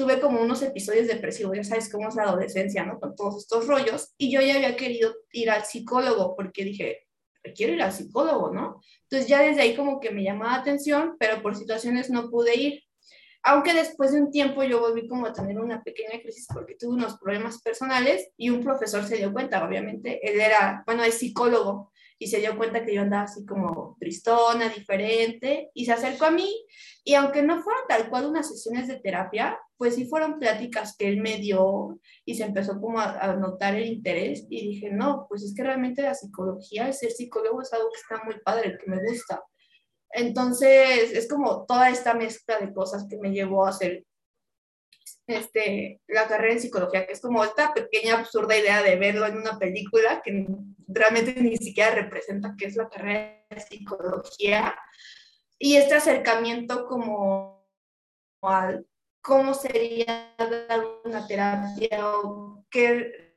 tuve 0.00 0.18
como 0.18 0.40
unos 0.40 0.62
episodios 0.62 1.08
depresivos, 1.08 1.54
ya 1.54 1.62
sabes 1.62 1.92
cómo 1.92 2.08
es 2.08 2.14
la 2.14 2.22
adolescencia, 2.22 2.86
¿no? 2.86 2.98
Con 2.98 3.14
todos 3.14 3.36
estos 3.36 3.66
rollos, 3.66 4.14
y 4.16 4.32
yo 4.32 4.40
ya 4.40 4.54
había 4.54 4.74
querido 4.74 5.14
ir 5.32 5.50
al 5.50 5.66
psicólogo 5.66 6.34
porque 6.34 6.64
dije, 6.64 7.06
quiero 7.54 7.74
ir 7.74 7.82
al 7.82 7.92
psicólogo, 7.92 8.50
¿no? 8.50 8.80
Entonces 9.02 9.28
ya 9.28 9.42
desde 9.42 9.60
ahí 9.60 9.76
como 9.76 10.00
que 10.00 10.10
me 10.10 10.22
llamaba 10.22 10.52
la 10.52 10.62
atención, 10.62 11.16
pero 11.18 11.42
por 11.42 11.54
situaciones 11.54 12.08
no 12.08 12.30
pude 12.30 12.58
ir. 12.58 12.82
Aunque 13.42 13.74
después 13.74 14.12
de 14.12 14.22
un 14.22 14.30
tiempo 14.30 14.62
yo 14.62 14.80
volví 14.80 15.06
como 15.06 15.26
a 15.26 15.34
tener 15.34 15.58
una 15.58 15.82
pequeña 15.82 16.18
crisis 16.22 16.46
porque 16.50 16.76
tuve 16.76 16.94
unos 16.94 17.18
problemas 17.18 17.60
personales 17.60 18.30
y 18.38 18.48
un 18.48 18.62
profesor 18.62 19.04
se 19.04 19.18
dio 19.18 19.34
cuenta, 19.34 19.62
obviamente, 19.66 20.18
él 20.26 20.40
era, 20.40 20.82
bueno, 20.86 21.04
es 21.04 21.18
psicólogo, 21.18 21.92
y 22.18 22.26
se 22.28 22.38
dio 22.38 22.56
cuenta 22.56 22.84
que 22.84 22.94
yo 22.94 23.02
andaba 23.02 23.24
así 23.24 23.44
como 23.44 23.98
tristona, 24.00 24.70
diferente, 24.70 25.70
y 25.74 25.84
se 25.84 25.92
acercó 25.92 26.26
a 26.26 26.30
mí, 26.30 26.66
y 27.04 27.14
aunque 27.14 27.42
no 27.42 27.62
fueron 27.62 27.82
tal 27.86 28.08
cual 28.08 28.26
unas 28.26 28.48
sesiones 28.48 28.88
de 28.88 29.00
terapia, 29.00 29.58
pues 29.80 29.94
sí 29.94 30.04
fueron 30.04 30.38
pláticas 30.38 30.94
que 30.94 31.08
él 31.08 31.22
me 31.22 31.38
dio 31.38 31.98
y 32.26 32.34
se 32.34 32.44
empezó 32.44 32.78
como 32.78 33.00
a, 33.00 33.34
notar 33.36 33.76
el 33.76 33.86
interés 33.86 34.44
y 34.50 34.72
dije, 34.72 34.90
no, 34.90 35.24
pues 35.26 35.42
es 35.42 35.54
que 35.54 35.62
realmente 35.62 36.02
la 36.02 36.12
psicología, 36.12 36.86
el 36.86 36.92
ser 36.92 37.10
psicólogo 37.12 37.62
es 37.62 37.72
algo 37.72 37.88
que 37.90 37.98
está 37.98 38.22
muy 38.22 38.38
padre, 38.40 38.76
que 38.76 38.90
me 38.90 39.02
gusta. 39.02 39.42
Entonces, 40.10 41.12
es 41.12 41.26
como 41.26 41.64
toda 41.64 41.88
esta 41.88 42.12
mezcla 42.12 42.58
de 42.58 42.74
cosas 42.74 43.06
que 43.08 43.16
me 43.16 43.30
llevó 43.30 43.64
a 43.64 43.70
hacer 43.70 44.04
este, 45.26 46.02
la 46.08 46.28
carrera 46.28 46.52
en 46.52 46.60
psicología, 46.60 47.06
que 47.06 47.14
es 47.14 47.22
como 47.22 47.42
esta 47.42 47.72
pequeña 47.72 48.18
absurda 48.18 48.58
idea 48.58 48.82
de 48.82 48.96
verlo 48.96 49.24
en 49.24 49.38
una 49.38 49.58
película 49.58 50.20
que 50.22 50.46
realmente 50.88 51.40
ni 51.40 51.56
siquiera 51.56 51.92
representa 51.92 52.54
qué 52.58 52.66
es 52.66 52.76
la 52.76 52.90
carrera 52.90 53.46
de 53.48 53.60
psicología, 53.60 54.78
y 55.58 55.76
este 55.76 55.94
acercamiento 55.94 56.84
como 56.86 57.66
al 58.42 58.86
cómo 59.22 59.54
sería 59.54 60.34
dar 60.38 60.84
una 61.04 61.26
terapia 61.26 62.08
o 62.08 62.64
qué 62.70 63.30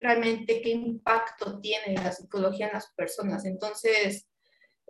realmente 0.00 0.60
qué 0.60 0.70
impacto 0.70 1.60
tiene 1.60 1.94
la 1.94 2.12
psicología 2.12 2.66
en 2.66 2.74
las 2.74 2.92
personas. 2.94 3.44
Entonces, 3.46 4.28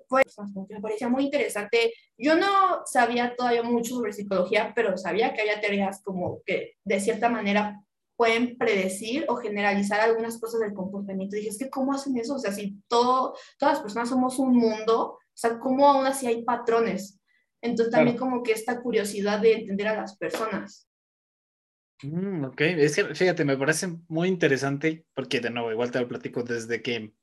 pues 0.08 0.24
me 0.68 0.80
parecía 0.80 1.08
muy 1.08 1.24
interesante. 1.24 1.94
Yo 2.18 2.36
no 2.36 2.82
sabía 2.84 3.34
todavía 3.36 3.62
mucho 3.62 3.94
sobre 3.94 4.12
psicología, 4.12 4.72
pero 4.74 4.96
sabía 4.96 5.32
que 5.32 5.42
había 5.42 5.60
teorías 5.60 6.02
como 6.02 6.42
que 6.44 6.74
de 6.84 7.00
cierta 7.00 7.28
manera 7.28 7.80
pueden 8.16 8.56
predecir 8.58 9.24
o 9.28 9.36
generalizar 9.36 10.00
algunas 10.00 10.38
cosas 10.40 10.60
del 10.60 10.74
comportamiento. 10.74 11.36
Y 11.36 11.40
dije, 11.40 11.50
es 11.50 11.58
que 11.58 11.70
¿cómo 11.70 11.92
hacen 11.92 12.16
eso? 12.16 12.34
O 12.34 12.38
sea, 12.38 12.52
si 12.52 12.80
todo, 12.88 13.36
todas 13.58 13.74
las 13.74 13.82
personas 13.82 14.08
somos 14.08 14.38
un 14.38 14.56
mundo, 14.56 15.18
o 15.18 15.36
sea, 15.36 15.58
¿cómo 15.58 15.88
aún 15.88 16.06
así 16.06 16.26
hay 16.26 16.44
patrones? 16.44 17.20
Entonces 17.64 17.94
también 17.94 18.18
como 18.18 18.42
que 18.42 18.52
esta 18.52 18.82
curiosidad 18.82 19.40
de 19.40 19.54
entender 19.54 19.88
a 19.88 19.96
las 19.96 20.18
personas. 20.18 20.86
Mm, 22.02 22.44
ok, 22.44 22.60
es 22.60 22.94
que 22.94 23.14
fíjate, 23.14 23.46
me 23.46 23.56
parece 23.56 23.88
muy 24.08 24.28
interesante 24.28 25.06
porque 25.14 25.40
de 25.40 25.48
nuevo, 25.48 25.72
igual 25.72 25.90
te 25.90 25.98
lo 25.98 26.06
platico 26.06 26.42
desde 26.42 26.82
que 26.82 27.14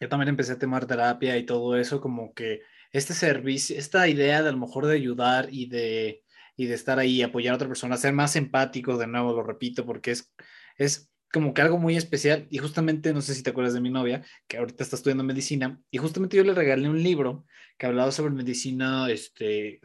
yo 0.00 0.08
también 0.08 0.30
empecé 0.30 0.52
a 0.52 0.58
tomar 0.58 0.86
terapia 0.86 1.36
y 1.36 1.44
todo 1.44 1.76
eso, 1.76 2.00
como 2.00 2.32
que 2.32 2.62
este 2.92 3.12
servicio, 3.12 3.76
esta 3.76 4.08
idea 4.08 4.42
de 4.42 4.48
a 4.48 4.52
lo 4.52 4.58
mejor 4.58 4.86
de 4.86 4.94
ayudar 4.94 5.48
y 5.50 5.68
de, 5.68 6.24
y 6.56 6.64
de 6.64 6.74
estar 6.74 6.98
ahí, 6.98 7.20
apoyar 7.20 7.52
a 7.52 7.56
otra 7.56 7.68
persona, 7.68 7.98
ser 7.98 8.14
más 8.14 8.36
empático, 8.36 8.96
de 8.96 9.06
nuevo 9.06 9.34
lo 9.34 9.42
repito, 9.42 9.84
porque 9.84 10.12
es, 10.12 10.32
es 10.78 11.10
como 11.32 11.52
que 11.54 11.62
algo 11.62 11.78
muy 11.78 11.96
especial 11.96 12.46
y 12.50 12.58
justamente, 12.58 13.12
no 13.12 13.20
sé 13.20 13.34
si 13.34 13.42
te 13.42 13.50
acuerdas 13.50 13.74
de 13.74 13.80
mi 13.80 13.90
novia, 13.90 14.24
que 14.46 14.58
ahorita 14.58 14.82
está 14.82 14.96
estudiando 14.96 15.24
medicina, 15.24 15.80
y 15.90 15.98
justamente 15.98 16.36
yo 16.36 16.44
le 16.44 16.54
regalé 16.54 16.88
un 16.88 17.02
libro 17.02 17.44
que 17.76 17.86
hablaba 17.86 18.10
sobre 18.10 18.32
medicina, 18.32 19.08
este, 19.10 19.80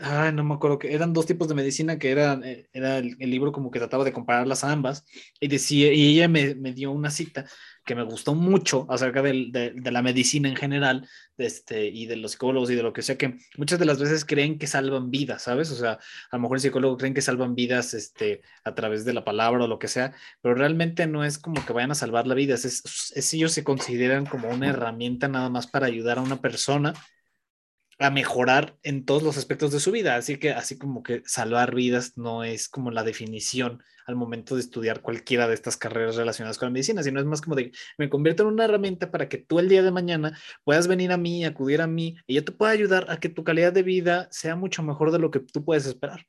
ay, 0.00 0.32
no 0.32 0.42
me 0.42 0.54
acuerdo 0.54 0.78
que 0.78 0.94
eran 0.94 1.12
dos 1.12 1.26
tipos 1.26 1.48
de 1.48 1.54
medicina, 1.54 1.98
que 1.98 2.10
era, 2.10 2.40
eh, 2.44 2.68
era 2.72 2.98
el, 2.98 3.16
libro 3.18 3.52
como 3.52 3.70
que 3.70 3.78
trataba 3.78 4.04
de 4.04 4.12
compararlas 4.12 4.64
a 4.64 4.72
ambas, 4.72 5.04
y 5.38 5.48
decía, 5.48 5.92
y 5.92 6.12
ella 6.12 6.28
me, 6.28 6.54
me 6.54 6.72
dio 6.72 6.90
una 6.92 7.10
cita 7.10 7.46
que 7.84 7.94
me 7.94 8.02
gustó 8.02 8.34
mucho 8.34 8.86
acerca 8.88 9.22
de, 9.22 9.72
de, 9.74 9.90
la 9.90 10.02
medicina 10.02 10.48
en 10.48 10.56
general 10.56 11.08
este, 11.38 11.86
y 11.86 12.06
de 12.06 12.16
los 12.16 12.32
psicólogos 12.32 12.70
y 12.70 12.74
de 12.74 12.82
lo 12.82 12.92
que 12.92 13.02
sea, 13.02 13.16
que 13.16 13.38
muchas 13.56 13.78
de 13.78 13.84
las 13.86 13.98
veces 13.98 14.24
creen 14.24 14.58
que 14.58 14.66
salvan 14.66 15.10
vidas, 15.10 15.42
¿sabes? 15.42 15.70
O 15.70 15.76
sea, 15.76 15.92
a 16.30 16.36
lo 16.36 16.42
mejor 16.42 16.58
el 16.58 16.60
psicólogo 16.62 16.96
creen 16.96 17.14
que 17.14 17.22
salvan 17.22 17.54
vidas 17.54 17.94
este, 17.94 18.42
a 18.64 18.74
través 18.74 19.04
de 19.04 19.14
la 19.14 19.24
palabra 19.24 19.64
o 19.64 19.68
lo 19.68 19.78
que 19.78 19.88
sea, 19.88 20.14
pero 20.40 20.54
realmente 20.54 21.06
no 21.06 21.24
es 21.24 21.38
como 21.38 21.64
que 21.64 21.72
vayan 21.72 21.90
a 21.90 21.94
salvar 21.94 22.26
la 22.26 22.34
vida, 22.34 22.54
es, 22.54 23.12
es 23.14 23.34
ellos 23.34 23.52
se 23.52 23.64
consideran 23.64 24.26
como 24.26 24.48
una 24.50 24.68
herramienta 24.68 25.28
nada 25.28 25.48
más 25.48 25.66
para 25.66 25.86
ayudar 25.86 26.18
a 26.18 26.22
una 26.22 26.40
persona 26.40 26.94
a 28.00 28.10
mejorar 28.10 28.76
en 28.82 29.04
todos 29.04 29.22
los 29.22 29.36
aspectos 29.36 29.72
de 29.72 29.78
su 29.78 29.92
vida. 29.92 30.16
Así 30.16 30.38
que 30.38 30.52
así 30.52 30.78
como 30.78 31.02
que 31.02 31.22
salvar 31.26 31.74
vidas 31.74 32.16
no 32.16 32.42
es 32.44 32.68
como 32.68 32.90
la 32.90 33.04
definición 33.04 33.82
al 34.06 34.16
momento 34.16 34.54
de 34.54 34.62
estudiar 34.62 35.02
cualquiera 35.02 35.46
de 35.46 35.54
estas 35.54 35.76
carreras 35.76 36.16
relacionadas 36.16 36.58
con 36.58 36.66
la 36.66 36.72
medicina, 36.72 37.02
sino 37.02 37.20
es 37.20 37.26
más 37.26 37.42
como 37.42 37.56
de 37.56 37.72
me 37.98 38.08
convierto 38.08 38.42
en 38.42 38.48
una 38.48 38.64
herramienta 38.64 39.10
para 39.10 39.28
que 39.28 39.36
tú 39.36 39.58
el 39.58 39.68
día 39.68 39.82
de 39.82 39.90
mañana 39.90 40.36
puedas 40.64 40.88
venir 40.88 41.12
a 41.12 41.18
mí, 41.18 41.44
acudir 41.44 41.82
a 41.82 41.86
mí 41.86 42.16
y 42.26 42.34
yo 42.34 42.44
te 42.44 42.52
pueda 42.52 42.72
ayudar 42.72 43.06
a 43.10 43.18
que 43.18 43.28
tu 43.28 43.44
calidad 43.44 43.72
de 43.72 43.82
vida 43.82 44.28
sea 44.30 44.56
mucho 44.56 44.82
mejor 44.82 45.12
de 45.12 45.18
lo 45.18 45.30
que 45.30 45.40
tú 45.40 45.62
puedes 45.62 45.84
esperar. 45.84 46.26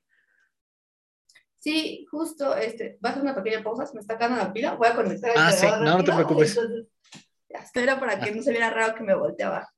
Sí, 1.57 2.05
justo, 2.11 2.55
este, 2.55 2.99
va 3.03 3.09
a 3.09 3.11
hacer 3.13 3.23
una 3.23 3.35
pequeña 3.35 3.63
pausa, 3.63 3.85
se 3.85 3.93
me 3.93 4.01
está 4.01 4.17
quedando 4.17 4.37
la 4.37 4.51
pila, 4.51 4.73
voy 4.73 4.89
a 4.89 4.95
conectar. 4.95 5.31
Ah, 5.37 5.51
sí, 5.51 5.67
no, 5.67 5.97
no 5.97 6.03
te 6.03 6.11
preocupes. 6.11 6.59
ya, 7.49 7.59
esto 7.59 7.79
era 7.79 7.97
para 7.99 8.19
que 8.19 8.31
no 8.35 8.43
se 8.43 8.51
viera 8.51 8.69
raro 8.71 8.95
que 8.95 9.03
me 9.03 9.15
volteaba. 9.15 9.71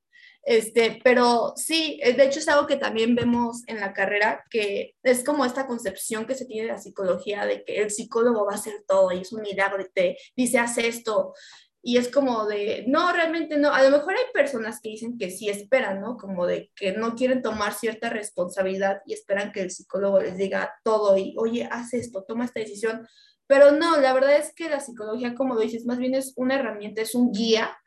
Este, 0.46 1.00
pero 1.02 1.54
sí, 1.56 2.00
eh, 2.04 2.14
de 2.14 2.26
hecho 2.26 2.40
es 2.40 2.48
algo 2.50 2.68
que 2.68 2.76
también 2.76 3.16
vemos 3.16 3.64
en 3.68 3.80
la 3.80 3.94
carrera, 3.94 4.44
que 4.50 4.96
es 5.02 5.24
como 5.24 5.46
esta 5.46 5.66
concepción 5.68 6.26
que 6.26 6.36
se 6.36 6.46
tiene 6.46 6.68
de 6.68 6.74
la 6.74 6.80
psicología, 6.80 7.46
de 7.46 7.64
que 7.64 7.82
el 7.82 7.92
psicólogo 7.92 8.46
va 8.46 8.54
a 8.54 8.56
hacer 8.56 8.84
todo 8.86 9.12
y 9.14 9.22
es 9.22 9.32
un 9.32 9.42
milagro 9.42 9.82
y 9.82 9.90
te 9.94 10.18
dice, 10.36 10.60
haz 10.60 10.78
esto. 10.78 11.34
Y 11.82 11.98
es 11.98 12.10
como 12.10 12.46
de, 12.46 12.86
no, 12.88 13.12
realmente 13.14 13.58
no. 13.58 13.74
A 13.74 13.84
lo 13.84 13.90
mejor 13.90 14.14
hay 14.14 14.32
personas 14.34 14.80
que 14.82 14.90
dicen 14.90 15.18
que 15.18 15.32
sí 15.32 15.50
esperan, 15.50 16.02
¿no? 16.02 16.18
Como 16.18 16.46
de 16.46 16.72
que 16.76 16.94
no 16.94 17.16
quieren 17.16 17.42
tomar 17.42 17.74
cierta 17.74 18.10
responsabilidad 18.10 19.02
y 19.06 19.14
esperan 19.14 19.52
que 19.52 19.62
el 19.62 19.72
psicólogo 19.72 20.22
les 20.22 20.38
diga 20.38 20.74
todo 20.84 21.18
y, 21.18 21.36
oye, 21.38 21.68
haz 21.72 21.94
esto, 21.94 22.24
toma 22.26 22.46
esta 22.46 22.62
decisión. 22.62 23.08
Pero 23.48 23.72
no, 23.72 23.98
la 23.98 24.14
verdad 24.14 24.36
es 24.38 24.54
que 24.54 24.70
la 24.70 24.80
psicología, 24.80 25.36
como 25.36 25.56
lo 25.56 25.62
dices, 25.62 25.86
más 25.86 25.98
bien 25.98 26.16
es 26.16 26.34
una 26.38 26.56
herramienta, 26.56 27.02
es 27.02 27.16
un 27.16 27.32
guía 27.32 27.78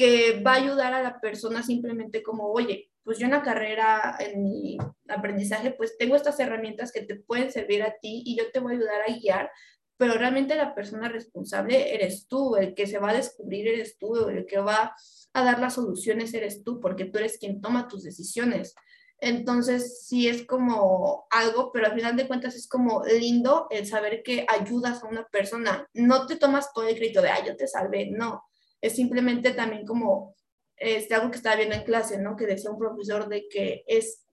que 0.00 0.40
va 0.40 0.54
a 0.54 0.62
ayudar 0.62 0.94
a 0.94 1.02
la 1.02 1.20
persona 1.20 1.62
simplemente 1.62 2.22
como, 2.22 2.50
oye, 2.50 2.90
pues 3.02 3.18
yo 3.18 3.26
en 3.26 3.32
la 3.32 3.42
carrera, 3.42 4.16
en 4.18 4.42
mi 4.42 4.78
aprendizaje, 5.10 5.72
pues 5.72 5.98
tengo 5.98 6.16
estas 6.16 6.40
herramientas 6.40 6.90
que 6.90 7.02
te 7.02 7.16
pueden 7.16 7.52
servir 7.52 7.82
a 7.82 7.98
ti 8.00 8.22
y 8.24 8.34
yo 8.34 8.50
te 8.50 8.60
voy 8.60 8.72
a 8.72 8.76
ayudar 8.78 9.02
a 9.02 9.12
guiar, 9.12 9.50
pero 9.98 10.14
realmente 10.14 10.56
la 10.56 10.74
persona 10.74 11.10
responsable 11.10 11.94
eres 11.94 12.26
tú, 12.28 12.56
el 12.56 12.74
que 12.74 12.86
se 12.86 12.96
va 12.96 13.10
a 13.10 13.14
descubrir 13.14 13.68
eres 13.68 13.98
tú, 13.98 14.16
el 14.30 14.46
que 14.46 14.58
va 14.58 14.96
a 15.34 15.44
dar 15.44 15.60
las 15.60 15.74
soluciones 15.74 16.32
eres 16.32 16.64
tú, 16.64 16.80
porque 16.80 17.04
tú 17.04 17.18
eres 17.18 17.36
quien 17.36 17.60
toma 17.60 17.86
tus 17.86 18.02
decisiones. 18.02 18.74
Entonces, 19.18 20.06
sí 20.06 20.28
es 20.28 20.46
como 20.46 21.26
algo, 21.28 21.72
pero 21.72 21.88
al 21.88 21.94
final 21.94 22.16
de 22.16 22.26
cuentas 22.26 22.54
es 22.54 22.66
como 22.66 23.04
lindo 23.04 23.66
el 23.68 23.86
saber 23.86 24.22
que 24.22 24.46
ayudas 24.48 25.04
a 25.04 25.08
una 25.08 25.26
persona. 25.26 25.86
No 25.92 26.26
te 26.26 26.36
tomas 26.36 26.72
todo 26.72 26.88
el 26.88 26.96
crédito 26.96 27.20
de, 27.20 27.28
ay, 27.28 27.42
yo 27.46 27.54
te 27.54 27.68
salvé, 27.68 28.10
no 28.10 28.49
es 28.80 28.96
simplemente 28.96 29.52
también 29.52 29.86
como 29.86 30.34
este, 30.76 31.14
algo 31.14 31.30
que 31.30 31.36
estaba 31.36 31.56
viendo 31.56 31.74
en 31.74 31.84
clase, 31.84 32.18
¿no? 32.18 32.36
Que 32.36 32.46
decía 32.46 32.70
un 32.70 32.78
profesor 32.78 33.28
de 33.28 33.48
que 33.48 33.84
es 33.86 34.24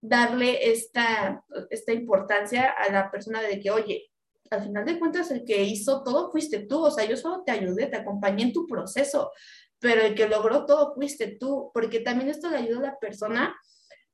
darle 0.00 0.70
esta, 0.70 1.44
esta 1.70 1.92
importancia 1.92 2.70
a 2.70 2.90
la 2.90 3.10
persona 3.10 3.40
de 3.40 3.60
que, 3.60 3.70
oye, 3.70 4.10
al 4.50 4.62
final 4.62 4.84
de 4.84 4.98
cuentas 4.98 5.30
el 5.30 5.44
que 5.44 5.62
hizo 5.62 6.02
todo 6.02 6.30
fuiste 6.30 6.60
tú, 6.66 6.84
o 6.84 6.90
sea, 6.90 7.04
yo 7.04 7.16
solo 7.16 7.42
te 7.44 7.52
ayudé, 7.52 7.86
te 7.86 7.96
acompañé 7.96 8.44
en 8.44 8.52
tu 8.52 8.66
proceso, 8.66 9.32
pero 9.78 10.02
el 10.02 10.14
que 10.14 10.28
logró 10.28 10.66
todo 10.66 10.94
fuiste 10.94 11.36
tú, 11.38 11.70
porque 11.72 12.00
también 12.00 12.30
esto 12.30 12.50
le 12.50 12.58
ayuda 12.58 12.78
a 12.78 12.92
la 12.92 12.98
persona 12.98 13.56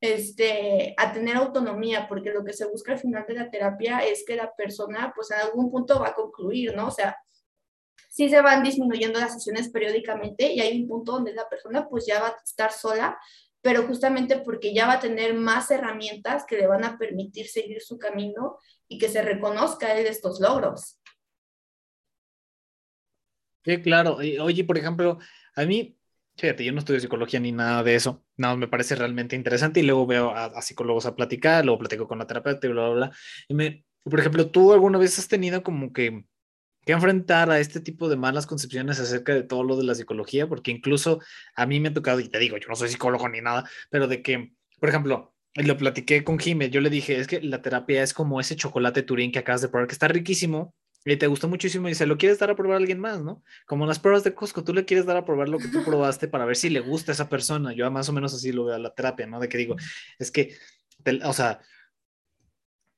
este, 0.01 0.95
a 0.99 1.13
tener 1.13 1.37
autonomía, 1.37 2.07
porque 2.09 2.33
lo 2.33 2.45
que 2.45 2.53
se 2.53 2.67
busca 2.67 2.93
al 2.93 2.99
final 2.99 3.25
de 3.27 3.35
la 3.35 3.51
terapia 3.51 4.01
es 4.01 4.25
que 4.27 4.37
la 4.37 4.53
persona, 4.55 5.13
pues 5.15 5.31
en 5.31 5.39
algún 5.39 5.71
punto 5.71 6.01
va 6.01 6.09
a 6.09 6.15
concluir, 6.15 6.75
¿no? 6.75 6.89
O 6.89 6.91
sea, 6.91 7.17
sí 8.13 8.29
se 8.29 8.43
van 8.43 8.63
disminuyendo 8.63 9.19
las 9.19 9.33
sesiones 9.33 9.71
periódicamente 9.71 10.53
y 10.53 10.61
hay 10.61 10.83
un 10.83 10.87
punto 10.87 11.13
donde 11.13 11.33
la 11.33 11.49
persona 11.49 11.89
pues 11.89 12.05
ya 12.07 12.21
va 12.21 12.29
a 12.29 12.37
estar 12.45 12.71
sola, 12.71 13.19
pero 13.63 13.87
justamente 13.87 14.37
porque 14.37 14.75
ya 14.75 14.87
va 14.87 14.95
a 14.95 15.01
tener 15.01 15.33
más 15.33 15.71
herramientas 15.71 16.45
que 16.45 16.59
le 16.59 16.67
van 16.67 16.85
a 16.85 16.99
permitir 16.99 17.49
seguir 17.49 17.81
su 17.81 17.99
camino 17.99 18.59
y 18.87 18.99
que 18.99 19.09
se 19.09 19.23
reconozca 19.23 19.99
él 19.99 20.07
estos 20.07 20.41
logros. 20.41 21.01
Sí, 23.65 23.81
claro. 23.81 24.17
Oye, 24.17 24.65
por 24.65 24.77
ejemplo, 24.77 25.19
a 25.55 25.65
mí 25.65 25.97
Fíjate, 26.37 26.65
yo 26.65 26.73
no 26.73 26.79
estudio 26.79 26.99
psicología 26.99 27.41
ni 27.41 27.53
nada 27.53 27.83
de 27.83 27.95
eso. 27.95 28.25
No, 28.37 28.57
me 28.57 28.67
parece 28.67 28.95
realmente 28.95 29.37
interesante 29.37 29.81
y 29.81 29.83
luego 29.83 30.07
veo 30.07 30.31
a, 30.35 30.63
psicólogos 30.63 31.05
a 31.05 31.15
platicar, 31.15 31.65
luego 31.65 31.81
platico 31.81 32.09
con 32.09 32.19
la 32.19 32.27
terapeuta 32.27 32.67
y 32.67 32.71
bla, 32.71 32.85
bla, 32.89 32.95
bla. 32.95 33.13
Y 33.49 33.55
me, 33.55 33.85
por 34.03 34.19
ejemplo, 34.19 34.51
¿tú 34.51 34.73
alguna 34.73 34.99
vez 34.99 35.19
has 35.19 35.29
tenido 35.29 35.63
como 35.63 35.93
que, 35.93 36.25
que 36.85 36.93
enfrentar 36.93 37.51
a 37.51 37.61
este 37.61 37.81
tipo 37.81 38.09
de 38.09 38.17
malas 38.17 38.47
concepciones 38.47 39.01
acerca 39.01 39.35
de 39.35 39.43
todo 39.43 39.63
lo 39.63 39.77
de 39.77 39.85
la 39.85 39.95
psicología? 39.95 40.49
Porque 40.49 40.71
incluso 40.71 41.21
a 41.55 41.67
mí 41.67 41.81
me 41.81 41.89
ha 41.89 41.95
tocado, 41.95 42.21
y 42.21 42.29
te 42.29 42.39
digo, 42.39 42.57
yo 42.57 42.69
no 42.69 42.77
soy 42.77 42.89
psicólogo 42.89 43.29
ni 43.29 43.41
nada, 43.41 43.69
pero 43.91 44.09
de 44.09 44.23
que, 44.23 44.53
por 44.81 44.89
ejemplo, 44.89 45.35
lo 45.55 45.77
platiqué 45.77 46.25
con 46.25 46.39
Jiménez, 46.39 46.73
yo 46.73 46.81
le 46.81 46.91
dije, 46.91 47.19
es 47.19 47.27
que 47.27 47.41
la 47.43 47.63
terapia 47.63 48.03
es 48.03 48.15
como 48.15 48.41
ese 48.41 48.57
chocolate 48.57 49.03
Turín 49.03 49.33
que 49.33 49.39
acabas 49.39 49.61
de 49.61 49.69
probar, 49.69 49.87
que 49.87 49.93
está 49.93 50.09
riquísimo, 50.09 50.75
y 51.05 51.17
te 51.17 51.27
gustó 51.27 51.49
muchísimo 51.49 51.89
y 51.89 51.95
se 51.95 52.07
lo 52.07 52.17
quieres 52.17 52.39
dar 52.39 52.51
a 52.51 52.57
probar 52.57 52.77
a 52.77 52.79
alguien 52.79 53.01
más, 53.01 53.21
¿no? 53.21 53.43
Como 53.67 53.87
las 53.87 53.99
pruebas 53.99 54.23
de 54.23 54.35
Costco, 54.35 54.63
tú 54.63 54.73
le 54.73 54.85
quieres 54.85 55.05
dar 55.05 55.17
a 55.17 55.25
probar 55.25 55.49
lo 55.49 55.59
que 55.59 55.69
tú 55.69 55.83
probaste 55.85 56.29
para 56.29 56.45
ver 56.45 56.57
si 56.57 56.71
le 56.71 56.81
gusta 56.81 57.11
a 57.11 57.15
esa 57.15 57.29
persona. 57.29 57.73
Yo 57.73 57.91
más 57.91 58.09
o 58.09 58.13
menos 58.13 58.33
así 58.35 58.53
lo 58.53 58.67
veo 58.67 58.77
a 58.77 58.79
la 58.79 58.95
terapia, 58.95 59.27
¿no? 59.27 59.41
De 59.41 59.49
que 59.49 59.59
digo, 59.59 59.77
es 60.19 60.31
que, 60.31 60.55
o 61.25 61.33
sea, 61.33 61.61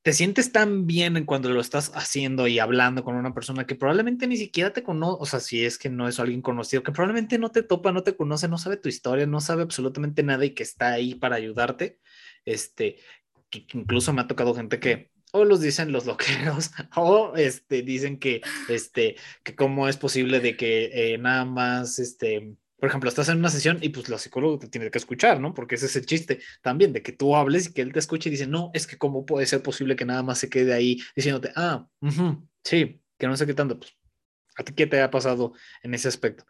te 0.04 0.12
sientes 0.12 0.52
tan 0.52 0.86
bien 0.86 1.24
cuando 1.24 1.48
lo 1.48 1.62
estás 1.62 1.90
haciendo 1.94 2.46
y 2.46 2.58
hablando 2.58 3.02
con 3.02 3.16
una 3.16 3.32
persona 3.32 3.66
que 3.66 3.74
probablemente 3.74 4.26
ni 4.26 4.36
siquiera 4.36 4.70
te 4.70 4.82
conoce, 4.82 5.16
o 5.18 5.24
sea, 5.24 5.40
si 5.40 5.64
es 5.64 5.78
que 5.78 5.88
no 5.88 6.06
es 6.06 6.20
alguien 6.20 6.42
conocido, 6.42 6.82
que 6.82 6.92
probablemente 6.92 7.38
no 7.38 7.50
te 7.50 7.62
topa, 7.62 7.90
no 7.90 8.02
te 8.02 8.14
conoce, 8.14 8.46
no 8.46 8.58
sabe 8.58 8.76
tu 8.76 8.90
historia, 8.90 9.26
no 9.26 9.40
sabe 9.40 9.62
absolutamente 9.62 10.22
nada 10.22 10.44
y 10.44 10.50
que 10.50 10.62
está 10.62 10.92
ahí 10.92 11.14
para 11.14 11.36
ayudarte. 11.36 12.00
Este, 12.44 12.98
que 13.48 13.66
incluso 13.72 14.12
me 14.12 14.20
ha 14.20 14.26
tocado 14.26 14.54
gente 14.54 14.78
que 14.78 15.10
o 15.32 15.46
los 15.46 15.62
dicen 15.62 15.90
los 15.90 16.04
loqueros, 16.06 16.72
o 16.96 17.32
este, 17.34 17.80
dicen 17.80 18.18
que, 18.18 18.42
este, 18.68 19.16
que 19.42 19.54
cómo 19.54 19.88
es 19.88 19.96
posible 19.96 20.40
de 20.40 20.54
que 20.54 21.14
eh, 21.14 21.18
nada 21.18 21.46
más, 21.46 21.98
este, 21.98 22.56
por 22.78 22.88
ejemplo, 22.88 23.08
estás 23.08 23.28
en 23.28 23.38
una 23.38 23.50
sesión 23.50 23.78
y 23.80 23.88
pues 23.90 24.08
los 24.08 24.22
psicólogos 24.22 24.60
te 24.60 24.68
tienen 24.68 24.90
que 24.90 24.98
escuchar, 24.98 25.40
¿no? 25.40 25.54
Porque 25.54 25.76
ese 25.76 25.86
es 25.86 25.96
el 25.96 26.06
chiste 26.06 26.40
también, 26.62 26.92
de 26.92 27.02
que 27.02 27.12
tú 27.12 27.34
hables 27.36 27.68
y 27.68 27.72
que 27.72 27.82
él 27.82 27.92
te 27.92 27.98
escuche 27.98 28.28
y 28.28 28.32
dice, 28.32 28.46
no, 28.46 28.70
es 28.74 28.86
que 28.86 28.98
cómo 28.98 29.24
puede 29.24 29.46
ser 29.46 29.62
posible 29.62 29.96
que 29.96 30.04
nada 30.04 30.22
más 30.22 30.38
se 30.38 30.50
quede 30.50 30.74
ahí 30.74 30.98
diciéndote, 31.16 31.52
ah, 31.56 31.86
sí, 32.62 33.00
que 33.18 33.26
no 33.26 33.36
sé 33.36 33.46
qué 33.46 33.54
tanto, 33.54 33.78
pues, 33.78 33.96
¿a 34.56 34.64
ti 34.64 34.72
qué 34.74 34.86
te 34.86 35.00
ha 35.00 35.10
pasado 35.10 35.52
en 35.82 35.94
ese 35.94 36.08
aspecto? 36.08 36.44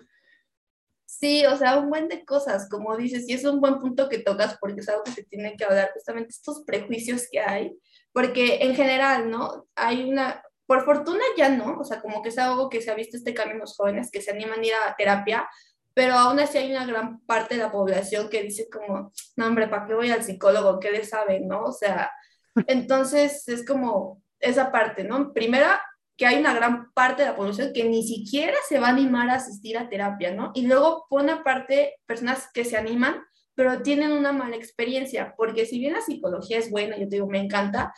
Sí, 1.06 1.46
o 1.46 1.56
sea, 1.56 1.78
un 1.78 1.90
buen 1.90 2.08
de 2.08 2.24
cosas, 2.24 2.68
como 2.68 2.96
dices, 2.96 3.28
y 3.28 3.34
es 3.34 3.44
un 3.44 3.60
buen 3.60 3.78
punto 3.78 4.08
que 4.08 4.18
tocas 4.18 4.58
porque 4.60 4.80
es 4.80 4.88
algo 4.88 5.04
que 5.04 5.12
se 5.12 5.24
tiene 5.24 5.56
que 5.56 5.64
hablar, 5.64 5.90
justamente 5.94 6.30
estos 6.30 6.64
prejuicios 6.64 7.28
que 7.30 7.40
hay 7.40 7.78
porque 8.14 8.58
en 8.62 8.76
general, 8.76 9.28
¿no? 9.28 9.66
Hay 9.74 10.04
una, 10.04 10.40
por 10.66 10.84
fortuna 10.84 11.22
ya 11.36 11.48
no, 11.48 11.80
o 11.80 11.84
sea, 11.84 12.00
como 12.00 12.22
que 12.22 12.28
es 12.28 12.38
algo 12.38 12.70
que 12.70 12.80
se 12.80 12.92
ha 12.92 12.94
visto 12.94 13.16
este 13.16 13.34
cambio 13.34 13.54
en 13.54 13.60
los 13.60 13.76
jóvenes 13.76 14.10
que 14.10 14.22
se 14.22 14.30
animan 14.30 14.60
a 14.60 14.64
ir 14.64 14.72
a 14.72 14.94
terapia, 14.96 15.48
pero 15.94 16.14
aún 16.14 16.40
así 16.40 16.58
hay 16.58 16.72
una 16.72 16.84
gran 16.84 17.20
parte 17.20 17.54
de 17.54 17.62
la 17.62 17.72
población 17.72 18.28
que 18.28 18.42
dice 18.42 18.68
como, 18.68 19.12
no 19.36 19.46
hombre, 19.46 19.68
¿para 19.68 19.86
qué 19.86 19.94
voy 19.94 20.10
al 20.10 20.24
psicólogo? 20.24 20.80
¿Qué 20.80 20.90
le 20.90 21.04
saben? 21.04 21.46
¿No? 21.46 21.62
O 21.62 21.72
sea, 21.72 22.10
entonces 22.66 23.46
es 23.48 23.64
como 23.64 24.22
esa 24.40 24.72
parte, 24.72 25.04
¿no? 25.04 25.32
Primera, 25.32 25.80
que 26.16 26.26
hay 26.26 26.38
una 26.38 26.54
gran 26.54 26.92
parte 26.92 27.22
de 27.22 27.30
la 27.30 27.36
población 27.36 27.72
que 27.72 27.84
ni 27.84 28.06
siquiera 28.06 28.56
se 28.68 28.78
va 28.78 28.88
a 28.88 28.90
animar 28.90 29.30
a 29.30 29.34
asistir 29.34 29.78
a 29.78 29.88
terapia, 29.88 30.34
¿no? 30.34 30.52
Y 30.54 30.66
luego 30.66 31.06
pone 31.08 31.32
aparte 31.32 31.96
personas 32.06 32.48
que 32.52 32.64
se 32.64 32.76
animan, 32.76 33.24
pero 33.54 33.82
tienen 33.82 34.12
una 34.12 34.32
mala 34.32 34.56
experiencia, 34.56 35.34
porque 35.36 35.66
si 35.66 35.78
bien 35.78 35.94
la 35.94 36.00
psicología 36.00 36.58
es 36.58 36.70
buena, 36.70 36.96
yo 36.96 37.08
te 37.08 37.16
digo, 37.16 37.28
me 37.28 37.38
encanta, 37.38 37.92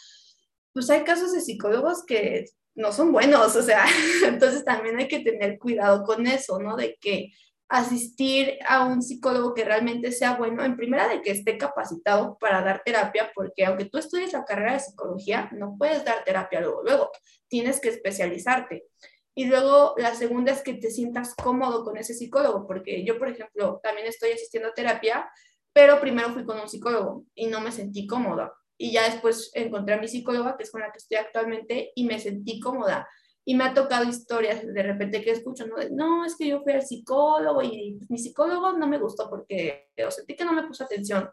pues 0.72 0.88
hay 0.90 1.02
casos 1.02 1.32
de 1.32 1.40
psicólogos 1.40 2.04
que 2.04 2.46
no 2.74 2.92
son 2.92 3.12
buenos, 3.12 3.56
o 3.56 3.62
sea, 3.62 3.84
entonces 4.26 4.64
también 4.64 4.98
hay 4.98 5.08
que 5.08 5.20
tener 5.20 5.58
cuidado 5.58 6.04
con 6.04 6.26
eso, 6.26 6.58
¿no? 6.58 6.76
De 6.76 6.96
que 7.00 7.32
asistir 7.68 8.58
a 8.66 8.84
un 8.84 9.02
psicólogo 9.02 9.52
que 9.54 9.64
realmente 9.64 10.12
sea 10.12 10.36
bueno, 10.36 10.64
en 10.64 10.76
primera 10.76 11.08
de 11.08 11.20
que 11.20 11.32
esté 11.32 11.58
capacitado 11.58 12.38
para 12.38 12.62
dar 12.62 12.82
terapia, 12.84 13.32
porque 13.34 13.64
aunque 13.64 13.86
tú 13.86 13.98
estudies 13.98 14.32
la 14.32 14.44
carrera 14.44 14.74
de 14.74 14.80
psicología, 14.80 15.48
no 15.52 15.76
puedes 15.76 16.04
dar 16.04 16.22
terapia 16.24 16.60
luego, 16.60 16.82
luego, 16.84 17.10
tienes 17.48 17.80
que 17.80 17.88
especializarte. 17.88 18.86
Y 19.34 19.46
luego 19.46 19.94
la 19.98 20.14
segunda 20.14 20.52
es 20.52 20.62
que 20.62 20.74
te 20.74 20.90
sientas 20.90 21.34
cómodo 21.34 21.84
con 21.84 21.96
ese 21.96 22.14
psicólogo, 22.14 22.66
porque 22.66 23.04
yo, 23.04 23.18
por 23.18 23.28
ejemplo, 23.28 23.80
también 23.82 24.06
estoy 24.06 24.30
asistiendo 24.30 24.70
a 24.70 24.74
terapia, 24.74 25.28
pero 25.72 26.00
primero 26.00 26.32
fui 26.32 26.44
con 26.44 26.58
un 26.58 26.68
psicólogo 26.68 27.24
y 27.34 27.46
no 27.46 27.60
me 27.60 27.72
sentí 27.72 28.06
cómoda. 28.06 28.54
Y 28.78 28.92
ya 28.92 29.04
después 29.10 29.50
encontré 29.54 29.94
a 29.94 30.00
mi 30.00 30.08
psicóloga, 30.08 30.56
que 30.56 30.62
es 30.62 30.70
con 30.70 30.80
la 30.80 30.90
que 30.90 30.98
estoy 30.98 31.18
actualmente, 31.18 31.92
y 31.94 32.04
me 32.04 32.18
sentí 32.18 32.60
cómoda. 32.60 33.08
Y 33.48 33.54
me 33.54 33.64
ha 33.64 33.74
tocado 33.74 34.04
historias 34.04 34.66
de 34.66 34.82
repente 34.82 35.22
que 35.22 35.30
escucho, 35.30 35.66
¿no? 35.66 35.76
no, 35.92 36.24
es 36.24 36.36
que 36.36 36.48
yo 36.48 36.62
fui 36.62 36.72
al 36.72 36.82
psicólogo 36.82 37.62
y 37.62 37.96
mi 38.08 38.18
psicólogo 38.18 38.72
no 38.72 38.88
me 38.88 38.98
gustó 38.98 39.30
porque 39.30 39.92
o 40.04 40.10
sentí 40.10 40.34
que 40.34 40.44
no 40.44 40.52
me 40.52 40.64
puso 40.64 40.82
atención. 40.82 41.30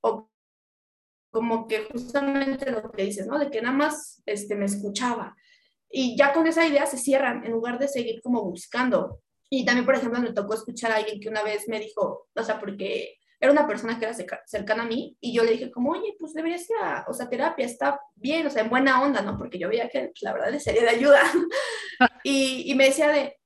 O 0.00 0.28
como 1.30 1.68
que 1.68 1.84
justamente 1.84 2.70
lo 2.70 2.90
que 2.90 3.04
dices, 3.04 3.26
¿no? 3.26 3.38
De 3.38 3.48
que 3.48 3.62
nada 3.62 3.76
más 3.76 4.22
este, 4.26 4.56
me 4.56 4.66
escuchaba. 4.66 5.36
Y 5.88 6.16
ya 6.16 6.32
con 6.32 6.46
esa 6.46 6.66
idea 6.66 6.84
se 6.86 6.98
cierran 6.98 7.44
en 7.44 7.52
lugar 7.52 7.78
de 7.78 7.86
seguir 7.86 8.20
como 8.22 8.42
buscando. 8.42 9.20
Y 9.48 9.64
también, 9.64 9.86
por 9.86 9.94
ejemplo, 9.94 10.20
me 10.20 10.32
tocó 10.32 10.54
escuchar 10.54 10.90
a 10.90 10.96
alguien 10.96 11.20
que 11.20 11.28
una 11.28 11.42
vez 11.42 11.68
me 11.68 11.78
dijo, 11.78 12.28
o 12.34 12.42
sea, 12.42 12.58
porque 12.58 13.18
era 13.42 13.52
una 13.52 13.66
persona 13.66 13.98
que 13.98 14.06
era 14.06 14.14
cercana 14.46 14.84
a 14.84 14.86
mí 14.86 15.16
y 15.20 15.34
yo 15.34 15.42
le 15.42 15.52
dije 15.52 15.70
como, 15.70 15.90
oye, 15.90 16.14
pues 16.18 16.32
deberías 16.32 16.62
ir 16.70 16.76
a, 16.82 17.04
o 17.08 17.12
sea, 17.12 17.28
terapia, 17.28 17.66
está 17.66 18.00
bien, 18.14 18.46
o 18.46 18.50
sea, 18.50 18.62
en 18.62 18.70
buena 18.70 19.02
onda, 19.02 19.20
¿no? 19.20 19.36
Porque 19.36 19.58
yo 19.58 19.68
veía 19.68 19.90
que 19.90 20.12
la 20.22 20.32
verdad 20.32 20.50
le 20.50 20.60
sería 20.60 20.82
de 20.82 20.88
ayuda. 20.88 21.20
y, 22.24 22.70
y 22.70 22.74
me 22.74 22.86
decía 22.86 23.10
de, 23.10 23.36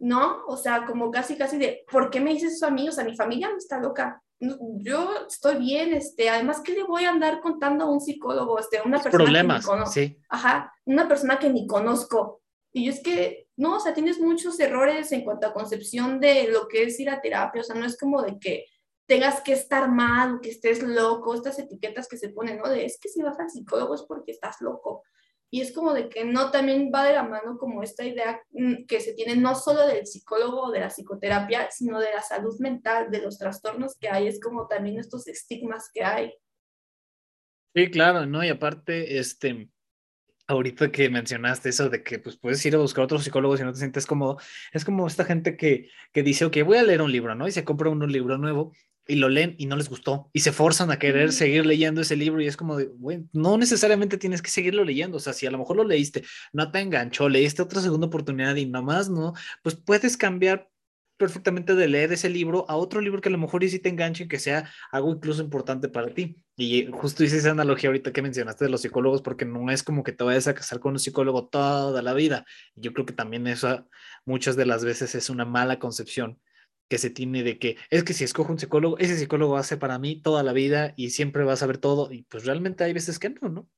no, 0.00 0.44
o 0.46 0.56
sea, 0.56 0.86
como 0.86 1.10
casi, 1.10 1.36
casi 1.36 1.58
de, 1.58 1.84
¿por 1.90 2.10
qué 2.10 2.20
me 2.20 2.32
dices 2.32 2.54
eso 2.54 2.66
a 2.66 2.70
mí? 2.70 2.88
O 2.88 2.92
sea, 2.92 3.04
mi 3.04 3.16
familia 3.16 3.50
no 3.50 3.58
está 3.58 3.78
loca 3.78 4.22
yo 4.40 5.26
estoy 5.26 5.56
bien, 5.56 5.94
este, 5.94 6.28
además, 6.28 6.60
¿qué 6.64 6.72
le 6.72 6.84
voy 6.84 7.04
a 7.04 7.10
andar 7.10 7.40
contando 7.40 7.84
a 7.84 7.90
un 7.90 8.00
psicólogo? 8.00 8.58
Este, 8.58 8.80
una 8.84 8.98
persona 8.98 9.24
problemas, 9.24 9.56
que 9.56 9.62
ni 9.62 9.74
conozco. 9.74 9.92
Sí. 9.92 10.18
Ajá, 10.28 10.72
una 10.84 11.08
persona 11.08 11.38
que 11.38 11.50
ni 11.50 11.66
conozco. 11.66 12.42
Y 12.72 12.86
yo 12.86 12.92
es 12.92 13.02
que, 13.02 13.48
no, 13.56 13.76
o 13.76 13.80
sea, 13.80 13.94
tienes 13.94 14.18
muchos 14.18 14.58
errores 14.58 15.12
en 15.12 15.22
cuanto 15.22 15.46
a 15.46 15.52
concepción 15.52 16.20
de 16.20 16.48
lo 16.48 16.66
que 16.66 16.84
es 16.84 16.98
ir 16.98 17.08
a 17.08 17.20
terapia, 17.20 17.60
o 17.60 17.64
sea, 17.64 17.76
no 17.76 17.86
es 17.86 17.96
como 17.96 18.22
de 18.22 18.38
que 18.38 18.66
tengas 19.06 19.42
que 19.42 19.52
estar 19.52 19.90
mal, 19.90 20.40
que 20.40 20.50
estés 20.50 20.82
loco, 20.82 21.34
estas 21.34 21.58
etiquetas 21.58 22.08
que 22.08 22.16
se 22.16 22.30
ponen, 22.30 22.58
¿no? 22.58 22.68
De 22.68 22.84
es 22.84 22.98
que 22.98 23.08
si 23.08 23.22
vas 23.22 23.38
al 23.38 23.50
psicólogo 23.50 23.94
es 23.94 24.02
porque 24.02 24.32
estás 24.32 24.60
loco. 24.60 25.02
Y 25.50 25.60
es 25.60 25.72
como 25.72 25.92
de 25.92 26.08
que 26.08 26.24
no 26.24 26.50
también 26.50 26.90
va 26.92 27.04
de 27.04 27.12
la 27.12 27.22
mano 27.22 27.58
como 27.58 27.82
esta 27.82 28.04
idea 28.04 28.42
mm, 28.50 28.86
que 28.86 29.00
se 29.00 29.12
tiene 29.14 29.36
no 29.36 29.54
solo 29.54 29.86
del 29.86 30.06
psicólogo 30.06 30.64
o 30.64 30.72
de 30.72 30.80
la 30.80 30.88
psicoterapia, 30.88 31.70
sino 31.70 32.00
de 32.00 32.12
la 32.12 32.22
salud 32.22 32.58
mental, 32.58 33.10
de 33.10 33.20
los 33.20 33.38
trastornos 33.38 33.96
que 33.96 34.08
hay, 34.08 34.26
es 34.26 34.40
como 34.40 34.66
también 34.66 34.98
estos 34.98 35.28
estigmas 35.28 35.90
que 35.92 36.02
hay. 36.02 36.34
Sí, 37.74 37.90
claro, 37.90 38.26
¿no? 38.26 38.42
Y 38.42 38.48
aparte, 38.48 39.18
este, 39.18 39.68
ahorita 40.46 40.90
que 40.90 41.10
mencionaste 41.10 41.68
eso 41.68 41.88
de 41.88 42.02
que 42.02 42.18
pues 42.18 42.36
puedes 42.36 42.64
ir 42.64 42.74
a 42.74 42.78
buscar 42.78 43.04
otro 43.04 43.18
psicólogo 43.18 43.56
si 43.56 43.64
no 43.64 43.72
te 43.72 43.78
sientes 43.78 44.06
cómodo, 44.06 44.38
es 44.72 44.84
como 44.84 45.06
esta 45.06 45.24
gente 45.24 45.56
que, 45.56 45.88
que 46.12 46.22
dice, 46.22 46.46
ok, 46.46 46.56
voy 46.64 46.78
a 46.78 46.82
leer 46.82 47.02
un 47.02 47.12
libro, 47.12 47.34
¿no? 47.34 47.46
Y 47.46 47.52
se 47.52 47.64
compra 47.64 47.90
un 47.90 48.10
libro 48.10 48.38
nuevo 48.38 48.72
y 49.06 49.16
lo 49.16 49.28
leen 49.28 49.54
y 49.58 49.66
no 49.66 49.76
les 49.76 49.88
gustó 49.88 50.30
y 50.32 50.40
se 50.40 50.52
forzan 50.52 50.90
a 50.90 50.98
querer 50.98 51.32
seguir 51.32 51.66
leyendo 51.66 52.00
ese 52.00 52.16
libro 52.16 52.40
y 52.40 52.46
es 52.46 52.56
como 52.56 52.76
de, 52.76 52.86
bueno, 52.86 53.26
no 53.32 53.58
necesariamente 53.58 54.18
tienes 54.18 54.42
que 54.42 54.50
seguirlo 54.50 54.84
leyendo, 54.84 55.18
o 55.18 55.20
sea, 55.20 55.32
si 55.32 55.46
a 55.46 55.50
lo 55.50 55.58
mejor 55.58 55.76
lo 55.76 55.84
leíste, 55.84 56.24
no 56.52 56.70
te 56.70 56.80
enganchó, 56.80 57.28
leíste 57.28 57.62
otra 57.62 57.80
segunda 57.80 58.06
oportunidad 58.06 58.56
y 58.56 58.66
nomás 58.66 59.10
no, 59.10 59.34
pues 59.62 59.74
puedes 59.76 60.16
cambiar 60.16 60.68
perfectamente 61.16 61.74
de 61.74 61.88
leer 61.88 62.12
ese 62.12 62.28
libro 62.28 62.64
a 62.68 62.76
otro 62.76 63.00
libro 63.00 63.20
que 63.20 63.28
a 63.28 63.32
lo 63.32 63.38
mejor 63.38 63.66
sí 63.68 63.78
te 63.78 63.88
enganche 63.88 64.24
y 64.24 64.28
que 64.28 64.38
sea 64.38 64.70
algo 64.90 65.12
incluso 65.12 65.42
importante 65.42 65.88
para 65.88 66.12
ti. 66.12 66.42
Y 66.56 66.86
justo 66.90 67.22
hice 67.24 67.38
esa 67.38 67.52
analogía 67.52 67.88
ahorita 67.88 68.12
que 68.12 68.22
mencionaste 68.22 68.64
de 68.64 68.70
los 68.70 68.82
psicólogos, 68.82 69.22
porque 69.22 69.44
no 69.44 69.70
es 69.70 69.82
como 69.82 70.02
que 70.02 70.12
te 70.12 70.24
vayas 70.24 70.48
a 70.48 70.54
casar 70.54 70.80
con 70.80 70.92
un 70.92 70.98
psicólogo 70.98 71.46
toda 71.48 72.02
la 72.02 72.14
vida. 72.14 72.44
Yo 72.74 72.92
creo 72.92 73.06
que 73.06 73.12
también 73.12 73.46
eso 73.46 73.88
muchas 74.24 74.56
de 74.56 74.66
las 74.66 74.84
veces 74.84 75.14
es 75.14 75.30
una 75.30 75.44
mala 75.44 75.78
concepción 75.78 76.40
que 76.88 76.98
se 76.98 77.10
tiene 77.10 77.42
de 77.42 77.58
que 77.58 77.76
es 77.90 78.04
que 78.04 78.12
si 78.12 78.24
escojo 78.24 78.52
un 78.52 78.58
psicólogo, 78.58 78.98
ese 78.98 79.16
psicólogo 79.16 79.56
hace 79.56 79.76
para 79.76 79.98
mí 79.98 80.20
toda 80.20 80.42
la 80.42 80.52
vida 80.52 80.92
y 80.96 81.10
siempre 81.10 81.44
va 81.44 81.54
a 81.54 81.56
saber 81.56 81.78
todo 81.78 82.12
y 82.12 82.22
pues 82.22 82.44
realmente 82.44 82.84
hay 82.84 82.92
veces 82.92 83.18
que 83.18 83.30
no, 83.30 83.48
¿no? 83.48 83.68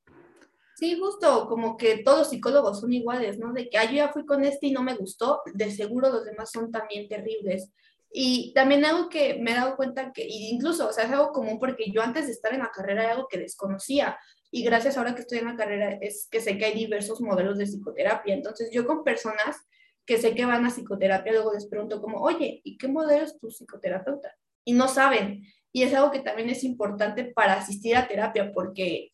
Sí, 0.77 0.95
justo 0.99 1.47
como 1.47 1.75
que 1.75 2.03
todos 2.03 2.29
psicólogos 2.29 2.81
son 2.81 2.93
iguales, 2.93 3.39
¿no? 3.39 3.51
De 3.51 3.67
que 3.67 3.79
ah, 3.79 3.85
yo 3.85 3.93
ya 3.93 4.13
fui 4.13 4.25
con 4.27 4.43
este 4.43 4.67
y 4.67 4.71
no 4.71 4.83
me 4.83 4.95
gustó, 4.95 5.41
de 5.53 5.71
seguro 5.71 6.09
los 6.09 6.23
demás 6.23 6.51
son 6.51 6.71
también 6.71 7.07
terribles. 7.07 7.71
Y 8.11 8.53
también 8.53 8.85
algo 8.85 9.09
que 9.09 9.39
me 9.41 9.51
he 9.51 9.55
dado 9.55 9.75
cuenta 9.75 10.11
que, 10.13 10.25
incluso, 10.27 10.87
o 10.87 10.93
sea, 10.93 11.05
es 11.05 11.11
algo 11.11 11.31
común 11.31 11.59
porque 11.59 11.91
yo 11.91 12.01
antes 12.01 12.27
de 12.27 12.31
estar 12.31 12.53
en 12.53 12.59
la 12.59 12.71
carrera 12.71 13.03
era 13.03 13.13
algo 13.13 13.27
que 13.27 13.39
desconocía. 13.39 14.19
Y 14.51 14.63
gracias 14.63 14.97
ahora 14.97 15.15
que 15.15 15.21
estoy 15.21 15.39
en 15.39 15.45
la 15.45 15.55
carrera 15.55 15.97
es 15.99 16.27
que 16.29 16.39
sé 16.39 16.57
que 16.57 16.65
hay 16.65 16.73
diversos 16.73 17.21
modelos 17.21 17.57
de 17.57 17.65
psicoterapia. 17.65 18.35
Entonces, 18.35 18.69
yo 18.71 18.85
con 18.85 19.03
personas 19.03 19.57
que 20.07 20.17
sé 20.17 20.33
que 20.33 20.45
van 20.45 20.65
a 20.65 20.71
psicoterapia, 20.71 21.33
luego 21.33 21.53
les 21.53 21.67
pregunto 21.67 22.01
como, 22.01 22.19
oye, 22.21 22.61
¿y 22.63 22.77
qué 22.77 22.87
modelo 22.87 23.25
es 23.25 23.37
tu 23.37 23.51
psicoterapeuta? 23.51 24.33
Y 24.63 24.73
no 24.73 24.87
saben. 24.87 25.43
Y 25.73 25.83
es 25.83 25.93
algo 25.93 26.11
que 26.11 26.21
también 26.21 26.49
es 26.49 26.63
importante 26.63 27.25
para 27.25 27.53
asistir 27.53 27.95
a 27.95 28.07
terapia 28.07 28.51
porque 28.53 29.11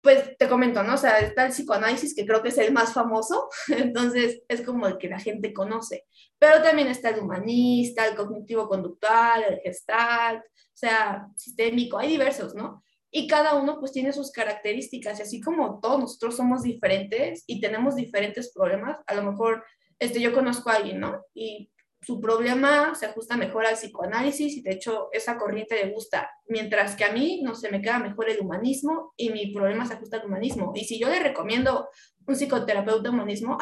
pues 0.00 0.36
te 0.38 0.48
comento, 0.48 0.82
¿no? 0.84 0.94
O 0.94 0.96
sea, 0.96 1.18
está 1.18 1.44
el 1.44 1.50
psicoanálisis, 1.50 2.14
que 2.14 2.24
creo 2.24 2.40
que 2.40 2.50
es 2.50 2.58
el 2.58 2.72
más 2.72 2.94
famoso, 2.94 3.48
entonces 3.68 4.42
es 4.48 4.62
como 4.62 4.86
el 4.86 4.96
que 4.96 5.08
la 5.08 5.18
gente 5.18 5.52
conoce, 5.52 6.04
pero 6.38 6.62
también 6.62 6.86
está 6.86 7.10
el 7.10 7.20
humanista, 7.20 8.06
el 8.06 8.14
cognitivo-conductual, 8.14 9.42
el 9.42 9.60
gestalt, 9.60 10.44
o 10.44 10.76
sea, 10.80 11.26
sistémico, 11.36 11.98
hay 11.98 12.10
diversos, 12.10 12.54
¿no? 12.54 12.84
Y 13.10 13.26
cada 13.26 13.54
uno 13.54 13.80
pues 13.80 13.90
tiene 13.90 14.12
sus 14.12 14.30
características, 14.30 15.18
y 15.18 15.22
así 15.22 15.40
como 15.40 15.80
todos 15.80 15.98
nosotros 15.98 16.36
somos 16.36 16.62
diferentes 16.62 17.42
y 17.46 17.60
tenemos 17.60 17.96
diferentes 17.96 18.52
problemas, 18.52 18.98
a 19.06 19.14
lo 19.14 19.24
mejor 19.24 19.64
este, 19.98 20.20
yo 20.20 20.32
conozco 20.32 20.70
a 20.70 20.74
alguien, 20.74 21.00
¿no? 21.00 21.24
Y 21.34 21.70
su 22.00 22.20
problema 22.20 22.94
se 22.94 23.06
ajusta 23.06 23.36
mejor 23.36 23.66
al 23.66 23.74
psicoanálisis 23.74 24.56
y 24.56 24.62
de 24.62 24.72
hecho 24.72 25.08
esa 25.12 25.36
corriente 25.36 25.74
le 25.74 25.92
gusta, 25.92 26.30
mientras 26.46 26.94
que 26.94 27.04
a 27.04 27.12
mí 27.12 27.42
no 27.42 27.54
se 27.54 27.70
me 27.70 27.82
queda 27.82 27.98
mejor 27.98 28.30
el 28.30 28.40
humanismo 28.40 29.12
y 29.16 29.30
mi 29.30 29.52
problema 29.52 29.84
se 29.84 29.94
ajusta 29.94 30.18
al 30.18 30.26
humanismo. 30.26 30.72
Y 30.74 30.84
si 30.84 30.98
yo 30.98 31.08
le 31.08 31.18
recomiendo 31.18 31.88
un 32.26 32.36
psicoterapeuta 32.36 33.10
humanismo, 33.10 33.58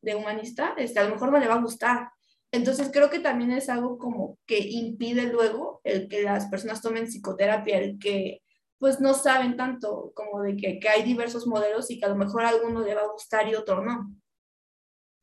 de 0.00 0.14
humanista, 0.14 0.74
este, 0.76 1.00
a 1.00 1.04
lo 1.04 1.14
mejor 1.14 1.32
no 1.32 1.38
le 1.38 1.48
va 1.48 1.54
a 1.54 1.62
gustar. 1.62 2.10
Entonces 2.52 2.90
creo 2.92 3.10
que 3.10 3.20
también 3.20 3.50
es 3.50 3.68
algo 3.68 3.98
como 3.98 4.38
que 4.46 4.58
impide 4.58 5.24
luego 5.24 5.80
el 5.84 6.08
que 6.08 6.22
las 6.22 6.46
personas 6.46 6.80
tomen 6.80 7.06
psicoterapia, 7.06 7.78
el 7.78 7.98
que 7.98 8.42
pues 8.78 9.00
no 9.00 9.12
saben 9.14 9.56
tanto 9.56 10.12
como 10.14 10.42
de 10.42 10.56
que, 10.56 10.78
que 10.78 10.88
hay 10.88 11.02
diversos 11.02 11.46
modelos 11.46 11.90
y 11.90 11.98
que 11.98 12.06
a 12.06 12.10
lo 12.10 12.16
mejor 12.16 12.44
a 12.44 12.50
alguno 12.50 12.80
le 12.82 12.94
va 12.94 13.02
a 13.02 13.12
gustar 13.12 13.48
y 13.48 13.54
otro 13.54 13.84
no. 13.84 14.14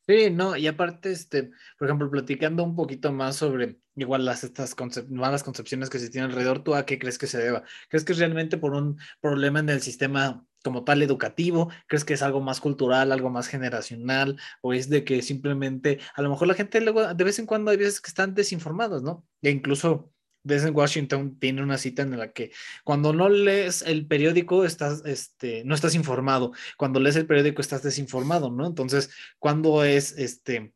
Sí, 0.08 0.30
no, 0.30 0.56
y 0.56 0.68
aparte, 0.68 1.12
este, 1.12 1.50
por 1.80 1.88
ejemplo, 1.88 2.12
platicando 2.12 2.64
un 2.64 2.76
poquito 2.76 3.12
más 3.12 3.38
sobre 3.38 3.80
igual 3.96 4.24
las 4.24 4.44
estas 4.44 4.76
malas 5.10 5.42
concepciones 5.44 5.90
que 5.90 5.98
se 5.98 6.12
tienen 6.12 6.30
alrededor, 6.30 6.64
¿tú 6.64 6.76
a 6.76 6.86
qué 6.86 7.00
crees 7.00 7.18
que 7.18 7.26
se 7.26 7.40
deba? 7.40 7.64
¿Crees 7.90 8.06
que 8.06 8.12
es 8.12 8.20
realmente 8.20 8.58
por 8.60 8.76
un 8.76 9.00
problema 9.20 9.60
en 9.62 9.70
el 9.70 9.82
sistema 9.82 10.46
como 10.64 10.84
tal 10.84 11.02
educativo? 11.02 11.72
¿Crees 11.88 12.06
que 12.06 12.14
es 12.14 12.22
algo 12.22 12.40
más 12.40 12.62
cultural, 12.62 13.12
algo 13.12 13.32
más 13.32 13.48
generacional? 13.48 14.38
¿O 14.62 14.74
es 14.74 14.90
de 14.90 15.04
que 15.06 15.24
simplemente, 15.24 16.00
a 16.16 16.22
lo 16.22 16.30
mejor 16.30 16.48
la 16.50 16.54
gente 16.54 16.82
luego, 16.82 17.12
de 17.12 17.24
vez 17.24 17.40
en 17.40 17.48
cuando 17.48 17.72
hay 17.72 17.78
veces 17.78 18.00
que 18.00 18.10
están 18.10 18.36
desinformados, 18.36 19.02
¿no? 19.02 19.28
E 19.42 19.50
incluso 19.50 20.14
en 20.48 20.76
Washington 20.76 21.38
tiene 21.40 21.64
una 21.64 21.78
cita 21.78 22.04
en 22.04 22.18
la 22.18 22.32
que 22.32 22.52
cuando 22.84 23.14
no 23.14 23.30
lees 23.30 23.82
el 23.82 24.08
periódico 24.08 24.66
estás, 24.66 25.04
este, 25.06 25.64
no 25.66 25.76
estás 25.76 25.96
informado, 25.96 26.52
cuando 26.78 27.00
lees 27.00 27.16
el 27.16 27.28
periódico 27.28 27.62
estás 27.62 27.84
desinformado, 27.84 28.52
¿no? 28.52 28.68
Entonces, 28.68 29.10
¿cuándo 29.40 29.84
es 29.84 30.18
este, 30.18 30.74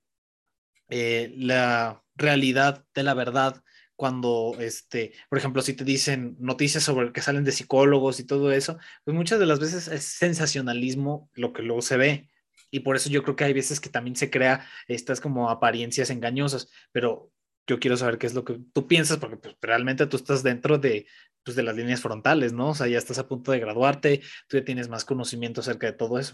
eh, 0.89 1.33
la 1.37 2.03
realidad 2.15 2.85
de 2.93 3.03
la 3.03 3.13
verdad? 3.13 3.63
Cuando, 3.95 4.55
este, 4.59 5.13
por 5.29 5.37
ejemplo, 5.37 5.61
si 5.61 5.73
te 5.73 5.83
dicen 5.83 6.37
noticias 6.39 6.83
sobre 6.83 7.11
que 7.11 7.21
salen 7.21 7.43
de 7.43 7.51
psicólogos 7.51 8.19
y 8.19 8.23
todo 8.23 8.51
eso, 8.51 8.77
pues 9.03 9.15
muchas 9.15 9.39
de 9.39 9.45
las 9.45 9.59
veces 9.59 9.89
es 9.89 10.03
sensacionalismo 10.05 11.29
lo 11.33 11.51
que 11.51 11.63
luego 11.63 11.81
se 11.81 11.97
ve. 11.97 12.29
Y 12.71 12.81
por 12.81 12.95
eso 12.95 13.09
yo 13.09 13.23
creo 13.23 13.35
que 13.35 13.43
hay 13.43 13.53
veces 13.53 13.79
que 13.79 13.89
también 13.89 14.15
se 14.15 14.29
crea 14.29 14.65
estas 14.87 15.19
como 15.19 15.49
apariencias 15.49 16.11
engañosas, 16.11 16.69
pero 16.91 17.31
yo 17.69 17.79
quiero 17.79 17.95
saber 17.97 18.17
qué 18.17 18.25
es 18.25 18.33
lo 18.33 18.43
que 18.43 18.59
tú 18.73 18.87
piensas, 18.87 19.17
porque 19.17 19.37
pues, 19.37 19.55
realmente 19.61 20.07
tú 20.07 20.17
estás 20.17 20.41
dentro 20.41 20.79
de, 20.79 21.05
pues, 21.43 21.55
de 21.55 21.61
las 21.61 21.75
líneas 21.75 22.01
frontales, 22.01 22.51
¿no? 22.51 22.69
O 22.69 22.75
sea, 22.75 22.87
ya 22.87 22.97
estás 22.97 23.19
a 23.19 23.27
punto 23.27 23.51
de 23.51 23.59
graduarte, 23.59 24.21
tú 24.47 24.57
ya 24.57 24.65
tienes 24.65 24.89
más 24.89 25.05
conocimiento 25.05 25.61
acerca 25.61 25.85
de 25.85 25.93
todo 25.93 26.17
eso. 26.17 26.33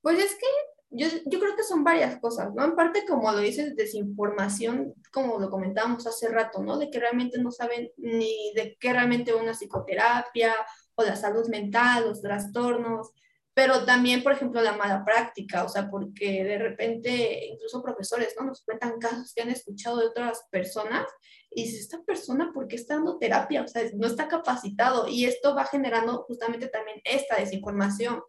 Pues 0.00 0.18
es 0.18 0.32
que 0.32 0.46
yo, 0.90 1.06
yo, 1.26 1.38
creo 1.38 1.54
que 1.56 1.62
son 1.62 1.84
varias 1.84 2.18
cosas, 2.18 2.52
¿no? 2.54 2.64
En 2.64 2.74
parte, 2.74 3.04
como 3.06 3.30
lo 3.30 3.38
dices, 3.38 3.76
desinformación, 3.76 4.94
como 5.12 5.38
lo 5.38 5.48
comentábamos 5.48 6.06
hace 6.08 6.28
rato, 6.28 6.60
¿no? 6.60 6.76
De 6.76 6.90
que 6.90 6.98
realmente 6.98 7.40
no 7.40 7.52
saben 7.52 7.90
ni 7.96 8.52
de 8.54 8.76
qué 8.78 8.92
realmente 8.92 9.32
una 9.32 9.52
psicoterapia 9.52 10.54
o 10.96 11.04
la 11.04 11.14
salud 11.14 11.48
mental, 11.48 12.08
los 12.08 12.20
trastornos, 12.20 13.12
pero 13.54 13.84
también, 13.84 14.24
por 14.24 14.32
ejemplo, 14.32 14.60
la 14.60 14.76
mala 14.76 15.04
práctica, 15.04 15.64
o 15.64 15.68
sea, 15.68 15.88
porque 15.88 16.42
de 16.42 16.58
repente 16.58 17.46
incluso 17.46 17.82
profesores, 17.82 18.34
¿no? 18.38 18.46
Nos 18.46 18.64
cuentan 18.64 18.98
casos 18.98 19.32
que 19.32 19.42
han 19.42 19.50
escuchado 19.50 19.98
de 19.98 20.06
otras 20.06 20.46
personas 20.50 21.06
y 21.52 21.62
dices, 21.62 21.82
esta 21.82 22.02
persona, 22.02 22.50
¿por 22.52 22.66
qué 22.66 22.74
está 22.74 22.94
dando 22.96 23.16
terapia? 23.16 23.62
O 23.62 23.68
sea, 23.68 23.82
no 23.94 24.08
está 24.08 24.26
capacitado 24.26 25.06
y 25.06 25.24
esto 25.24 25.54
va 25.54 25.66
generando 25.66 26.24
justamente 26.24 26.66
también 26.66 27.00
esta 27.04 27.36
desinformación. 27.36 28.22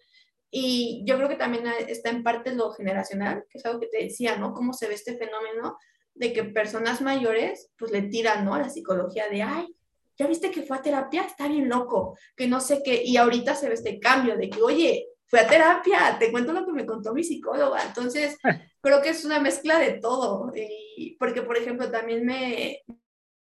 Y 0.52 1.04
yo 1.08 1.18
creo 1.18 1.28
que 1.28 1.36
también 1.36 1.66
está 1.88 2.12
en 2.12 2.22
parte 2.22 2.54
lo 2.54 2.72
generacional, 2.72 3.46
que 3.50 3.58
es 3.58 3.66
algo 3.66 3.80
que 3.80 3.88
te 3.88 4.04
decía, 4.04 4.38
¿no? 4.38 4.54
Cómo 4.54 4.74
se 4.74 4.88
ve 4.88 4.94
este 4.94 5.18
fenómeno 5.18 5.78
de 6.14 6.34
que 6.34 6.44
personas 6.44 7.02
mayores, 7.02 7.72
pues 7.80 7.92
le 7.92 8.04
tiran, 8.04 8.46
¿no? 8.46 8.54
A 8.54 8.60
la 8.60 8.70
psicología 8.70 9.28
de, 9.28 9.42
ay, 9.42 9.76
ya 10.18 10.28
viste 10.28 10.52
que 10.52 10.62
fue 10.62 10.78
a 10.78 10.82
terapia, 10.82 11.24
está 11.24 11.48
bien 11.48 11.68
loco, 11.68 12.18
que 12.38 12.48
no 12.48 12.62
sé 12.62 12.82
qué, 12.84 13.04
y 13.04 13.18
ahorita 13.18 13.56
se 13.56 13.68
ve 13.68 13.74
este 13.74 14.00
cambio 14.00 14.38
de 14.38 14.50
que, 14.50 14.62
oye, 14.62 15.10
fui 15.28 15.40
a 15.40 15.48
terapia, 15.48 16.18
te 16.20 16.32
cuento 16.32 16.54
lo 16.54 16.66
que 16.66 16.74
me 16.74 16.86
contó 16.86 17.14
mi 17.14 17.24
psicóloga. 17.24 17.84
Entonces, 17.86 18.38
creo 18.82 19.02
que 19.02 19.10
es 19.10 19.26
una 19.26 19.40
mezcla 19.40 19.80
de 19.80 19.94
todo. 19.94 20.52
Y 20.56 21.16
porque, 21.20 21.42
por 21.42 21.58
ejemplo, 21.58 21.90
también 21.90 22.26
me, 22.26 22.84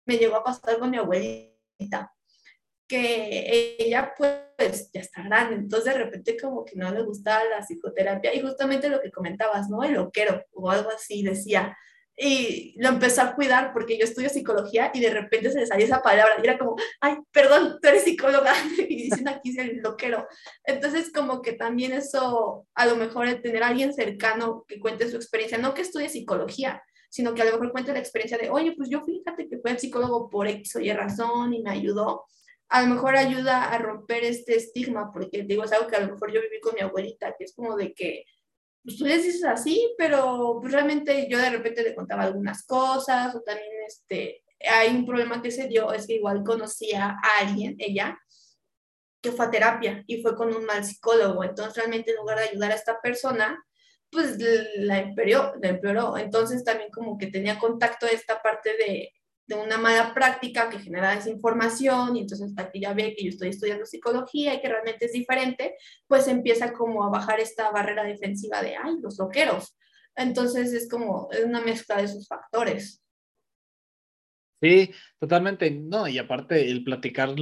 me 0.07 0.19
llegó 0.19 0.37
a 0.37 0.45
pasar 0.45 0.79
con 0.79 0.91
mi 0.91 0.99
abuelita, 0.99 2.13
que 2.89 3.77
ella 3.79 4.13
pues 4.17 4.91
ya 4.93 5.01
está 5.01 5.23
grande, 5.23 5.55
entonces 5.55 5.95
de 5.95 6.01
repente 6.01 6.37
como 6.37 6.65
que 6.65 6.75
no 6.75 6.91
le 6.91 7.03
gustaba 7.03 7.45
la 7.45 7.63
psicoterapia 7.63 8.35
y 8.35 8.41
justamente 8.41 8.89
lo 8.89 9.01
que 9.01 9.13
comentabas, 9.13 9.69
¿no? 9.69 9.85
El 9.85 9.93
loquero 9.93 10.45
o 10.53 10.69
algo 10.69 10.91
así 10.91 11.23
decía, 11.23 11.77
y 12.23 12.75
lo 12.77 12.91
empezó 12.91 13.23
a 13.23 13.35
cuidar 13.35 13.73
porque 13.73 13.97
yo 13.97 14.05
estudio 14.05 14.29
psicología 14.29 14.91
y 14.93 15.01
de 15.01 15.09
repente 15.09 15.51
se 15.51 15.61
le 15.61 15.67
salía 15.67 15.87
esa 15.87 16.03
palabra 16.03 16.35
y 16.39 16.47
era 16.47 16.59
como, 16.59 16.77
ay, 17.01 17.17
perdón, 17.33 17.79
tú 17.81 17.89
eres 17.89 18.05
psicóloga 18.05 18.53
y 18.79 19.05
dicen 19.05 19.27
aquí 19.27 19.59
el 19.59 19.79
loquero. 19.79 20.29
Entonces 20.65 21.11
como 21.11 21.41
que 21.41 21.55
también 21.55 21.93
eso, 21.93 22.67
a 22.75 22.85
lo 22.85 22.97
mejor 22.97 23.27
el 23.27 23.41
tener 23.41 23.63
a 23.63 23.69
alguien 23.69 23.95
cercano 23.95 24.67
que 24.69 24.79
cuente 24.79 25.09
su 25.09 25.17
experiencia, 25.17 25.57
no 25.57 25.73
que 25.73 25.81
estudie 25.81 26.11
psicología, 26.11 26.83
sino 27.09 27.33
que 27.33 27.41
a 27.41 27.47
lo 27.47 27.53
mejor 27.53 27.73
cuente 27.73 27.95
la 27.95 28.01
experiencia 28.01 28.37
de, 28.37 28.51
oye, 28.51 28.75
pues 28.77 28.91
yo 28.91 29.01
fíjate 29.03 29.49
que 29.49 29.59
fue 29.59 29.79
psicólogo 29.79 30.29
por 30.29 30.47
X 30.47 30.77
o 30.77 30.81
Y 30.81 30.93
razón 30.93 31.55
y 31.55 31.63
me 31.63 31.71
ayudó. 31.71 32.27
A 32.69 32.83
lo 32.83 32.89
mejor 32.89 33.17
ayuda 33.17 33.65
a 33.73 33.79
romper 33.79 34.25
este 34.25 34.57
estigma, 34.57 35.11
porque 35.11 35.43
digo, 35.45 35.65
es 35.65 35.73
algo 35.73 35.89
que 35.89 35.97
a 35.97 36.01
lo 36.01 36.13
mejor 36.13 36.31
yo 36.33 36.43
viví 36.43 36.61
con 36.61 36.75
mi 36.75 36.83
abuelita, 36.83 37.35
que 37.39 37.45
es 37.45 37.55
como 37.55 37.77
de 37.77 37.95
que, 37.95 38.27
pues 38.83 38.97
tú 38.97 39.05
les 39.05 39.23
dices 39.23 39.45
así, 39.45 39.95
pero 39.99 40.59
pues, 40.61 40.73
realmente 40.73 41.29
yo 41.29 41.39
de 41.39 41.51
repente 41.51 41.83
le 41.83 41.95
contaba 41.95 42.25
algunas 42.25 42.65
cosas 42.67 43.35
o 43.35 43.41
también 43.43 43.69
este, 43.87 44.43
hay 44.69 44.95
un 44.95 45.07
problema 45.07 45.43
que 45.43 45.51
se 45.51 45.69
dio, 45.69 45.93
es 45.93 46.07
que 46.07 46.15
igual 46.15 46.43
conocía 46.45 47.17
a 47.23 47.41
alguien, 47.41 47.77
ella, 47.79 48.19
que 49.23 49.33
fue 49.33 49.47
a 49.47 49.51
terapia 49.51 50.03
y 50.07 50.23
fue 50.23 50.35
con 50.35 50.55
un 50.55 50.65
mal 50.65 50.85
psicólogo, 50.85 51.45
entonces 51.45 51.77
realmente 51.77 52.11
en 52.11 52.17
lugar 52.17 52.39
de 52.39 52.49
ayudar 52.49 52.73
a 52.73 52.77
esta 52.77 53.01
persona, 53.01 53.63
pues 54.11 54.37
la 54.77 54.99
empeoró, 54.99 55.55
la 55.63 55.69
empeoró. 55.69 56.17
Entonces 56.19 56.65
también 56.65 56.91
como 56.91 57.17
que 57.17 57.29
tenía 57.29 57.59
contacto 57.59 58.07
a 58.07 58.11
esta 58.11 58.43
parte 58.43 58.71
de, 58.77 59.13
de 59.51 59.57
una 59.57 59.79
mala 59.79 60.15
práctica 60.15 60.71
que 60.71 60.79
genera 60.79 61.17
desinformación 61.17 62.17
y 62.17 62.21
entonces 62.21 62.51
hasta 62.51 62.71
que 62.71 62.79
ya 62.79 62.95
ve 62.95 63.17
que 63.17 63.25
yo 63.25 63.31
estoy 63.31 63.49
estudiando 63.49 63.85
psicología 63.85 64.55
y 64.55 64.61
que 64.61 64.69
realmente 64.69 65.07
es 65.07 65.13
diferente, 65.13 65.75
pues 66.07 66.29
empieza 66.29 66.73
como 66.73 67.05
a 67.05 67.11
bajar 67.11 67.41
esta 67.41 67.69
barrera 67.73 68.05
defensiva 68.05 68.63
de, 68.63 68.77
ay, 68.77 68.99
los 69.03 69.19
loqueros. 69.19 69.77
Entonces 70.15 70.73
es 70.73 70.89
como 70.89 71.29
es 71.33 71.45
una 71.45 71.61
mezcla 71.61 71.97
de 71.97 72.05
esos 72.05 72.29
factores. 72.29 73.03
Sí, 74.63 74.93
totalmente. 75.19 75.69
No, 75.73 76.07
y 76.07 76.19
aparte 76.19 76.71
el 76.71 76.85
platicar 76.85 77.35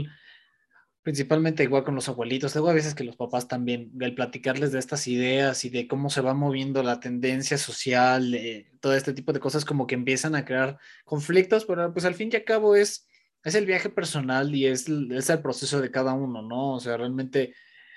principalmente 1.08 1.62
igual 1.62 1.84
con 1.84 1.94
los 1.94 2.06
abuelitos, 2.10 2.54
luego 2.54 2.68
a 2.68 2.74
veces 2.74 2.94
que 2.94 3.02
los 3.02 3.16
papás 3.16 3.48
también, 3.48 3.90
el 3.98 4.14
platicarles 4.14 4.72
de 4.72 4.78
estas 4.78 5.08
ideas 5.08 5.64
y 5.64 5.70
de 5.70 5.88
cómo 5.88 6.10
se 6.10 6.20
va 6.20 6.34
moviendo 6.34 6.82
la 6.82 7.00
tendencia 7.00 7.56
social, 7.56 8.38
todo 8.80 8.92
este 8.94 9.14
tipo 9.14 9.32
de 9.32 9.40
cosas 9.40 9.64
como 9.64 9.86
que 9.86 9.94
empiezan 9.94 10.34
a 10.34 10.44
crear 10.44 10.76
conflictos, 11.06 11.64
pero 11.64 11.94
pues 11.94 12.04
al 12.04 12.14
fin 12.14 12.28
y 12.30 12.36
al 12.36 12.44
cabo 12.44 12.76
es, 12.76 13.08
es 13.42 13.54
el 13.54 13.64
viaje 13.64 13.88
personal 13.88 14.54
y 14.54 14.66
es, 14.66 14.86
es 14.86 15.30
el 15.30 15.40
proceso 15.40 15.80
de 15.80 15.90
cada 15.90 16.12
uno, 16.12 16.42
¿no? 16.42 16.74
O 16.74 16.80
sea, 16.80 16.98
realmente 16.98 17.54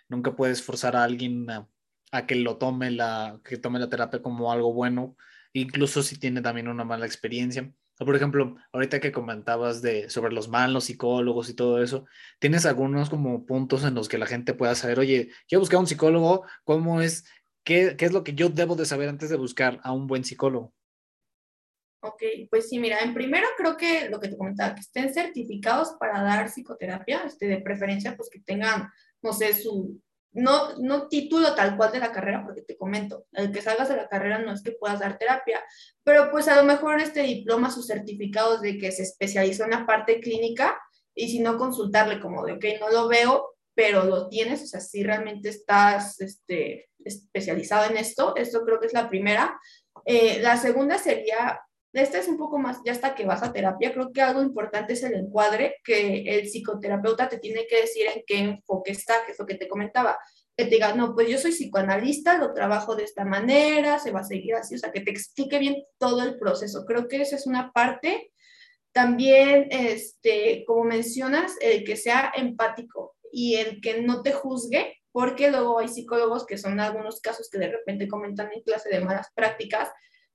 nunca 0.08 0.34
puedes 0.34 0.64
forzar 0.64 0.96
a 0.96 1.04
alguien 1.04 1.50
a, 1.50 1.68
a 2.14 2.26
que 2.26 2.36
lo 2.36 2.56
tome 2.56 2.92
la, 2.92 3.42
que 3.44 3.58
tome 3.58 3.80
la 3.80 3.90
terapia 3.90 4.22
como 4.22 4.54
algo 4.54 4.72
bueno, 4.72 5.18
incluso 5.52 6.02
si 6.02 6.18
tiene 6.18 6.42
también 6.42 6.70
una 6.70 6.86
mala 6.86 7.08
experiencia 7.08 7.74
por 8.06 8.16
ejemplo, 8.16 8.56
ahorita 8.72 9.00
que 9.00 9.12
comentabas 9.12 9.82
de, 9.82 10.10
sobre 10.10 10.34
los 10.34 10.50
malos 10.50 10.86
psicólogos 10.86 11.50
y 11.50 11.54
todo 11.54 11.82
eso, 11.84 12.06
¿tienes 12.40 12.66
algunos 12.66 13.10
como 13.10 13.46
puntos 13.46 13.84
en 13.84 13.96
los 13.96 14.10
que 14.10 14.18
la 14.18 14.26
gente 14.26 14.54
pueda 14.54 14.76
saber, 14.76 15.00
oye, 15.00 15.30
quiero 15.48 15.60
buscar 15.60 15.80
un 15.80 15.88
psicólogo, 15.88 16.46
¿cómo 16.64 17.02
es? 17.02 17.26
¿Qué, 17.64 17.96
¿Qué 17.98 18.06
es 18.06 18.12
lo 18.12 18.24
que 18.24 18.34
yo 18.34 18.50
debo 18.50 18.76
de 18.76 18.86
saber 18.86 19.10
antes 19.10 19.30
de 19.30 19.38
buscar 19.38 19.80
a 19.84 19.92
un 19.92 20.08
buen 20.08 20.24
psicólogo? 20.24 20.74
Ok, 22.04 22.24
pues 22.50 22.68
sí, 22.68 22.80
mira, 22.80 23.00
en 23.02 23.14
primero 23.14 23.48
creo 23.56 23.78
que 23.78 24.10
lo 24.10 24.20
que 24.20 24.30
te 24.30 24.38
comentaba, 24.38 24.74
que 24.74 24.82
estén 24.82 25.14
certificados 25.14 25.92
para 26.00 26.24
dar 26.24 26.50
psicoterapia, 26.50 27.22
este, 27.26 27.48
de 27.48 27.62
preferencia, 27.62 28.18
pues 28.18 28.30
que 28.32 28.40
tengan, 28.40 28.90
no 29.22 29.34
sé, 29.34 29.54
su, 29.54 30.02
no, 30.34 30.78
no 30.78 31.08
título 31.08 31.54
tal 31.56 31.76
cual 31.78 31.92
de 31.92 32.00
la 32.00 32.12
carrera, 32.12 32.44
porque 32.44 32.62
te 32.62 32.78
comento, 32.78 33.26
el 33.34 33.52
que 33.52 33.62
salgas 33.62 33.90
de 33.90 33.98
la 33.98 34.08
carrera 34.08 34.40
no 34.40 34.54
es 34.54 34.62
que 34.62 34.72
puedas 34.72 35.00
dar 35.00 35.18
terapia, 35.18 35.62
pero 36.04 36.32
pues 36.32 36.48
a 36.48 36.56
lo 36.56 36.64
mejor 36.64 37.00
este 37.00 37.24
diploma, 37.24 37.72
sus 37.72 37.88
certificados 37.88 38.62
de 38.62 38.78
que 38.78 38.92
se 38.92 39.04
especializó 39.04 39.66
en 39.66 39.72
la 39.72 39.86
parte 39.86 40.20
clínica, 40.20 40.80
y 41.14 41.30
si 41.30 41.40
no 41.40 41.58
consultarle 41.58 42.20
como 42.20 42.46
de, 42.46 42.54
ok, 42.54 42.66
no 42.80 42.90
lo 42.90 43.08
veo, 43.08 43.56
pero 43.74 44.04
lo 44.04 44.28
tienes, 44.28 44.64
o 44.64 44.68
sea, 44.68 44.80
si 44.80 45.04
realmente 45.04 45.50
estás 45.50 46.20
este, 46.22 46.90
especializado 47.04 47.90
en 47.90 47.98
esto, 47.98 48.36
esto 48.36 48.64
creo 48.66 48.80
que 48.80 48.88
es 48.88 48.94
la 48.94 49.10
primera. 49.10 49.60
Eh, 50.06 50.40
la 50.42 50.58
segunda 50.58 50.98
sería, 50.98 51.60
esta 51.94 52.20
es 52.20 52.28
un 52.28 52.38
poco 52.38 52.58
más, 52.58 52.78
ya 52.86 52.94
hasta 52.94 53.16
que 53.16 53.26
vas 53.26 53.44
a 53.44 53.52
terapia, 53.52 53.94
creo 53.94 54.12
que 54.14 54.22
algo 54.22 54.42
importante 54.42 54.94
es 54.94 55.04
el 55.04 55.14
encuadre, 55.14 55.76
que 55.84 56.24
el 56.24 56.48
psicoterapeuta 56.48 57.28
te 57.28 57.40
tiene 57.40 57.68
que 57.68 57.82
decir 57.82 58.06
en 58.14 58.24
qué 58.26 58.40
enfoque 58.40 58.92
está, 58.92 59.26
que 59.26 59.34
es 59.34 59.40
lo 59.40 59.46
que 59.46 59.56
te 59.56 59.68
comentaba, 59.68 60.18
que 60.56 60.66
te 60.66 60.72
diga, 60.72 60.94
no, 60.94 61.14
pues 61.14 61.30
yo 61.30 61.38
soy 61.38 61.52
psicoanalista, 61.52 62.38
lo 62.38 62.54
trabajo 62.54 62.96
de 62.96 63.04
esta 63.04 63.26
manera, 63.26 64.00
se 64.00 64.12
va 64.12 64.22
a 64.22 64.24
seguir 64.24 64.56
así, 64.56 64.76
o 64.76 64.78
sea, 64.78 64.92
que 64.92 65.02
te 65.02 65.12
explique 65.12 65.60
bien 65.60 65.84
todo 65.98 66.24
el 66.24 66.38
proceso. 66.38 66.86
Creo 66.86 67.08
que 67.08 67.22
esa 67.22 67.36
es 67.36 67.48
una 67.48 67.72
parte. 67.72 68.32
También, 68.94 69.68
este, 69.72 70.64
como 70.66 70.84
mencionas, 70.84 71.56
el 71.62 71.84
que 71.84 71.96
sea 71.96 72.32
empático 72.36 73.16
y 73.32 73.56
el 73.56 73.82
que 73.82 74.02
no 74.02 74.22
te 74.22 74.34
juzgue, 74.34 74.98
porque 75.12 75.50
luego 75.52 75.80
hay 75.80 75.88
psicólogos 75.88 76.46
que 76.46 76.58
son 76.58 76.80
algunos 76.80 77.22
casos 77.22 77.50
que 77.50 77.60
de 77.60 77.70
repente 77.70 78.08
comentan 78.08 78.50
en 78.54 78.62
clase 78.64 78.90
de 78.90 79.02
malas 79.02 79.30
prácticas, 79.34 79.90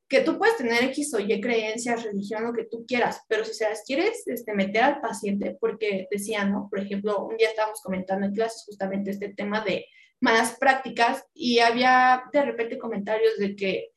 que 0.08 0.20
tú 0.20 0.38
puedes 0.38 0.56
tener 0.56 0.84
X 0.84 1.14
o 1.14 1.18
Y 1.18 1.40
creencias, 1.40 2.04
religión, 2.04 2.44
lo 2.44 2.52
que 2.52 2.64
tú 2.64 2.84
quieras, 2.86 3.22
pero 3.28 3.44
si 3.44 3.54
se 3.54 3.68
las 3.68 3.82
quieres 3.84 4.22
este, 4.26 4.54
meter 4.54 4.82
al 4.82 5.00
paciente, 5.00 5.56
porque 5.60 6.06
decía, 6.10 6.44
¿no? 6.44 6.68
Por 6.70 6.80
ejemplo, 6.80 7.26
un 7.26 7.36
día 7.36 7.48
estábamos 7.48 7.80
comentando 7.82 8.26
en 8.26 8.34
clases 8.34 8.64
justamente 8.66 9.10
este 9.10 9.34
tema 9.34 9.64
de 9.64 9.86
malas 10.20 10.56
prácticas 10.58 11.24
y 11.34 11.58
había 11.58 12.22
de 12.32 12.42
repente 12.42 12.78
comentarios 12.78 13.36
de 13.38 13.56
que 13.56 13.90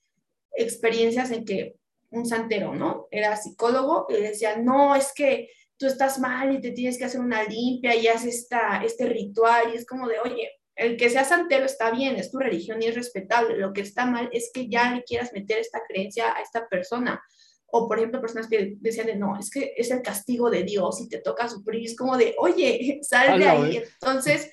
experiencias 0.51 1.31
en 1.31 1.45
que 1.45 1.75
un 2.11 2.25
santero, 2.25 2.73
¿no? 2.73 3.07
Era 3.11 3.37
psicólogo 3.37 4.07
y 4.09 4.13
decía, 4.15 4.57
no, 4.57 4.95
es 4.95 5.13
que 5.13 5.49
tú 5.77 5.85
estás 5.85 6.19
mal 6.19 6.53
y 6.53 6.59
te 6.59 6.71
tienes 6.71 6.97
que 6.97 7.05
hacer 7.05 7.21
una 7.21 7.43
limpia 7.43 7.95
y 7.95 8.07
haces 8.07 8.39
esta, 8.39 8.83
este 8.83 9.05
ritual 9.05 9.71
y 9.73 9.77
es 9.77 9.85
como 9.85 10.07
de, 10.07 10.19
oye, 10.19 10.51
el 10.79 10.95
que 10.95 11.09
sea 11.09 11.25
santero 11.25 11.65
está 11.65 11.91
bien, 11.91 12.15
es 12.15 12.31
tu 12.31 12.39
religión 12.39 12.81
y 12.81 12.85
es 12.85 12.95
respetable. 12.95 13.57
Lo 13.57 13.73
que 13.73 13.81
está 13.81 14.05
mal 14.05 14.29
es 14.31 14.49
que 14.53 14.69
ya 14.69 14.93
le 14.93 15.03
quieras 15.03 15.33
meter 15.33 15.59
esta 15.59 15.81
creencia 15.85 16.33
a 16.33 16.41
esta 16.41 16.69
persona. 16.69 17.21
O, 17.65 17.87
por 17.87 17.97
ejemplo, 17.97 18.21
personas 18.21 18.47
que 18.47 18.75
decían 18.79 19.07
de, 19.07 19.15
no, 19.15 19.37
es 19.37 19.51
que 19.51 19.73
es 19.75 19.91
el 19.91 20.01
castigo 20.01 20.49
de 20.49 20.63
Dios 20.63 21.01
y 21.01 21.09
te 21.09 21.19
toca 21.19 21.49
sufrir. 21.49 21.83
Es 21.83 21.97
como 21.97 22.17
de, 22.17 22.33
oye, 22.39 22.99
sal 23.03 23.37
de 23.37 23.49
ahí. 23.49 23.77
¿eh? 23.77 23.83
Entonces, 24.01 24.49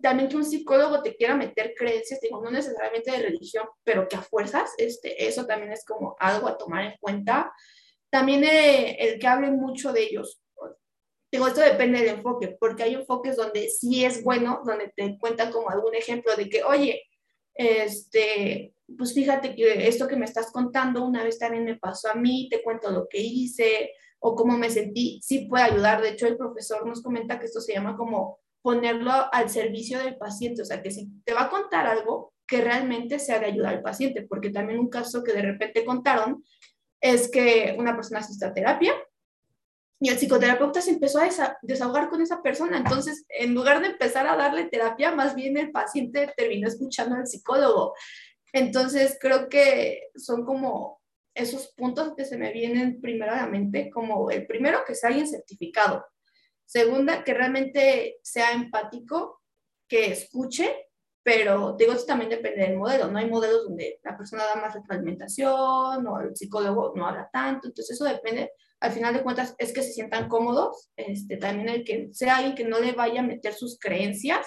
también 0.00 0.28
que 0.28 0.36
un 0.36 0.44
psicólogo 0.44 1.02
te 1.02 1.16
quiera 1.16 1.34
meter 1.34 1.72
creencias, 1.74 2.20
digo, 2.20 2.42
no 2.42 2.50
necesariamente 2.50 3.10
de 3.10 3.22
religión, 3.22 3.66
pero 3.82 4.06
que 4.08 4.16
a 4.16 4.22
fuerzas, 4.22 4.70
este, 4.76 5.26
eso 5.26 5.46
también 5.46 5.72
es 5.72 5.86
como 5.86 6.16
algo 6.20 6.48
a 6.48 6.58
tomar 6.58 6.84
en 6.84 6.94
cuenta. 7.00 7.50
También 8.10 8.44
eh, 8.44 8.96
el 9.00 9.18
que 9.18 9.26
hable 9.26 9.50
mucho 9.50 9.94
de 9.94 10.02
ellos, 10.02 10.38
Digo, 11.30 11.48
esto 11.48 11.60
depende 11.60 12.00
del 12.00 12.16
enfoque, 12.16 12.56
porque 12.58 12.84
hay 12.84 12.94
enfoques 12.94 13.36
donde 13.36 13.68
sí 13.68 14.04
es 14.04 14.22
bueno, 14.22 14.62
donde 14.64 14.92
te 14.94 15.18
cuentan 15.18 15.50
como 15.50 15.70
algún 15.70 15.94
ejemplo 15.94 16.34
de 16.36 16.48
que, 16.48 16.62
oye, 16.62 17.02
este, 17.54 18.74
pues 18.96 19.12
fíjate 19.12 19.54
que 19.54 19.88
esto 19.88 20.06
que 20.06 20.16
me 20.16 20.24
estás 20.24 20.52
contando 20.52 21.04
una 21.04 21.24
vez 21.24 21.38
también 21.38 21.64
me 21.64 21.76
pasó 21.76 22.10
a 22.10 22.14
mí, 22.14 22.48
te 22.50 22.62
cuento 22.62 22.90
lo 22.90 23.08
que 23.08 23.18
hice 23.18 23.90
o 24.20 24.34
cómo 24.34 24.56
me 24.56 24.70
sentí, 24.70 25.20
sí 25.22 25.46
puede 25.46 25.64
ayudar. 25.64 26.00
De 26.00 26.10
hecho, 26.10 26.26
el 26.26 26.36
profesor 26.36 26.86
nos 26.86 27.02
comenta 27.02 27.38
que 27.38 27.46
esto 27.46 27.60
se 27.60 27.72
llama 27.72 27.96
como 27.96 28.38
ponerlo 28.62 29.12
al 29.32 29.48
servicio 29.50 29.98
del 29.98 30.16
paciente, 30.16 30.62
o 30.62 30.64
sea, 30.64 30.82
que 30.82 30.90
si 30.90 31.08
te 31.24 31.32
va 31.32 31.44
a 31.44 31.50
contar 31.50 31.86
algo, 31.86 32.32
que 32.46 32.60
realmente 32.60 33.18
sea 33.18 33.38
de 33.40 33.46
ayuda 33.46 33.70
al 33.70 33.82
paciente, 33.82 34.22
porque 34.22 34.50
también 34.50 34.78
un 34.78 34.88
caso 34.88 35.22
que 35.22 35.32
de 35.32 35.42
repente 35.42 35.84
contaron 35.84 36.44
es 37.00 37.30
que 37.30 37.74
una 37.78 37.94
persona 37.94 38.20
asistió 38.20 38.48
a 38.48 38.54
terapia 38.54 38.94
y 39.98 40.10
el 40.10 40.18
psicoterapeuta 40.18 40.82
se 40.82 40.90
empezó 40.90 41.20
a 41.20 41.28
desahogar 41.62 42.10
con 42.10 42.20
esa 42.20 42.42
persona. 42.42 42.76
Entonces, 42.76 43.24
en 43.28 43.54
lugar 43.54 43.80
de 43.80 43.88
empezar 43.88 44.26
a 44.26 44.36
darle 44.36 44.64
terapia, 44.64 45.14
más 45.14 45.34
bien 45.34 45.56
el 45.56 45.70
paciente 45.70 46.32
terminó 46.36 46.68
escuchando 46.68 47.16
al 47.16 47.26
psicólogo. 47.26 47.94
Entonces, 48.52 49.16
creo 49.18 49.48
que 49.48 50.10
son 50.16 50.44
como 50.44 51.00
esos 51.34 51.68
puntos 51.76 52.14
que 52.14 52.24
se 52.24 52.36
me 52.36 52.52
vienen 52.52 53.00
primero 53.00 53.32
a 53.32 53.36
la 53.36 53.46
mente, 53.46 53.90
como 53.90 54.30
el 54.30 54.46
primero, 54.46 54.80
que 54.86 54.94
sea 54.94 55.08
alguien 55.08 55.28
certificado. 55.28 56.04
Segunda, 56.66 57.24
que 57.24 57.32
realmente 57.32 58.18
sea 58.22 58.52
empático, 58.52 59.42
que 59.88 60.12
escuche, 60.12 60.88
pero 61.22 61.74
digo, 61.78 61.92
esto 61.92 62.06
también 62.06 62.30
depende 62.30 62.66
del 62.66 62.76
modelo. 62.76 63.08
No 63.08 63.18
hay 63.18 63.30
modelos 63.30 63.64
donde 63.64 63.98
la 64.04 64.16
persona 64.16 64.44
da 64.44 64.56
más 64.56 64.74
retroalimentación 64.74 66.06
o 66.06 66.20
el 66.20 66.36
psicólogo 66.36 66.92
no 66.94 67.06
habla 67.06 67.28
tanto. 67.32 67.68
Entonces, 67.68 67.96
eso 67.96 68.04
depende 68.04 68.52
al 68.80 68.92
final 68.92 69.14
de 69.14 69.22
cuentas 69.22 69.54
es 69.58 69.72
que 69.72 69.82
se 69.82 69.92
sientan 69.92 70.28
cómodos, 70.28 70.90
este, 70.96 71.36
también 71.36 71.68
el 71.68 71.84
que 71.84 72.08
sea 72.12 72.36
alguien 72.36 72.54
que 72.54 72.64
no 72.64 72.78
le 72.80 72.92
vaya 72.92 73.20
a 73.20 73.26
meter 73.26 73.54
sus 73.54 73.78
creencias 73.78 74.46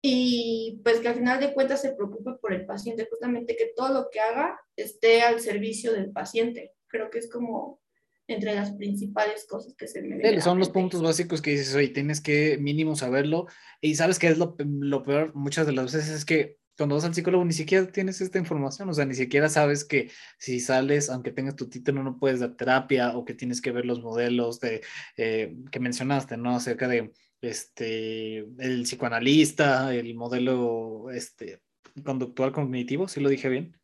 y 0.00 0.80
pues 0.82 0.98
que 0.98 1.08
al 1.08 1.14
final 1.14 1.38
de 1.38 1.52
cuentas 1.54 1.82
se 1.82 1.92
preocupe 1.92 2.32
por 2.40 2.52
el 2.52 2.66
paciente, 2.66 3.06
justamente 3.08 3.56
que 3.56 3.72
todo 3.76 3.92
lo 3.92 4.08
que 4.10 4.20
haga 4.20 4.58
esté 4.76 5.22
al 5.22 5.40
servicio 5.40 5.92
del 5.92 6.10
paciente. 6.10 6.72
Creo 6.88 7.08
que 7.08 7.18
es 7.18 7.30
como 7.30 7.80
entre 8.26 8.54
las 8.54 8.72
principales 8.72 9.46
cosas 9.46 9.74
que 9.76 9.86
se 9.86 10.02
me 10.02 10.40
Son 10.40 10.58
los 10.58 10.70
puntos 10.70 11.02
básicos 11.02 11.42
que 11.42 11.52
dices, 11.52 11.74
oye, 11.74 11.88
tienes 11.88 12.20
que 12.20 12.58
mínimo 12.58 12.96
saberlo 12.96 13.46
y 13.80 13.94
sabes 13.94 14.18
que 14.18 14.28
es 14.28 14.38
lo, 14.38 14.56
lo 14.58 15.02
peor 15.02 15.34
muchas 15.34 15.66
de 15.66 15.72
las 15.72 15.92
veces 15.92 16.08
es 16.08 16.24
que 16.24 16.58
cuando 16.76 16.94
vas 16.94 17.04
al 17.04 17.14
psicólogo 17.14 17.44
ni 17.44 17.52
siquiera 17.52 17.86
tienes 17.86 18.20
esta 18.20 18.38
información, 18.38 18.88
o 18.88 18.94
sea, 18.94 19.04
ni 19.04 19.14
siquiera 19.14 19.48
sabes 19.48 19.84
que 19.84 20.10
si 20.38 20.60
sales, 20.60 21.10
aunque 21.10 21.30
tengas 21.30 21.56
tu 21.56 21.68
título, 21.68 22.02
no 22.02 22.18
puedes 22.18 22.40
dar 22.40 22.54
terapia 22.54 23.16
o 23.16 23.24
que 23.24 23.34
tienes 23.34 23.60
que 23.60 23.72
ver 23.72 23.84
los 23.84 24.00
modelos 24.00 24.60
de, 24.60 24.82
eh, 25.16 25.54
que 25.70 25.80
mencionaste, 25.80 26.36
¿no? 26.36 26.56
Acerca 26.56 26.88
de 26.88 27.12
este, 27.40 28.38
el 28.38 28.82
psicoanalista, 28.84 29.94
el 29.94 30.14
modelo 30.14 31.10
este, 31.10 31.60
conductual 32.04 32.52
cognitivo, 32.52 33.08
¿sí 33.08 33.20
lo 33.20 33.28
dije 33.28 33.48
bien? 33.48 33.78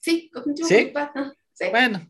Sí, 0.00 0.30
cognitivo 0.32 0.68
conductual. 0.68 1.36
Sí. 1.54 1.66
Bueno. 1.70 2.08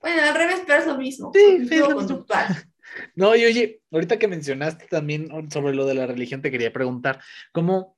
Bueno, 0.00 0.22
al 0.22 0.34
revés, 0.36 0.62
pero 0.64 0.78
es 0.78 0.86
lo 0.86 0.96
mismo. 0.96 1.32
Sí, 1.34 1.66
sí, 1.68 1.80
conductual. 1.80 2.46
No, 3.16 3.34
y 3.34 3.44
oye, 3.44 3.80
ahorita 3.90 4.18
que 4.18 4.28
mencionaste 4.28 4.86
también 4.86 5.28
sobre 5.50 5.74
lo 5.74 5.86
de 5.86 5.94
la 5.94 6.06
religión, 6.06 6.42
te 6.42 6.50
quería 6.50 6.72
preguntar, 6.72 7.20
¿cómo 7.50 7.93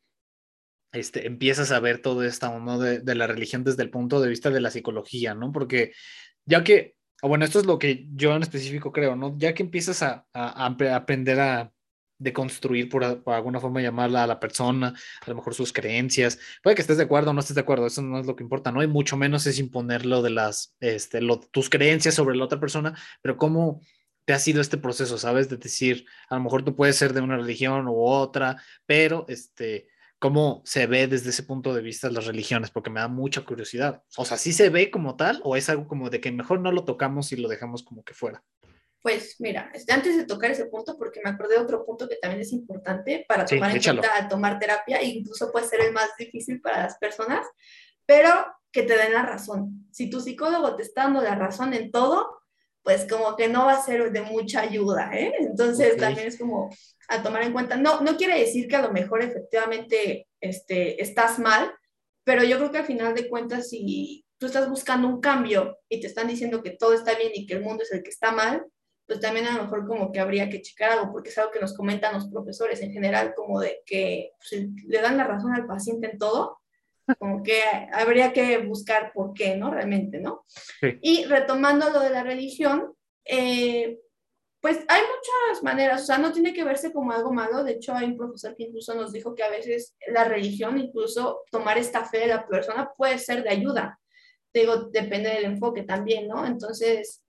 este, 0.97 1.27
empiezas 1.27 1.71
a 1.73 1.81
ver 1.81 2.01
todo 2.01 2.23
esto 2.23 2.59
¿no? 2.59 2.79
de, 2.79 3.01
de, 3.01 3.15
la 3.15 3.27
religión 3.27 3.65
desde 3.65 3.83
el 3.83 3.91
punto 3.91 4.21
de 4.21 4.29
vista 4.29 4.51
de 4.51 4.61
la 4.61 4.71
psicología, 4.71 5.35
¿no? 5.35 5.53
Porque 5.53 5.93
ya 6.45 6.65
que, 6.65 6.97
bueno, 7.23 7.45
esto 7.45 7.61
es 7.61 7.67
lo 7.67 7.79
que 7.79 8.07
yo 8.15 8.35
en 8.35 8.43
específico 8.43 8.93
creo, 8.93 9.17
¿no? 9.17 9.37
Ya 9.39 9.55
que 9.55 9.63
empiezas 9.63 10.03
a, 10.03 10.27
a, 10.33 10.67
a 10.67 10.97
aprender 10.97 11.41
a 11.41 11.73
deconstruir, 12.19 12.89
por, 12.89 13.23
por, 13.23 13.35
alguna 13.35 13.61
forma 13.61 13.83
llamarla 13.83 14.25
a 14.25 14.27
la 14.27 14.41
persona, 14.41 14.95
a 15.21 15.31
lo 15.31 15.37
mejor 15.37 15.55
sus 15.55 15.73
creencias, 15.73 16.39
puede 16.63 16.75
que 16.75 16.83
estés 16.83 16.97
de 16.97 17.05
acuerdo 17.05 17.31
o 17.31 17.35
no 17.35 17.41
estés 17.41 17.55
de 17.55 17.61
acuerdo, 17.61 17.87
eso 17.87 18.03
no 18.03 18.19
es 18.19 18.27
lo 18.27 18.37
que 18.37 18.43
importa, 18.43 18.73
¿no? 18.73 18.83
Y 18.83 18.87
mucho 18.87 19.17
menos 19.17 19.47
es 19.47 19.59
imponerlo 19.59 20.23
de 20.23 20.31
las, 20.31 20.75
este, 20.81 21.21
lo, 21.21 21.41
tus 21.41 21.69
creencias 21.69 22.15
sobre 22.15 22.37
la 22.37 22.45
otra 22.45 22.61
persona, 22.61 22.99
pero 23.21 23.37
cómo 23.37 23.81
te 24.25 24.33
ha 24.33 24.39
sido 24.39 24.61
este 24.61 24.79
proceso, 24.79 25.19
¿sabes? 25.19 25.49
De 25.49 25.57
decir, 25.57 26.07
a 26.29 26.37
lo 26.37 26.43
mejor 26.43 26.65
tú 26.65 26.75
puedes 26.75 26.97
ser 26.97 27.13
de 27.13 27.21
una 27.21 27.37
religión 27.37 27.87
u 27.87 28.03
otra, 28.03 28.63
pero 28.87 29.25
este 29.29 29.89
cómo 30.19 30.63
se 30.65 30.87
ve 30.87 31.07
desde 31.07 31.31
ese 31.31 31.43
punto 31.43 31.75
de 31.75 31.83
vista 31.83 32.11
las 32.11 32.27
religiones, 32.27 32.71
porque 32.71 32.91
me 32.91 33.01
da 33.01 33.09
mucha 33.09 33.45
curiosidad. 33.45 34.03
O 34.17 34.25
sea, 34.25 34.37
¿sí 34.37 34.53
se 34.53 34.71
ve 34.71 34.91
como 34.91 35.17
tal 35.17 35.41
o 35.45 35.57
es 35.57 35.69
algo 35.69 35.87
como 35.87 36.11
de 36.11 36.21
que 36.21 36.33
mejor 36.33 36.61
no 36.61 36.73
lo 36.73 36.85
tocamos 36.85 37.33
y 37.33 37.37
lo 37.37 37.49
dejamos 37.49 37.83
como 37.83 38.03
que 38.03 38.15
fuera? 38.15 38.43
Pues 39.03 39.37
mira, 39.39 39.71
este, 39.73 39.93
antes 39.93 40.17
de 40.17 40.25
tocar 40.25 40.51
ese 40.51 40.67
punto, 40.67 40.97
porque 40.99 41.21
me 41.23 41.31
acordé 41.31 41.55
de 41.55 41.61
otro 41.61 41.85
punto 41.85 42.09
que 42.09 42.17
también 42.17 42.41
es 42.41 42.53
importante 42.53 43.25
para 43.29 43.45
tomar 43.45 43.77
en 43.77 43.81
cuenta 43.81 44.17
al 44.17 44.29
tomar 44.29 44.59
terapia, 44.59 44.97
e 44.99 45.07
incluso 45.07 45.53
puede 45.53 45.69
ser 45.69 45.81
el 45.83 45.93
más 45.93 46.11
difícil 46.19 46.61
para 46.61 46.83
las 46.83 46.99
personas, 46.99 47.47
pero 48.05 48.31
que 48.73 48.83
te 48.83 48.97
den 48.97 49.13
la 49.13 49.23
razón. 49.23 49.87
Si 49.93 50.11
tu 50.11 50.21
psicólogo 50.21 50.75
te 50.75 50.83
está 50.83 51.05
dando 51.05 51.23
la 51.23 51.37
razón 51.37 51.73
en 51.73 51.93
todo, 51.93 52.37
pues 52.87 53.05
como 53.11 53.35
que 53.35 53.49
no 53.49 53.65
va 53.65 53.73
a 53.73 53.83
ser 53.83 54.13
de 54.13 54.23
mucha 54.23 54.61
ayuda, 54.61 55.11
¿eh? 55.13 55.35
Entonces 55.41 55.97
también 55.97 56.29
es 56.29 56.39
como, 56.39 56.71
a 57.09 57.21
tomar 57.21 57.43
en 57.43 57.53
cuenta. 57.53 57.77
No, 57.77 58.01
no 58.01 58.17
quiere 58.17 58.39
decir 58.39 58.69
que 58.69 58.77
a 58.77 58.83
lo 58.83 58.93
mejor 58.93 59.23
efectivamente 59.23 60.29
este, 60.41 61.03
estás 61.03 61.41
mal, 61.41 61.75
pero 62.23 62.45
yo 62.45 62.59
creo 62.59 62.71
que 62.71 62.79
al 62.79 62.87
final 62.87 63.13
de 63.13 63.29
cuentas, 63.29 63.71
si 63.71 64.25
tú 64.39 64.47
estás 64.47 64.71
buscando 64.71 65.09
un 65.09 65.21
cambio 65.21 65.77
y 65.89 65.99
te 65.99 66.07
están 66.07 66.29
diciendo 66.29 66.63
que 66.63 66.77
todo 66.77 66.93
está 66.93 67.19
bien 67.19 67.33
y 67.35 67.45
que 67.45 67.55
el 67.55 67.65
mundo 67.65 67.83
es 67.83 67.91
el 67.91 68.05
que 68.05 68.11
está 68.11 68.31
mal, 68.31 68.65
pues 69.05 69.19
también 69.19 69.47
a 69.47 69.57
lo 69.57 69.65
mejor 69.65 69.85
como 69.89 70.13
que 70.13 70.21
habría 70.21 70.49
que 70.49 70.63
checar 70.63 70.93
algo, 70.93 71.11
porque 71.11 71.31
es 71.31 71.39
algo 71.39 71.51
que 71.51 71.59
nos 71.59 71.75
comentan 71.75 72.15
los 72.15 72.29
profesores 72.29 72.81
en 72.83 72.93
general, 72.93 73.35
como 73.35 73.59
de 73.59 73.83
que 73.85 74.31
pues, 74.39 74.65
le 74.87 75.03
dan 75.03 75.17
la 75.17 75.25
razón 75.25 75.53
al 75.53 75.67
paciente 75.67 76.13
en 76.13 76.19
todo, 76.19 76.61
como 77.19 77.43
que 77.43 77.63
habría 77.93 78.33
que 78.33 78.59
buscar 78.59 79.13
por 79.13 79.33
qué, 79.33 79.57
¿no? 79.57 79.71
Realmente, 79.71 80.19
¿no? 80.19 80.45
Y 81.01 81.25
retomando 81.25 81.91
lo 81.91 82.01
de 82.01 82.11
la 82.11 82.23
religión, 82.23 82.95
eh, 83.25 83.99
pues 84.61 84.79
hay 84.89 85.01
muchas 85.03 85.63
maneras, 85.63 86.03
o 86.03 86.07
sea, 86.07 86.19
no 86.19 86.33
tiene 86.33 86.53
que 86.53 86.65
verse 86.65 86.93
como 86.93 87.13
algo 87.13 87.33
malo. 87.33 87.63
De 87.63 87.73
hecho, 87.73 87.95
hay 87.95 88.07
un 88.07 88.17
profesor 88.17 88.57
que 88.57 88.65
incluso 88.65 88.95
nos 88.95 89.13
dijo 89.13 89.35
que 89.35 89.45
a 89.45 89.51
veces 89.51 89.95
la 90.09 90.25
religión, 90.25 90.79
incluso 90.79 91.43
tomar 91.51 91.79
esta 91.79 92.05
fe 92.05 92.21
de 92.21 92.27
la 92.29 92.47
persona, 92.47 92.91
puede 92.97 93.19
ser 93.19 93.45
de 93.45 93.51
ayuda. 93.51 94.01
Digo, 94.53 94.89
depende 94.91 95.31
del 95.31 95.45
enfoque 95.45 95.83
también, 95.85 96.27
¿no? 96.27 96.45
Entonces, 96.47 97.23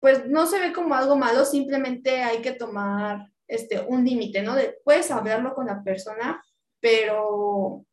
pues 0.00 0.26
no 0.26 0.46
se 0.46 0.58
ve 0.58 0.72
como 0.72 0.94
algo 0.94 1.16
malo, 1.16 1.44
simplemente 1.44 2.22
hay 2.22 2.42
que 2.42 2.52
tomar 2.52 3.28
este, 3.46 3.80
un 3.80 4.04
límite, 4.04 4.42
¿no? 4.42 4.54
De, 4.54 4.78
puedes 4.84 5.10
hablarlo 5.10 5.54
con 5.54 5.66
la 5.66 5.82
persona, 5.82 6.42
pero 6.80 7.86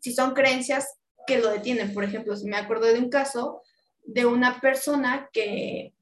si 0.00 0.12
son 0.12 0.34
creencias 0.34 0.98
que 1.26 1.38
lo 1.38 1.50
detienen, 1.50 1.94
por 1.94 2.04
ejemplo, 2.04 2.36
si 2.36 2.46
me 2.46 2.56
acuerdo 2.56 2.86
de 2.86 2.98
un 2.98 3.10
caso 3.10 3.62
de 4.04 4.26
una 4.26 4.60
persona 4.60 5.28
que 5.32 5.92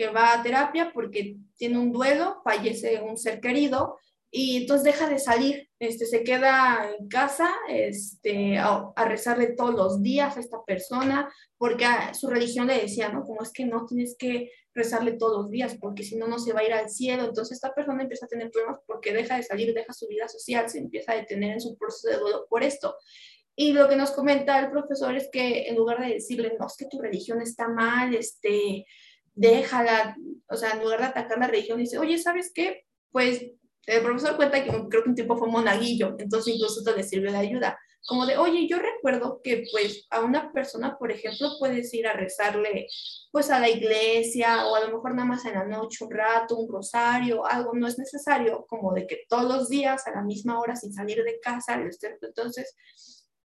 que 0.00 0.08
va 0.08 0.32
a 0.32 0.42
terapia 0.42 0.92
porque 0.92 1.36
tiene 1.56 1.78
un 1.78 1.92
duelo, 1.92 2.40
fallece 2.44 3.00
un 3.00 3.16
ser 3.16 3.40
querido 3.40 3.98
y 4.30 4.56
entonces 4.56 4.84
deja 4.84 5.08
de 5.08 5.18
salir, 5.18 5.69
este, 5.80 6.04
se 6.04 6.22
queda 6.22 6.94
en 6.98 7.08
casa 7.08 7.50
este, 7.66 8.58
a, 8.58 8.92
rezarle 9.06 9.54
todos 9.56 9.74
los 9.74 10.02
días 10.02 10.36
a 10.36 10.40
esta 10.40 10.62
persona, 10.62 11.32
porque 11.56 11.86
su 12.12 12.28
religión 12.28 12.66
le 12.66 12.82
decía, 12.82 13.08
¿no? 13.08 13.24
Como 13.24 13.42
es 13.42 13.50
que 13.50 13.64
no 13.64 13.86
tienes 13.86 14.14
que 14.18 14.52
rezarle 14.74 15.12
todos 15.12 15.44
los 15.44 15.50
días, 15.50 15.78
porque 15.80 16.02
si 16.04 16.16
no, 16.16 16.28
no 16.28 16.38
se 16.38 16.52
va 16.52 16.60
a 16.60 16.64
ir 16.64 16.74
al 16.74 16.90
cielo. 16.90 17.24
Entonces 17.24 17.56
esta 17.56 17.74
persona 17.74 18.02
empieza 18.02 18.26
a 18.26 18.28
tener 18.28 18.50
problemas 18.50 18.80
porque 18.86 19.14
deja 19.14 19.36
de 19.36 19.42
salir, 19.42 19.72
deja 19.72 19.94
su 19.94 20.06
vida 20.06 20.28
social, 20.28 20.68
se 20.68 20.78
empieza 20.78 21.12
a 21.12 21.16
detener 21.16 21.52
en 21.52 21.60
su 21.62 21.78
proceso 21.78 22.08
de 22.08 22.18
duelo 22.18 22.46
por 22.50 22.62
esto. 22.62 22.94
Y 23.56 23.72
lo 23.72 23.88
que 23.88 23.96
nos 23.96 24.10
comenta 24.10 24.60
el 24.60 24.70
profesor 24.70 25.16
es 25.16 25.30
que 25.32 25.66
en 25.66 25.76
lugar 25.76 25.98
de 26.00 26.12
decirle, 26.12 26.54
no, 26.58 26.66
es 26.66 26.76
que 26.76 26.86
tu 26.86 27.00
religión 27.00 27.40
está 27.40 27.68
mal, 27.68 28.14
este, 28.14 28.84
déjala, 29.34 30.14
o 30.46 30.56
sea, 30.56 30.72
en 30.72 30.82
lugar 30.82 31.00
de 31.00 31.06
atacar 31.06 31.38
la 31.38 31.46
religión, 31.46 31.78
dice, 31.78 31.96
oye, 31.96 32.18
¿sabes 32.18 32.52
qué? 32.54 32.84
Pues 33.10 33.40
el 33.90 34.02
profesor 34.02 34.36
cuenta 34.36 34.62
que 34.62 34.70
creo 34.70 35.02
que 35.02 35.08
un 35.08 35.14
tiempo 35.14 35.36
fue 35.36 35.48
monaguillo, 35.48 36.14
entonces 36.18 36.54
incluso 36.54 36.80
esto 36.80 36.96
le 36.96 37.02
sirvió 37.02 37.32
de 37.32 37.38
ayuda. 37.38 37.78
Como 38.06 38.24
de, 38.24 38.38
oye, 38.38 38.66
yo 38.66 38.78
recuerdo 38.78 39.40
que 39.42 39.64
pues 39.70 40.06
a 40.10 40.20
una 40.20 40.52
persona, 40.52 40.96
por 40.98 41.12
ejemplo, 41.12 41.50
puedes 41.58 41.92
ir 41.92 42.06
a 42.06 42.14
rezarle 42.14 42.86
pues 43.30 43.50
a 43.50 43.60
la 43.60 43.68
iglesia 43.68 44.66
o 44.66 44.74
a 44.74 44.80
lo 44.80 44.96
mejor 44.96 45.14
nada 45.14 45.28
más 45.28 45.44
en 45.44 45.54
la 45.54 45.64
noche 45.64 46.04
un 46.04 46.10
rato, 46.10 46.56
un 46.56 46.72
rosario, 46.72 47.44
algo, 47.44 47.72
no 47.74 47.86
es 47.86 47.98
necesario 47.98 48.64
como 48.68 48.94
de 48.94 49.06
que 49.06 49.24
todos 49.28 49.44
los 49.44 49.68
días 49.68 50.06
a 50.06 50.12
la 50.12 50.22
misma 50.22 50.58
hora 50.60 50.76
sin 50.76 50.92
salir 50.92 51.22
de 51.22 51.38
casa, 51.40 51.78
entonces 52.22 52.74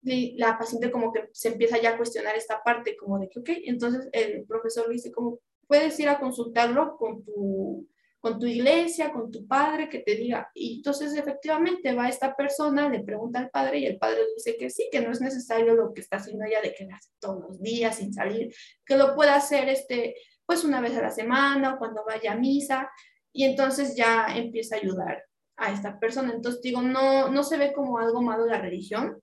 la 0.02 0.58
paciente 0.58 0.90
como 0.90 1.12
que 1.12 1.28
se 1.32 1.48
empieza 1.48 1.78
ya 1.80 1.90
a 1.90 1.96
cuestionar 1.96 2.34
esta 2.34 2.62
parte 2.62 2.96
como 2.96 3.18
de 3.18 3.28
que, 3.28 3.40
ok, 3.40 3.48
entonces 3.66 4.08
el 4.12 4.44
profesor 4.46 4.88
le 4.88 4.94
dice 4.94 5.12
como, 5.12 5.38
puedes 5.66 5.98
ir 6.00 6.08
a 6.08 6.18
consultarlo 6.18 6.96
con 6.96 7.22
tu, 7.24 7.86
con 8.20 8.38
tu 8.38 8.46
iglesia, 8.46 9.12
con 9.12 9.30
tu 9.30 9.46
padre, 9.46 9.88
que 9.88 10.00
te 10.00 10.14
diga. 10.14 10.50
Y 10.54 10.76
entonces 10.76 11.14
efectivamente 11.16 11.94
va 11.94 12.08
esta 12.08 12.36
persona, 12.36 12.88
le 12.88 13.00
pregunta 13.00 13.38
al 13.38 13.50
padre 13.50 13.78
y 13.78 13.86
el 13.86 13.98
padre 13.98 14.20
dice 14.36 14.56
que 14.58 14.68
sí, 14.68 14.88
que 14.92 15.00
no 15.00 15.10
es 15.10 15.20
necesario 15.20 15.74
lo 15.74 15.92
que 15.94 16.02
está 16.02 16.18
haciendo 16.18 16.44
ella 16.44 16.60
de 16.60 16.74
que 16.74 16.84
hace 16.84 17.10
todos 17.18 17.40
los 17.40 17.60
días 17.60 17.96
sin 17.96 18.12
salir, 18.12 18.54
que 18.84 18.96
lo 18.96 19.14
pueda 19.14 19.36
hacer 19.36 19.68
este, 19.70 20.16
pues 20.44 20.64
una 20.64 20.80
vez 20.80 20.96
a 20.96 21.02
la 21.02 21.10
semana 21.10 21.74
o 21.74 21.78
cuando 21.78 22.04
vaya 22.06 22.32
a 22.32 22.36
misa. 22.36 22.90
Y 23.32 23.44
entonces 23.44 23.96
ya 23.96 24.26
empieza 24.34 24.74
a 24.76 24.78
ayudar 24.80 25.24
a 25.56 25.72
esta 25.72 25.98
persona. 25.98 26.32
Entonces 26.34 26.60
digo, 26.60 26.82
no, 26.82 27.30
no 27.30 27.42
se 27.42 27.56
ve 27.56 27.72
como 27.72 27.98
algo 27.98 28.20
malo 28.20 28.44
la 28.44 28.60
religión, 28.60 29.22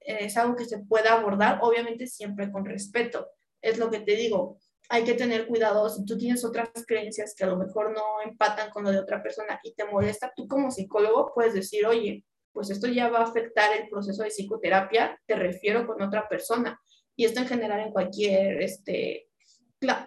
es 0.00 0.36
algo 0.36 0.54
que 0.54 0.66
se 0.66 0.80
puede 0.80 1.08
abordar, 1.08 1.60
obviamente 1.62 2.06
siempre 2.06 2.52
con 2.52 2.66
respeto. 2.66 3.26
Es 3.62 3.78
lo 3.78 3.90
que 3.90 4.00
te 4.00 4.16
digo, 4.16 4.58
hay 4.88 5.04
que 5.04 5.14
tener 5.14 5.46
cuidado 5.46 5.88
si 5.88 6.04
tú 6.04 6.18
tienes 6.18 6.44
otras 6.44 6.70
creencias 6.86 7.34
que 7.36 7.44
a 7.44 7.48
lo 7.48 7.56
mejor 7.56 7.92
no 7.92 8.02
empatan 8.24 8.70
con 8.70 8.84
lo 8.84 8.90
de 8.90 8.98
otra 8.98 9.22
persona 9.22 9.58
y 9.62 9.74
te 9.74 9.84
molesta, 9.84 10.32
tú 10.34 10.46
como 10.46 10.70
psicólogo 10.70 11.32
puedes 11.34 11.54
decir, 11.54 11.86
oye, 11.86 12.24
pues 12.52 12.70
esto 12.70 12.86
ya 12.86 13.08
va 13.08 13.20
a 13.20 13.24
afectar 13.24 13.70
el 13.76 13.88
proceso 13.88 14.22
de 14.22 14.30
psicoterapia, 14.30 15.20
te 15.26 15.34
refiero 15.34 15.86
con 15.86 16.00
otra 16.00 16.28
persona. 16.28 16.80
Y 17.16 17.24
esto 17.24 17.40
en 17.40 17.48
general 17.48 17.80
en 17.80 17.92
cualquier 17.92 18.62
este, 18.62 19.28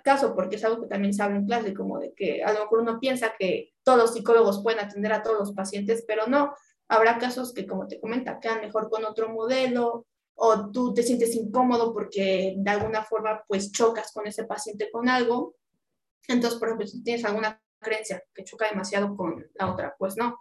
caso, 0.04 0.34
porque 0.36 0.56
es 0.56 0.66
algo 0.66 0.82
que 0.82 0.88
también 0.88 1.14
se 1.14 1.22
habla 1.22 1.38
en 1.38 1.46
clase, 1.46 1.74
como 1.74 2.00
de 2.00 2.14
que 2.14 2.44
a 2.44 2.54
lo 2.54 2.62
mejor 2.62 2.80
uno 2.80 3.00
piensa 3.00 3.34
que 3.38 3.74
todos 3.84 3.98
los 3.98 4.14
psicólogos 4.14 4.64
pueden 4.64 4.80
atender 4.80 5.14
a 5.14 5.24
todos 5.24 5.40
los 5.40 5.54
pacientes, 5.54 6.04
pero 6.08 6.28
no. 6.28 6.54
Habrá 6.90 7.18
casos 7.18 7.54
que, 7.54 7.68
como 7.68 7.88
te 7.88 8.00
comenta, 8.00 8.40
quedan 8.40 8.62
mejor 8.62 8.90
con 8.90 9.04
otro 9.06 9.30
modelo 9.30 10.06
o 10.40 10.72
tú 10.72 10.94
te 10.94 11.02
sientes 11.02 11.36
incómodo 11.36 11.94
porque 11.94 12.54
de 12.58 12.72
alguna 12.72 13.04
forma 13.04 13.44
pues 13.48 13.72
chocas 13.72 14.12
con 14.12 14.28
ese 14.28 14.44
paciente 14.44 14.92
con 14.92 15.10
algo. 15.10 15.56
Entonces, 16.28 16.60
por 16.60 16.70
ejemplo, 16.70 16.88
si 16.88 17.04
tienes 17.04 17.26
alguna 17.26 17.62
creencia 17.80 18.24
que 18.34 18.44
choca 18.44 18.70
demasiado 18.70 19.16
con 19.16 19.50
la 19.56 19.72
otra, 19.72 19.96
pues 19.98 20.16
no. 20.16 20.40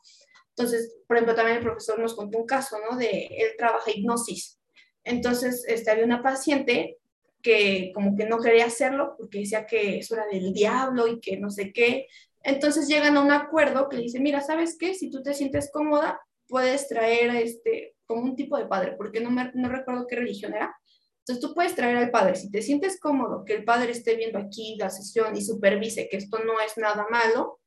Entonces, 0.51 0.97
por 1.07 1.17
ejemplo, 1.17 1.35
también 1.35 1.59
el 1.59 1.63
profesor 1.63 1.99
nos 1.99 2.15
contó 2.15 2.39
un 2.39 2.47
caso, 2.47 2.79
¿no? 2.89 2.97
De 2.97 3.27
él 3.31 3.53
trabaja 3.57 3.91
hipnosis. 3.91 4.61
Entonces, 5.03 5.65
este, 5.67 5.91
había 5.91 6.05
una 6.05 6.23
paciente 6.23 6.99
que 7.43 7.91
como 7.95 8.17
que 8.17 8.27
no 8.27 8.39
quería 8.39 8.67
hacerlo 8.67 9.15
porque 9.17 9.41
decía 9.41 9.67
que 9.67 9.99
eso 9.99 10.15
era 10.15 10.27
del 10.27 10.53
diablo 10.53 11.07
y 11.07 11.21
que 11.21 11.39
no 11.39 11.51
sé 11.51 11.73
qué. 11.73 12.07
Entonces 12.43 12.87
llegan 12.87 13.17
a 13.17 13.23
un 13.23 13.31
acuerdo 13.31 13.89
que 13.89 13.97
le 13.97 14.03
dice, 14.03 14.21
mira, 14.21 14.43
¿sabes 14.43 14.77
qué? 14.79 14.95
Si 14.95 15.11
tú 15.11 15.23
te 15.23 15.33
sientes 15.33 15.71
cómoda, 15.73 16.21
puedes 16.49 16.87
traer 16.89 17.31
este, 17.37 17.96
como 18.07 18.23
un 18.23 18.37
tipo 18.37 18.57
de 18.57 18.67
padre, 18.67 18.95
porque 18.97 19.21
no, 19.21 19.31
me, 19.31 19.51
no 19.55 19.69
recuerdo 19.69 20.07
qué 20.07 20.17
religión 20.17 20.55
era. 20.55 20.77
Entonces 21.21 21.45
tú 21.45 21.55
puedes 21.55 21.75
traer 21.75 21.97
al 21.97 22.11
padre, 22.11 22.37
si 22.37 22.51
te 22.51 22.63
sientes 22.63 23.01
cómodo 23.01 23.45
que 23.45 23.55
el 23.55 23.65
padre 23.65 23.91
esté 23.91 24.15
viendo 24.15 24.39
aquí 24.39 24.77
la 24.79 24.91
sesión 24.91 25.37
y 25.37 25.43
supervise 25.43 26.09
que 26.09 26.19
esto 26.19 26.39
no 26.39 26.61
es 26.61 26.77
nada 26.79 27.07
malo, 27.11 27.61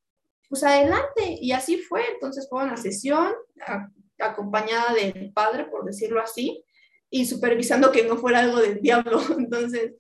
pues 0.49 0.63
adelante. 0.63 1.37
Y 1.39 1.51
así 1.51 1.77
fue. 1.77 2.03
Entonces 2.13 2.47
fue 2.49 2.63
una 2.63 2.77
sesión 2.77 3.33
acompañada 4.17 4.93
del 4.93 5.31
padre, 5.33 5.65
por 5.65 5.85
decirlo 5.85 6.21
así, 6.21 6.63
y 7.09 7.25
supervisando 7.25 7.91
que 7.91 8.03
no 8.03 8.17
fuera 8.17 8.39
algo 8.39 8.59
del 8.59 8.81
diablo. 8.81 9.21
Entonces 9.37 9.93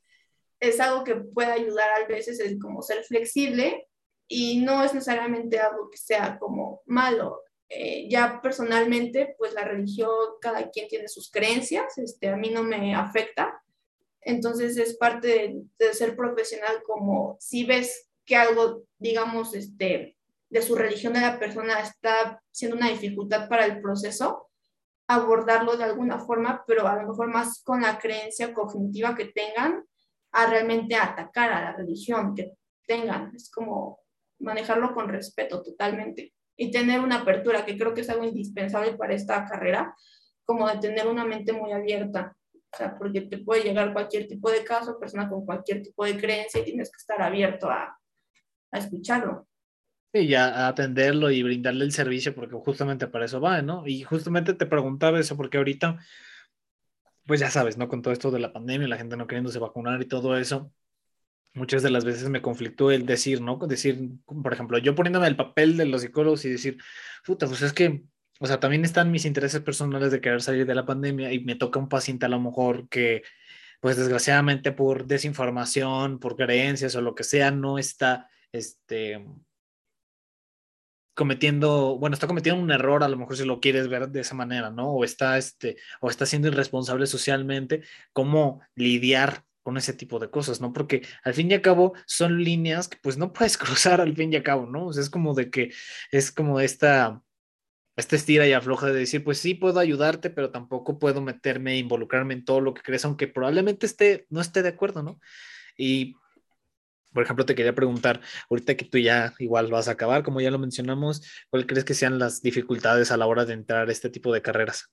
es 0.59 0.79
algo 0.79 1.03
que 1.03 1.15
puede 1.15 1.51
ayudar 1.51 1.89
a 1.91 2.07
veces 2.07 2.39
es 2.39 2.59
como 2.59 2.81
ser 2.81 3.03
flexible 3.03 3.87
y 4.27 4.59
no 4.59 4.83
es 4.83 4.93
necesariamente 4.93 5.59
algo 5.59 5.89
que 5.89 5.97
sea 5.97 6.37
como 6.37 6.81
malo. 6.85 7.41
Eh, 7.71 8.07
ya 8.09 8.41
personalmente, 8.41 9.35
pues 9.37 9.53
la 9.53 9.63
religión, 9.63 10.09
cada 10.41 10.71
quien 10.71 10.87
tiene 10.87 11.07
sus 11.07 11.29
creencias, 11.29 11.99
este, 11.99 12.29
a 12.29 12.35
mí 12.35 12.49
no 12.49 12.63
me 12.63 12.95
afecta. 12.95 13.61
Entonces 14.21 14.75
es 14.77 14.97
parte 14.97 15.55
de, 15.77 15.93
ser 15.93 16.15
profesional 16.15 16.81
como 16.83 17.37
si 17.39 17.65
ves 17.65 18.09
que 18.25 18.35
algo, 18.35 18.83
digamos, 18.97 19.53
este, 19.53 20.17
de 20.49 20.61
su 20.63 20.75
religión 20.75 21.13
de 21.13 21.21
la 21.21 21.37
persona 21.37 21.79
está 21.79 22.41
siendo 22.51 22.75
una 22.75 22.89
dificultad 22.89 23.47
para 23.47 23.65
el 23.65 23.81
proceso, 23.81 24.49
abordarlo 25.07 25.77
de 25.77 25.83
alguna 25.83 26.19
forma, 26.19 26.63
pero 26.65 26.87
a 26.87 26.95
lo 26.95 27.07
mejor 27.07 27.27
más 27.27 27.61
con 27.63 27.81
la 27.81 27.99
creencia 27.99 28.51
cognitiva 28.53 29.15
que 29.15 29.25
tengan, 29.25 29.85
a 30.31 30.47
realmente 30.47 30.95
atacar 30.95 31.51
a 31.51 31.61
la 31.61 31.73
religión 31.73 32.35
que 32.35 32.53
tengan. 32.85 33.31
Es 33.35 33.49
como 33.51 33.99
manejarlo 34.39 34.93
con 34.93 35.07
respeto 35.07 35.61
totalmente 35.61 36.33
y 36.61 36.71
tener 36.71 36.99
una 36.99 37.21
apertura, 37.21 37.65
que 37.65 37.77
creo 37.77 37.93
que 37.93 38.01
es 38.01 38.09
algo 38.09 38.25
indispensable 38.25 38.93
para 38.97 39.13
esta 39.13 39.45
carrera, 39.45 39.95
como 40.43 40.67
de 40.67 40.77
tener 40.77 41.07
una 41.07 41.23
mente 41.23 41.53
muy 41.53 41.71
abierta, 41.71 42.35
o 42.51 42.77
sea, 42.77 42.97
porque 42.97 43.21
te 43.21 43.37
puede 43.37 43.63
llegar 43.63 43.93
cualquier 43.93 44.27
tipo 44.27 44.51
de 44.51 44.65
caso, 44.65 44.99
persona 44.99 45.29
con 45.29 45.45
cualquier 45.45 45.81
tipo 45.81 46.03
de 46.03 46.17
creencia 46.17 46.59
y 46.59 46.65
tienes 46.65 46.91
que 46.91 46.97
estar 46.97 47.21
abierto 47.21 47.69
a, 47.69 47.97
a 48.71 48.77
escucharlo. 48.77 49.47
Y 50.11 50.33
a, 50.33 50.67
atenderlo 50.67 51.31
y 51.31 51.43
brindarle 51.43 51.85
el 51.85 51.93
servicio, 51.93 52.35
porque 52.35 52.55
justamente 52.55 53.07
para 53.07 53.23
eso 53.23 53.39
va, 53.39 53.61
¿no? 53.61 53.87
Y 53.87 54.03
justamente 54.03 54.53
te 54.53 54.65
preguntaba 54.65 55.17
eso, 55.17 55.37
porque 55.37 55.59
ahorita, 55.59 55.97
pues 57.25 57.39
ya 57.39 57.49
sabes, 57.49 57.77
¿no? 57.77 57.87
Con 57.87 58.01
todo 58.01 58.11
esto 58.11 58.31
de 58.31 58.39
la 58.39 58.51
pandemia, 58.51 58.89
la 58.89 58.97
gente 58.97 59.15
no 59.15 59.27
queriéndose 59.27 59.59
vacunar 59.59 60.01
y 60.01 60.07
todo 60.09 60.37
eso, 60.37 60.73
muchas 61.53 61.83
de 61.83 61.89
las 61.89 62.05
veces 62.05 62.29
me 62.29 62.41
conflictó 62.41 62.91
el 62.91 63.05
decir, 63.05 63.41
¿no? 63.41 63.57
Decir, 63.57 64.09
por 64.25 64.53
ejemplo, 64.53 64.77
yo 64.77 64.95
poniéndome 64.95 65.27
el 65.27 65.35
papel 65.35 65.77
de 65.77 65.85
los 65.85 66.01
psicólogos 66.01 66.45
y 66.45 66.49
decir, 66.49 66.77
puta, 67.25 67.47
pues 67.47 67.61
es 67.61 67.73
que, 67.73 68.03
o 68.39 68.47
sea, 68.47 68.59
también 68.59 68.85
están 68.85 69.11
mis 69.11 69.25
intereses 69.25 69.61
personales 69.61 70.11
de 70.11 70.21
querer 70.21 70.41
salir 70.41 70.65
de 70.65 70.75
la 70.75 70.85
pandemia 70.85 71.33
y 71.33 71.43
me 71.43 71.55
toca 71.55 71.79
un 71.79 71.89
paciente 71.89 72.25
a 72.25 72.29
lo 72.29 72.39
mejor 72.39 72.87
que, 72.89 73.23
pues 73.81 73.97
desgraciadamente 73.97 74.71
por 74.71 75.07
desinformación, 75.07 76.19
por 76.19 76.35
creencias 76.35 76.95
o 76.95 77.01
lo 77.01 77.15
que 77.15 77.23
sea, 77.23 77.51
no 77.51 77.77
está, 77.77 78.29
este, 78.51 79.25
cometiendo, 81.19 81.97
bueno, 81.97 82.13
está 82.13 82.27
cometiendo 82.27 82.61
un 82.63 82.71
error, 82.71 83.03
a 83.03 83.09
lo 83.09 83.17
mejor 83.17 83.35
si 83.35 83.43
lo 83.43 83.59
quieres 83.59 83.89
ver 83.89 84.07
de 84.09 84.21
esa 84.21 84.35
manera, 84.35 84.69
¿no? 84.69 84.91
O 84.93 85.03
está, 85.03 85.37
este, 85.37 85.75
o 85.99 86.09
está 86.09 86.25
siendo 86.25 86.47
irresponsable 86.47 87.07
socialmente, 87.07 87.83
cómo 88.13 88.61
lidiar 88.75 89.43
con 89.63 89.77
ese 89.77 89.93
tipo 89.93 90.19
de 90.19 90.29
cosas, 90.29 90.61
¿no? 90.61 90.73
Porque 90.73 91.05
al 91.23 91.33
fin 91.33 91.51
y 91.51 91.53
al 91.53 91.61
cabo 91.61 91.93
son 92.05 92.43
líneas 92.43 92.87
que 92.87 92.97
pues 93.01 93.17
no 93.17 93.33
puedes 93.33 93.57
cruzar 93.57 94.01
al 94.01 94.15
fin 94.15 94.33
y 94.33 94.37
al 94.37 94.43
cabo, 94.43 94.65
¿no? 94.65 94.87
O 94.87 94.93
sea, 94.93 95.03
es 95.03 95.09
como 95.09 95.33
de 95.33 95.49
que 95.49 95.71
es 96.11 96.31
como 96.31 96.59
esta, 96.59 97.21
este 97.95 98.15
estira 98.15 98.47
y 98.47 98.53
afloja 98.53 98.87
de 98.87 98.93
decir, 98.93 99.23
pues 99.23 99.39
sí 99.39 99.55
puedo 99.55 99.79
ayudarte, 99.79 100.29
pero 100.29 100.51
tampoco 100.51 100.99
puedo 100.99 101.21
meterme, 101.21 101.77
involucrarme 101.77 102.33
en 102.33 102.45
todo 102.45 102.61
lo 102.61 102.73
que 102.73 102.81
crees, 102.81 103.05
aunque 103.05 103.27
probablemente 103.27 103.85
esté, 103.85 104.25
no 104.29 104.41
esté 104.41 104.63
de 104.63 104.69
acuerdo, 104.69 105.03
¿no? 105.03 105.19
Y, 105.77 106.15
por 107.13 107.23
ejemplo, 107.23 107.45
te 107.45 107.55
quería 107.55 107.73
preguntar, 107.75 108.21
ahorita 108.49 108.75
que 108.77 108.85
tú 108.85 108.97
ya 108.99 109.33
igual 109.39 109.67
vas 109.71 109.87
a 109.87 109.91
acabar, 109.91 110.23
como 110.23 110.41
ya 110.41 110.51
lo 110.51 110.59
mencionamos, 110.59 111.23
¿cuál 111.49 111.65
crees 111.65 111.85
que 111.85 111.93
sean 111.93 112.19
las 112.19 112.41
dificultades 112.41 113.11
a 113.11 113.17
la 113.17 113.25
hora 113.27 113.45
de 113.45 113.53
entrar 113.53 113.89
a 113.89 113.91
este 113.91 114.09
tipo 114.09 114.33
de 114.33 114.41
carreras? 114.41 114.89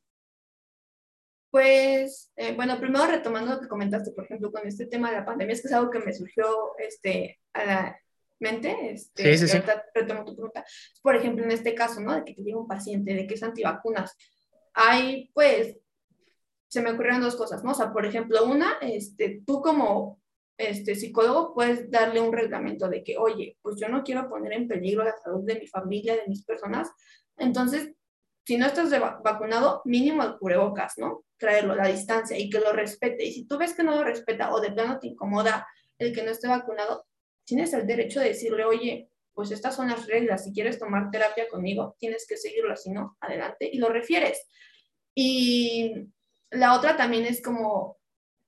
Pues, 1.57 2.31
eh, 2.37 2.55
bueno, 2.55 2.79
primero 2.79 3.07
retomando 3.07 3.55
lo 3.55 3.61
que 3.63 3.67
comentaste, 3.67 4.11
por 4.11 4.25
ejemplo, 4.25 4.53
con 4.53 4.69
este 4.69 4.85
tema 4.85 5.09
de 5.09 5.17
la 5.17 5.25
pandemia, 5.25 5.55
es 5.55 5.63
que 5.63 5.69
es 5.69 5.73
algo 5.73 5.91
que 5.91 6.01
me 6.01 6.13
surgió 6.13 6.77
este, 6.77 7.41
a 7.55 7.65
la 7.65 8.01
mente, 8.41 8.91
este, 8.91 9.39
sí, 9.39 9.49
sí, 9.49 9.57
sí. 9.57 9.63
retomo 9.95 10.27
tu 10.27 10.35
pregunta. 10.35 10.67
Por 11.01 11.17
ejemplo, 11.17 11.47
en 11.47 11.53
este 11.53 11.75
caso, 11.75 12.03
¿no? 12.03 12.15
De 12.15 12.27
que 12.27 12.35
te 12.35 12.43
llega 12.43 12.59
un 12.59 12.69
paciente, 12.69 13.15
de 13.15 13.27
que 13.27 13.33
es 13.33 13.43
antivacunas, 13.43 14.15
hay, 14.75 15.31
pues, 15.33 15.79
se 16.69 16.83
me 16.83 16.91
ocurrieron 16.91 17.23
dos 17.23 17.37
cosas, 17.37 17.65
¿no? 17.65 17.71
O 17.71 17.75
sea, 17.75 17.91
por 17.91 18.05
ejemplo, 18.05 18.45
una, 18.45 18.75
este, 18.83 19.41
tú 19.47 19.63
como 19.63 20.21
este, 20.59 20.95
psicólogo 20.95 21.55
puedes 21.55 21.91
darle 21.91 22.21
un 22.21 22.35
reglamento 22.35 22.87
de 22.87 23.03
que, 23.03 23.17
oye, 23.17 23.57
pues 23.63 23.77
yo 23.81 23.89
no 23.89 24.05
quiero 24.05 24.29
poner 24.29 24.53
en 24.53 24.69
peligro 24.69 25.05
la 25.05 25.17
salud 25.25 25.43
de 25.47 25.59
mi 25.59 25.67
familia, 25.67 26.17
de 26.17 26.29
mis 26.29 26.45
personas, 26.45 26.91
entonces 27.39 27.95
si 28.47 28.57
no 28.57 28.66
estás 28.66 28.90
vacunado, 29.24 29.82
mínimo 29.84 30.22
el 30.22 30.38
cubrebocas, 30.38 30.99
¿no? 30.99 31.24
Traerlo 31.36 31.72
a 31.72 31.76
la 31.76 31.88
distancia 31.88 32.38
y 32.38 32.49
que 32.49 32.61
lo 32.61 32.72
respete. 32.72 33.24
Y 33.24 33.32
si 33.32 33.44
tú 33.44 33.59
ves 33.59 33.74
que 33.74 33.82
no 33.82 33.97
lo 33.97 34.05
respeta 34.05 34.53
o 34.53 34.61
de 34.61 34.70
plano 34.70 35.01
te 35.01 35.09
incomoda 35.09 35.66
el 35.99 36.14
que 36.14 36.22
no 36.22 36.30
esté 36.30 36.47
vacunado, 36.47 37.07
tienes 37.44 37.72
el 37.72 37.88
derecho 37.88 38.20
de 38.20 38.28
decirle, 38.28 38.64
oye, 38.64 39.11
pues 39.34 39.51
estas 39.51 39.74
son 39.74 39.88
las 39.88 40.07
reglas, 40.07 40.44
si 40.44 40.53
quieres 40.53 40.78
tomar 40.78 41.11
terapia 41.11 41.49
conmigo, 41.49 41.97
tienes 41.99 42.24
que 42.28 42.36
seguirlo, 42.36 42.76
si 42.76 42.92
no, 42.92 43.16
adelante, 43.20 43.68
y 43.70 43.78
lo 43.78 43.88
refieres. 43.88 44.47
Y 45.12 46.09
la 46.51 46.74
otra 46.74 46.97
también 46.97 47.24
es 47.24 47.42
como, 47.42 47.99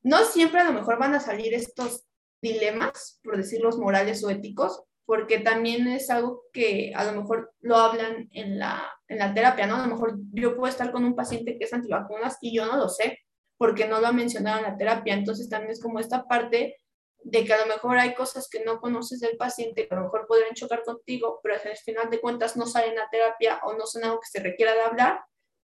no 0.02 0.24
siempre 0.24 0.60
a 0.60 0.64
lo 0.64 0.74
mejor 0.74 0.96
van 1.00 1.16
a 1.16 1.20
salir 1.20 1.54
estos 1.54 2.04
dilemas, 2.40 3.18
por 3.24 3.36
decirlos 3.36 3.78
morales 3.78 4.22
o 4.22 4.30
éticos, 4.30 4.84
porque 5.08 5.38
también 5.38 5.88
es 5.88 6.10
algo 6.10 6.42
que 6.52 6.92
a 6.94 7.02
lo 7.02 7.22
mejor 7.22 7.54
lo 7.60 7.78
hablan 7.78 8.28
en 8.30 8.58
la, 8.58 8.92
en 9.06 9.16
la 9.16 9.32
terapia, 9.32 9.66
¿no? 9.66 9.76
A 9.76 9.86
lo 9.86 9.94
mejor 9.94 10.18
yo 10.34 10.54
puedo 10.54 10.70
estar 10.70 10.92
con 10.92 11.02
un 11.02 11.16
paciente 11.16 11.56
que 11.56 11.64
es 11.64 11.72
antivacunas 11.72 12.36
y 12.42 12.54
yo 12.54 12.66
no 12.66 12.76
lo 12.76 12.90
sé, 12.90 13.20
porque 13.56 13.88
no 13.88 14.02
lo 14.02 14.08
ha 14.08 14.12
mencionado 14.12 14.58
en 14.58 14.64
la 14.64 14.76
terapia. 14.76 15.14
Entonces 15.14 15.48
también 15.48 15.70
es 15.72 15.80
como 15.80 15.98
esta 15.98 16.26
parte 16.26 16.76
de 17.22 17.42
que 17.46 17.54
a 17.54 17.58
lo 17.58 17.72
mejor 17.72 17.96
hay 17.96 18.14
cosas 18.14 18.50
que 18.50 18.62
no 18.66 18.80
conoces 18.80 19.20
del 19.20 19.38
paciente 19.38 19.88
que 19.88 19.94
a 19.94 19.96
lo 19.96 20.04
mejor 20.04 20.26
podrían 20.26 20.52
chocar 20.52 20.82
contigo, 20.82 21.40
pero 21.42 21.54
al 21.54 21.76
final 21.78 22.10
de 22.10 22.20
cuentas 22.20 22.58
no 22.58 22.66
salen 22.66 22.90
en 22.90 22.96
la 22.96 23.08
terapia 23.08 23.60
o 23.64 23.72
no 23.72 23.86
son 23.86 24.04
algo 24.04 24.20
que 24.20 24.28
se 24.28 24.40
requiera 24.40 24.74
de 24.74 24.82
hablar, 24.82 25.22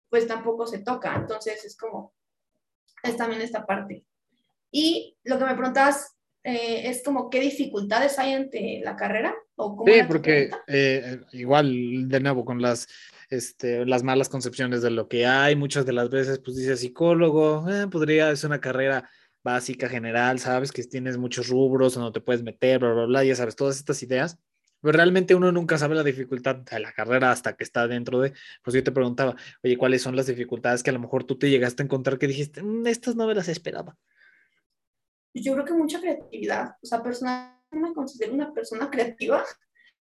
pues 0.08 0.28
tampoco 0.28 0.68
se 0.68 0.84
toca. 0.84 1.16
Entonces 1.16 1.64
es 1.64 1.76
como, 1.76 2.14
es 3.02 3.16
también 3.16 3.42
esta 3.42 3.66
parte. 3.66 4.04
Y 4.70 5.18
lo 5.24 5.36
que 5.36 5.46
me 5.46 5.56
preguntabas 5.56 6.16
eh, 6.44 6.88
es 6.88 7.02
como 7.04 7.30
qué 7.30 7.40
dificultades 7.40 8.18
hay 8.18 8.32
ante 8.32 8.80
la 8.84 8.96
carrera 8.96 9.34
o 9.54 9.76
cómo 9.76 9.92
sí 9.92 10.00
porque 10.08 10.50
eh, 10.66 11.20
igual 11.32 12.08
de 12.08 12.20
nuevo 12.20 12.44
con 12.44 12.60
las 12.60 12.88
este, 13.30 13.86
las 13.86 14.02
malas 14.02 14.28
concepciones 14.28 14.82
de 14.82 14.90
lo 14.90 15.08
que 15.08 15.24
hay 15.24 15.54
muchas 15.54 15.86
de 15.86 15.92
las 15.92 16.10
veces 16.10 16.40
pues 16.40 16.56
dice 16.56 16.76
psicólogo 16.76 17.68
eh, 17.70 17.86
podría 17.88 18.34
ser 18.34 18.48
una 18.48 18.60
carrera 18.60 19.08
básica 19.44 19.88
general 19.88 20.40
sabes 20.40 20.72
que 20.72 20.82
tienes 20.82 21.16
muchos 21.16 21.48
rubros 21.48 21.94
donde 21.94 22.12
te 22.12 22.24
puedes 22.24 22.42
meter 22.42 22.80
bla 22.80 22.92
bla 22.92 23.06
bla 23.06 23.24
ya 23.24 23.36
sabes 23.36 23.54
todas 23.54 23.76
estas 23.76 24.02
ideas 24.02 24.38
pero 24.82 24.96
realmente 24.96 25.36
uno 25.36 25.52
nunca 25.52 25.78
sabe 25.78 25.94
la 25.94 26.02
dificultad 26.02 26.56
de 26.56 26.80
la 26.80 26.92
carrera 26.92 27.30
hasta 27.30 27.54
que 27.54 27.62
está 27.62 27.86
dentro 27.86 28.20
de, 28.20 28.32
pues 28.64 28.74
yo 28.74 28.82
te 28.82 28.90
preguntaba, 28.90 29.36
oye, 29.62 29.78
¿cuáles 29.78 30.02
son 30.02 30.16
las 30.16 30.26
dificultades 30.26 30.82
que 30.82 30.90
a 30.90 30.92
lo 30.92 30.98
mejor 30.98 31.22
tú 31.22 31.38
te 31.38 31.48
llegaste 31.48 31.82
a 31.82 31.84
encontrar 31.84 32.18
que 32.18 32.26
dijiste, 32.26 32.64
mm, 32.64 32.88
estas 32.88 33.14
no 33.14 33.28
me 33.28 33.34
las 33.34 33.48
esperaba? 33.48 33.96
Yo 35.34 35.54
creo 35.54 35.64
que 35.64 35.72
mucha 35.72 36.00
creatividad. 36.00 36.76
O 36.82 36.86
sea, 36.86 37.02
personalmente 37.02 37.60
me 37.70 37.94
considero 37.94 38.34
una 38.34 38.52
persona 38.52 38.90
creativa. 38.90 39.44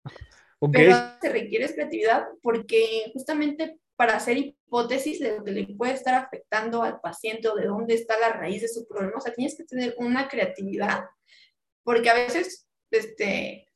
Okay. 0.58 0.86
Pero 0.86 0.96
se 1.20 1.28
requiere 1.28 1.70
creatividad 1.70 2.28
porque 2.40 3.10
justamente 3.12 3.78
para 3.96 4.16
hacer 4.16 4.38
hipótesis 4.38 5.20
de 5.20 5.36
lo 5.36 5.44
que 5.44 5.50
le 5.50 5.66
puede 5.74 5.92
estar 5.92 6.14
afectando 6.14 6.82
al 6.82 7.00
paciente 7.00 7.48
o 7.48 7.54
de 7.54 7.66
dónde 7.66 7.94
está 7.94 8.18
la 8.18 8.30
raíz 8.30 8.62
de 8.62 8.68
su 8.68 8.86
problema, 8.86 9.18
o 9.18 9.20
sea, 9.20 9.34
tienes 9.34 9.54
que 9.56 9.64
tener 9.64 9.94
una 9.98 10.28
creatividad, 10.28 11.04
porque 11.82 12.10
a 12.10 12.14
veces, 12.14 12.68
este, 12.90 13.68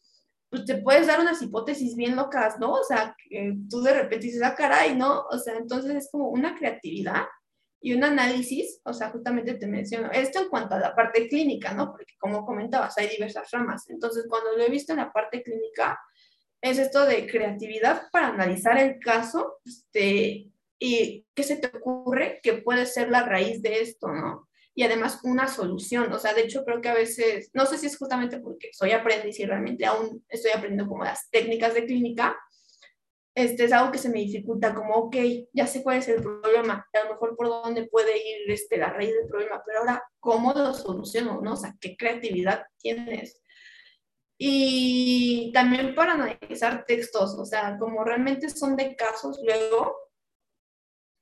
pues 0.50 0.64
te 0.64 0.76
puedes 0.76 1.06
dar 1.06 1.20
unas 1.20 1.40
hipótesis 1.40 1.96
bien 1.96 2.16
locas, 2.16 2.58
¿no? 2.58 2.72
O 2.72 2.84
sea, 2.84 3.14
que 3.28 3.56
tú 3.68 3.82
de 3.82 3.94
repente 3.94 4.26
dices, 4.26 4.42
ah, 4.42 4.54
caray, 4.54 4.96
¿no? 4.96 5.26
O 5.30 5.38
sea, 5.38 5.56
entonces 5.56 5.94
es 5.94 6.08
como 6.10 6.28
una 6.28 6.54
creatividad 6.54 7.24
y 7.80 7.94
un 7.94 8.04
análisis, 8.04 8.80
o 8.84 8.92
sea, 8.92 9.10
justamente 9.10 9.54
te 9.54 9.66
menciono, 9.66 10.10
esto 10.12 10.40
en 10.40 10.48
cuanto 10.48 10.74
a 10.74 10.80
la 10.80 10.94
parte 10.94 11.28
clínica, 11.28 11.72
¿no? 11.72 11.90
Porque 11.90 12.14
como 12.18 12.44
comentabas, 12.44 12.96
hay 12.98 13.08
diversas 13.08 13.50
ramas. 13.50 13.88
Entonces, 13.88 14.26
cuando 14.28 14.56
lo 14.56 14.62
he 14.62 14.70
visto 14.70 14.92
en 14.92 14.98
la 14.98 15.12
parte 15.12 15.42
clínica, 15.42 15.98
es 16.60 16.78
esto 16.78 17.06
de 17.06 17.26
creatividad 17.26 18.02
para 18.12 18.28
analizar 18.28 18.78
el 18.78 18.98
caso, 18.98 19.60
este, 19.64 20.50
y 20.78 21.26
qué 21.34 21.42
se 21.42 21.56
te 21.56 21.68
ocurre 21.68 22.40
que 22.42 22.54
puede 22.54 22.84
ser 22.84 23.10
la 23.10 23.22
raíz 23.22 23.62
de 23.62 23.80
esto, 23.80 24.08
¿no? 24.08 24.48
Y 24.74 24.82
además 24.82 25.20
una 25.24 25.48
solución, 25.48 26.12
o 26.12 26.18
sea, 26.18 26.34
de 26.34 26.42
hecho 26.42 26.64
creo 26.64 26.80
que 26.80 26.88
a 26.88 26.94
veces, 26.94 27.50
no 27.54 27.66
sé 27.66 27.78
si 27.78 27.86
es 27.86 27.96
justamente 27.96 28.38
porque 28.38 28.70
soy 28.72 28.92
aprendiz 28.92 29.38
y 29.40 29.46
realmente 29.46 29.84
aún 29.84 30.24
estoy 30.28 30.52
aprendiendo 30.52 30.86
como 30.86 31.04
las 31.04 31.28
técnicas 31.30 31.74
de 31.74 31.86
clínica, 31.86 32.38
este, 33.34 33.64
es 33.64 33.72
algo 33.72 33.92
que 33.92 33.98
se 33.98 34.08
me 34.08 34.20
dificulta, 34.20 34.74
como, 34.74 34.94
ok, 34.94 35.16
ya 35.52 35.66
sé 35.66 35.82
cuál 35.82 35.98
es 35.98 36.08
el 36.08 36.22
problema, 36.22 36.86
a 36.92 37.04
lo 37.04 37.12
mejor 37.12 37.36
por 37.36 37.48
dónde 37.48 37.86
puede 37.86 38.16
ir 38.16 38.50
este, 38.50 38.76
la 38.76 38.90
raíz 38.90 39.14
del 39.14 39.28
problema, 39.28 39.62
pero 39.64 39.80
ahora, 39.80 40.02
¿cómo 40.18 40.52
lo 40.52 40.74
soluciono? 40.74 41.40
¿no? 41.40 41.52
O 41.52 41.56
sea, 41.56 41.76
¿qué 41.80 41.96
creatividad 41.96 42.64
tienes? 42.78 43.40
Y 44.36 45.52
también 45.52 45.94
para 45.94 46.14
analizar 46.14 46.84
textos, 46.86 47.34
o 47.38 47.44
sea, 47.44 47.76
como 47.78 48.02
realmente 48.04 48.48
son 48.48 48.74
de 48.74 48.96
casos, 48.96 49.38
luego 49.44 49.96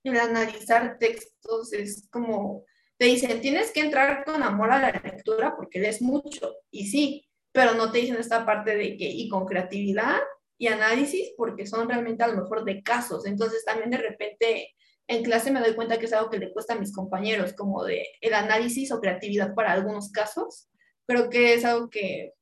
el 0.05 0.19
analizar 0.19 0.99
textos 0.99 1.73
es 1.73 2.09
como, 2.11 2.65
te 2.97 3.07
dicen, 3.07 3.41
tienes 3.41 3.73
que 3.73 3.81
entrar 3.81 4.25
con 4.25 4.43
amor 4.43 4.71
a 4.71 4.81
la 4.81 4.93
lectura 4.93 5.57
porque 5.57 5.81
lees 5.81 6.01
mucho, 6.01 6.55
y 6.71 6.87
sí, 6.87 7.29
pero 7.53 7.75
no 7.75 7.91
te 7.91 7.99
dicen 7.99 8.17
esta 8.17 8.47
parte 8.47 8.77
de 8.77 8.97
que, 8.97 9.05
y 9.05 9.29
con 9.29 9.47
creatividad, 9.47 10.21
y 10.59 10.67
análisis 10.67 11.33
porque 11.37 11.67
son 11.67 11.89
realmente 11.89 12.25
a 12.25 12.29
lo 12.29 12.43
mejor 12.43 12.65
de 12.65 12.83
casos. 12.83 13.25
Entonces 13.27 13.65
también 13.65 13.91
de 13.91 13.99
repente 13.99 14.75
en 15.07 15.23
clase 15.23 15.51
me 15.51 15.61
doy 15.61 15.75
cuenta 15.75 15.99
que 15.99 16.07
es 16.07 16.13
algo 16.13 16.29
que 16.29 16.39
le 16.39 16.53
cuesta 16.53 16.75
a 16.75 16.79
mis 16.79 16.95
compañeros, 16.95 17.55
como 17.55 17.85
de 17.85 18.07
el 18.21 18.35
análisis 18.35 18.93
o 18.93 19.01
creatividad 19.01 19.55
para 19.55 19.73
algunos 19.73 20.11
casos. 20.11 20.69
Creo 21.07 21.31
que 21.31 21.55
es 21.55 21.65
algo 21.65 21.89
que 21.89 22.35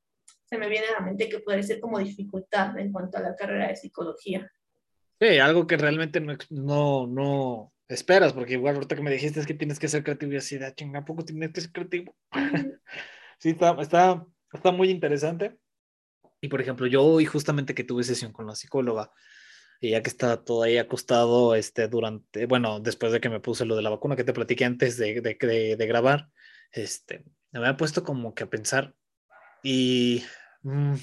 se 0.49 0.57
me 0.57 0.67
viene 0.67 0.87
a 0.87 0.99
la 0.99 1.05
mente 1.05 1.29
que 1.29 1.39
puede 1.39 1.63
ser 1.63 1.79
como 1.79 1.99
dificultad 1.99 2.77
en 2.77 2.91
cuanto 2.91 3.17
a 3.17 3.21
la 3.21 3.35
carrera 3.35 3.69
de 3.69 3.75
psicología. 3.75 4.51
Sí, 5.19 5.39
algo 5.39 5.65
que 5.65 5.77
realmente 5.77 6.19
no, 6.19 6.35
no, 6.49 7.07
no 7.07 7.73
esperas, 7.87 8.33
porque 8.33 8.53
igual 8.53 8.75
ahorita 8.75 8.95
que 8.95 9.01
me 9.01 9.11
dijiste 9.11 9.39
es 9.39 9.47
que 9.47 9.53
tienes 9.53 9.79
que 9.79 9.87
ser 9.87 10.03
creativo 10.03 10.33
y 10.33 10.37
así, 10.37 10.57
de 10.57 10.65
ah, 10.65 10.75
chinga, 10.75 11.05
poco 11.05 11.23
tienes 11.23 11.51
que 11.51 11.61
ser 11.61 11.71
creativo? 11.71 12.15
sí, 13.39 13.49
está, 13.49 13.75
está, 13.79 14.25
está 14.51 14.71
muy 14.71 14.89
interesante. 14.89 15.57
Y 16.41 16.47
por 16.49 16.61
ejemplo, 16.61 16.87
yo 16.87 17.03
hoy 17.03 17.25
justamente 17.25 17.73
que 17.75 17.83
tuve 17.83 18.03
sesión 18.03 18.31
con 18.31 18.47
la 18.47 18.55
psicóloga, 18.55 19.11
y 19.79 19.91
ya 19.91 20.01
que 20.01 20.09
está 20.09 20.43
todo 20.43 20.63
ahí 20.63 20.77
acostado, 20.77 21.55
este, 21.55 21.87
durante, 21.87 22.45
bueno, 22.45 22.79
después 22.79 23.11
de 23.11 23.21
que 23.21 23.29
me 23.29 23.39
puse 23.39 23.65
lo 23.65 23.75
de 23.75 23.83
la 23.83 23.89
vacuna 23.89 24.15
que 24.15 24.23
te 24.23 24.33
platiqué 24.33 24.65
antes 24.65 24.97
de, 24.97 25.21
de, 25.21 25.87
grabar, 25.87 26.29
este, 26.71 27.25
me 27.51 27.59
había 27.59 27.77
puesto 27.77 28.03
como 28.03 28.33
que 28.33 28.43
a 28.43 28.49
pensar 28.49 28.95
y 29.63 30.23
mm, 30.63 30.95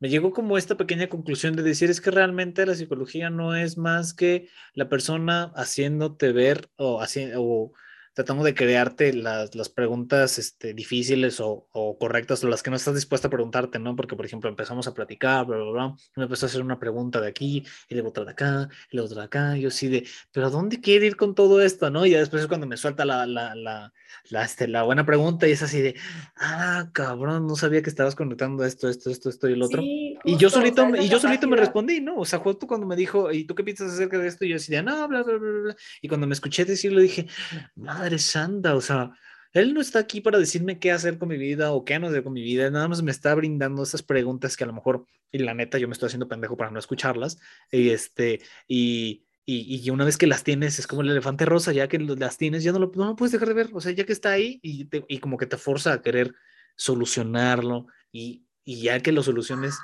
me 0.00 0.08
llegó 0.08 0.32
como 0.32 0.56
esta 0.56 0.76
pequeña 0.76 1.08
conclusión 1.08 1.56
de 1.56 1.62
decir 1.62 1.90
es 1.90 2.00
que 2.00 2.10
realmente 2.10 2.66
la 2.66 2.74
psicología 2.74 3.30
no 3.30 3.56
es 3.56 3.76
más 3.76 4.14
que 4.14 4.48
la 4.74 4.88
persona 4.88 5.52
haciéndote 5.56 6.32
ver 6.32 6.70
o, 6.76 7.00
haciendo, 7.00 7.72
o 8.12 8.14
tratando 8.14 8.44
de 8.44 8.54
crearte 8.54 9.12
las, 9.12 9.54
las 9.54 9.68
preguntas 9.68 10.38
este, 10.38 10.74
difíciles 10.74 11.40
o, 11.40 11.66
o, 11.72 11.98
correctas 11.98 12.44
o 12.44 12.48
las 12.48 12.62
que 12.62 12.70
no 12.70 12.76
estás 12.76 12.94
dispuesta 12.94 13.28
a 13.28 13.30
preguntarte, 13.30 13.78
¿no? 13.78 13.96
Porque, 13.96 14.16
por 14.16 14.26
ejemplo, 14.26 14.50
empezamos 14.50 14.86
a 14.86 14.94
platicar, 14.94 15.46
bla, 15.46 15.56
bla, 15.56 15.70
bla, 15.70 15.96
me 16.16 16.24
empezó 16.24 16.46
a 16.46 16.48
hacer 16.48 16.62
una 16.62 16.78
pregunta 16.78 17.20
de 17.20 17.28
aquí, 17.28 17.64
y 17.88 17.94
luego 17.94 18.10
otra 18.10 18.24
de 18.24 18.32
acá, 18.32 18.68
y 18.90 18.96
luego 18.96 19.06
otra 19.06 19.22
de 19.22 19.26
acá, 19.26 19.56
y 19.56 19.62
yo 19.62 19.70
sí 19.70 19.88
de, 19.88 20.06
pero 20.30 20.46
¿a 20.46 20.50
dónde 20.50 20.80
quiere 20.80 21.06
ir 21.06 21.16
con 21.16 21.34
todo 21.34 21.62
esto, 21.62 21.90
no? 21.90 22.04
Y 22.04 22.10
ya 22.10 22.18
después 22.18 22.42
es 22.42 22.48
cuando 22.48 22.66
me 22.66 22.76
suelta 22.76 23.04
la, 23.04 23.26
la, 23.26 23.54
la, 23.54 23.92
la, 24.28 24.44
este, 24.44 24.68
la 24.68 24.82
buena 24.82 25.06
pregunta 25.06 25.48
y 25.48 25.52
es 25.52 25.62
así 25.62 25.80
de, 25.80 25.96
ah, 26.36 26.90
cabrón, 26.92 27.46
no 27.46 27.56
sabía 27.56 27.82
que 27.82 27.90
estabas 27.90 28.14
conectando 28.14 28.64
esto, 28.64 28.88
esto, 28.88 29.10
esto, 29.10 29.30
esto 29.30 29.48
y 29.48 29.54
el 29.54 29.62
otro. 29.62 29.82
y 29.82 30.36
yo 30.36 30.50
solito, 30.50 30.86
y 30.96 31.08
yo 31.08 31.18
solito 31.18 31.48
me 31.48 31.56
respondí, 31.56 32.00
¿no? 32.00 32.16
O 32.16 32.24
sea, 32.24 32.38
justo 32.40 32.66
cuando 32.66 32.86
me 32.86 32.96
dijo, 32.96 33.32
¿y 33.32 33.44
tú 33.44 33.54
qué 33.54 33.64
piensas 33.64 33.92
acerca 33.92 34.18
de 34.18 34.28
esto? 34.28 34.44
Y 34.44 34.50
yo 34.50 34.54
decía, 34.54 34.82
no, 34.82 35.08
bla, 35.08 35.22
bla, 35.22 35.38
bla, 35.38 35.60
bla. 35.62 35.76
Y 36.02 36.08
cuando 36.08 36.26
me 36.26 36.34
escuché 36.34 36.64
decirlo, 36.64 37.00
dije, 37.00 37.26
madre 37.74 38.01
santa, 38.18 38.74
o 38.74 38.80
sea, 38.80 39.12
él 39.52 39.74
no 39.74 39.80
está 39.80 39.98
aquí 39.98 40.20
para 40.20 40.38
decirme 40.38 40.78
qué 40.78 40.92
hacer 40.92 41.18
con 41.18 41.28
mi 41.28 41.36
vida 41.36 41.72
o 41.72 41.84
qué 41.84 41.98
no 41.98 42.08
hacer 42.08 42.24
con 42.24 42.32
mi 42.32 42.42
vida, 42.42 42.70
nada 42.70 42.88
más 42.88 43.02
me 43.02 43.10
está 43.10 43.34
brindando 43.34 43.82
esas 43.82 44.02
preguntas 44.02 44.56
que 44.56 44.64
a 44.64 44.66
lo 44.66 44.72
mejor, 44.72 45.06
y 45.30 45.38
la 45.38 45.54
neta, 45.54 45.78
yo 45.78 45.88
me 45.88 45.92
estoy 45.92 46.08
haciendo 46.08 46.28
pendejo 46.28 46.56
para 46.56 46.70
no 46.70 46.78
escucharlas, 46.78 47.38
y 47.70 47.90
este, 47.90 48.40
y 48.68 49.24
y, 49.44 49.90
una 49.90 50.04
vez 50.04 50.16
que 50.16 50.28
las 50.28 50.44
tienes, 50.44 50.78
es 50.78 50.86
como 50.86 51.02
el 51.02 51.10
elefante 51.10 51.44
rosa, 51.44 51.72
ya 51.72 51.88
que 51.88 51.98
las 51.98 52.38
tienes, 52.38 52.62
ya 52.62 52.70
no 52.72 52.78
lo, 52.78 52.92
no 52.94 53.16
puedes 53.16 53.32
dejar 53.32 53.48
de 53.48 53.54
ver, 53.54 53.70
o 53.72 53.80
sea, 53.80 53.90
ya 53.92 54.04
que 54.06 54.12
está 54.12 54.30
ahí 54.30 54.60
y, 54.62 54.88
y 55.08 55.18
como 55.18 55.36
que 55.36 55.46
te 55.46 55.56
forza 55.56 55.92
a 55.92 56.02
querer 56.02 56.34
solucionarlo 56.76 57.86
y, 58.12 58.46
y 58.64 58.82
ya 58.82 59.00
que 59.00 59.10
lo 59.10 59.22
soluciones, 59.22 59.78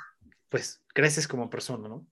pues 0.47 0.81
creces 0.93 1.27
como 1.27 1.49
persona, 1.49 1.89
¿no? 1.89 2.07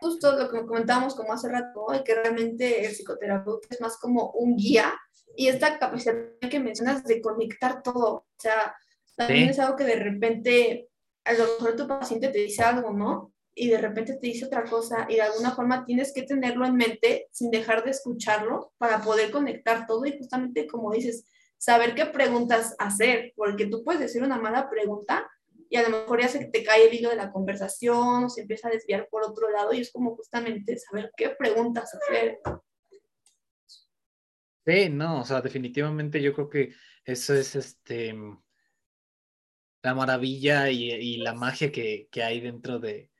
Justo 0.00 0.32
lo 0.32 0.50
que 0.50 0.66
comentábamos 0.66 1.14
como 1.14 1.32
hace 1.32 1.48
rato, 1.48 1.86
y 1.94 2.02
que 2.02 2.14
realmente 2.14 2.86
el 2.86 2.92
psicoterapeuta 2.92 3.68
es 3.70 3.80
más 3.80 3.98
como 3.98 4.30
un 4.32 4.56
guía 4.56 4.94
y 5.36 5.48
esta 5.48 5.78
capacidad 5.78 6.14
que 6.40 6.58
mencionas 6.58 7.04
de 7.04 7.20
conectar 7.20 7.82
todo, 7.82 8.14
o 8.14 8.26
sea, 8.36 8.74
también 9.16 9.50
es 9.50 9.58
algo 9.58 9.76
que 9.76 9.84
de 9.84 9.96
repente 9.96 10.88
a 11.24 11.34
lo 11.34 11.44
mejor 11.44 11.76
tu 11.76 11.86
paciente 11.86 12.28
te 12.28 12.38
dice 12.38 12.62
algo, 12.62 12.92
¿no? 12.92 13.32
y 13.54 13.68
de 13.68 13.78
repente 13.78 14.14
te 14.14 14.26
dice 14.26 14.46
otra 14.46 14.64
cosa 14.64 15.06
y 15.08 15.16
de 15.16 15.22
alguna 15.22 15.50
forma 15.50 15.84
tienes 15.84 16.12
que 16.14 16.22
tenerlo 16.22 16.64
en 16.64 16.76
mente 16.76 17.28
sin 17.30 17.50
dejar 17.50 17.84
de 17.84 17.90
escucharlo 17.90 18.72
para 18.78 19.02
poder 19.02 19.30
conectar 19.30 19.86
todo 19.86 20.06
y 20.06 20.16
justamente 20.16 20.66
como 20.66 20.92
dices, 20.92 21.26
saber 21.58 21.94
qué 21.94 22.06
preguntas 22.06 22.74
hacer, 22.78 23.32
porque 23.36 23.66
tú 23.66 23.84
puedes 23.84 24.00
decir 24.00 24.22
una 24.22 24.38
mala 24.38 24.70
pregunta 24.70 25.28
y 25.70 25.76
a 25.76 25.88
lo 25.88 25.90
mejor 25.90 26.20
ya 26.20 26.28
se 26.28 26.44
te 26.46 26.64
cae 26.64 26.88
el 26.88 26.94
hilo 26.94 27.10
de 27.10 27.16
la 27.16 27.30
conversación 27.30 28.24
o 28.24 28.28
se 28.28 28.42
empieza 28.42 28.68
a 28.68 28.72
desviar 28.72 29.08
por 29.08 29.24
otro 29.24 29.48
lado 29.50 29.72
y 29.72 29.80
es 29.80 29.92
como 29.92 30.16
justamente 30.16 30.76
saber 30.76 31.12
qué 31.16 31.30
preguntas 31.30 31.94
hacer. 31.94 32.40
Sí, 34.66 34.90
no, 34.90 35.20
o 35.20 35.24
sea, 35.24 35.40
definitivamente 35.40 36.20
yo 36.20 36.34
creo 36.34 36.50
que 36.50 36.74
eso 37.04 37.34
es 37.34 37.54
este 37.54 38.14
la 39.82 39.94
maravilla 39.94 40.68
y, 40.70 41.16
la 41.18 41.32
magia 41.34 41.72
que, 41.72 42.08
que 42.10 42.22
hay 42.22 42.40
dentro 42.40 42.78
de, 42.80 43.10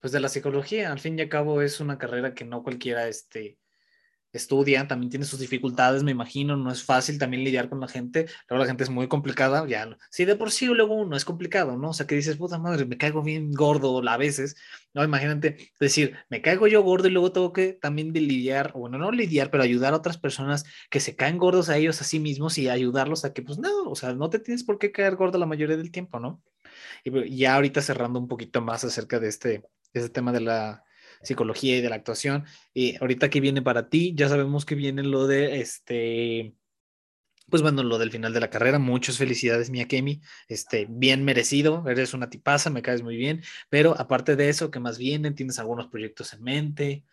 pues 0.00 0.12
de 0.12 0.20
la 0.20 0.28
psicología. 0.28 0.90
Al 0.90 1.00
fin 1.00 1.18
y 1.18 1.22
al 1.22 1.28
cabo 1.28 1.60
es 1.60 1.80
una 1.80 1.98
carrera 1.98 2.34
que 2.34 2.44
no 2.44 2.62
cualquiera 2.62 3.06
este, 3.08 3.58
estudia, 4.38 4.86
también 4.88 5.10
tiene 5.10 5.24
sus 5.24 5.40
dificultades, 5.40 6.02
me 6.02 6.10
imagino, 6.10 6.56
no 6.56 6.70
es 6.70 6.82
fácil 6.82 7.18
también 7.18 7.44
lidiar 7.44 7.68
con 7.68 7.80
la 7.80 7.88
gente, 7.88 8.26
luego 8.48 8.62
la 8.62 8.68
gente 8.68 8.84
es 8.84 8.90
muy 8.90 9.08
complicada, 9.08 9.66
ya, 9.66 9.96
sí, 10.10 10.24
de 10.24 10.36
por 10.36 10.50
sí 10.50 10.66
luego 10.66 10.94
uno 10.94 11.16
es 11.16 11.24
complicado, 11.24 11.76
¿no? 11.76 11.90
O 11.90 11.92
sea, 11.92 12.06
que 12.06 12.14
dices, 12.14 12.36
puta 12.36 12.58
madre, 12.58 12.84
me 12.86 12.98
caigo 12.98 13.22
bien 13.22 13.52
gordo 13.52 14.06
a 14.08 14.16
veces, 14.16 14.56
¿no? 14.92 15.04
Imagínate 15.04 15.72
decir, 15.80 16.16
me 16.28 16.42
caigo 16.42 16.66
yo 16.66 16.82
gordo 16.82 17.08
y 17.08 17.10
luego 17.10 17.32
tengo 17.32 17.52
que 17.52 17.72
también 17.72 18.12
lidiar, 18.12 18.72
bueno, 18.72 18.98
no 18.98 19.10
lidiar, 19.10 19.50
pero 19.50 19.62
ayudar 19.62 19.92
a 19.92 19.96
otras 19.96 20.18
personas 20.18 20.64
que 20.90 21.00
se 21.00 21.16
caen 21.16 21.38
gordos 21.38 21.68
a 21.68 21.76
ellos 21.76 22.00
a 22.00 22.04
sí 22.04 22.20
mismos 22.20 22.58
y 22.58 22.68
ayudarlos 22.68 23.24
a 23.24 23.32
que, 23.32 23.42
pues, 23.42 23.58
no, 23.58 23.84
o 23.84 23.94
sea, 23.94 24.14
no 24.14 24.30
te 24.30 24.38
tienes 24.38 24.64
por 24.64 24.78
qué 24.78 24.92
caer 24.92 25.16
gordo 25.16 25.38
la 25.38 25.46
mayoría 25.46 25.76
del 25.76 25.90
tiempo, 25.90 26.20
¿no? 26.20 26.42
Y 27.04 27.36
ya 27.36 27.54
ahorita 27.54 27.82
cerrando 27.82 28.18
un 28.18 28.28
poquito 28.28 28.60
más 28.60 28.84
acerca 28.84 29.20
de 29.20 29.28
este 29.28 29.62
ese 29.94 30.10
tema 30.10 30.32
de 30.32 30.40
la 30.40 30.84
psicología 31.22 31.76
y 31.76 31.80
de 31.80 31.88
la 31.88 31.96
actuación. 31.96 32.44
Y 32.72 32.96
ahorita 33.00 33.30
que 33.30 33.40
viene 33.40 33.62
para 33.62 33.88
ti, 33.88 34.14
ya 34.16 34.28
sabemos 34.28 34.64
que 34.64 34.74
viene 34.74 35.02
lo 35.02 35.26
de 35.26 35.60
este, 35.60 36.54
pues 37.50 37.62
bueno, 37.62 37.82
lo 37.82 37.98
del 37.98 38.10
final 38.10 38.32
de 38.32 38.40
la 38.40 38.50
carrera. 38.50 38.78
Muchas 38.78 39.18
felicidades, 39.18 39.70
Mia 39.70 39.86
Kemi. 39.86 40.20
Este, 40.48 40.86
bien 40.88 41.24
merecido. 41.24 41.84
Eres 41.86 42.14
una 42.14 42.30
tipaza, 42.30 42.70
me 42.70 42.82
caes 42.82 43.02
muy 43.02 43.16
bien. 43.16 43.42
Pero 43.68 43.94
aparte 43.98 44.36
de 44.36 44.48
eso, 44.48 44.70
¿qué 44.70 44.80
más 44.80 44.98
viene? 44.98 45.30
¿Tienes 45.32 45.58
algunos 45.58 45.88
proyectos 45.88 46.32
en 46.32 46.42
mente? 46.42 47.04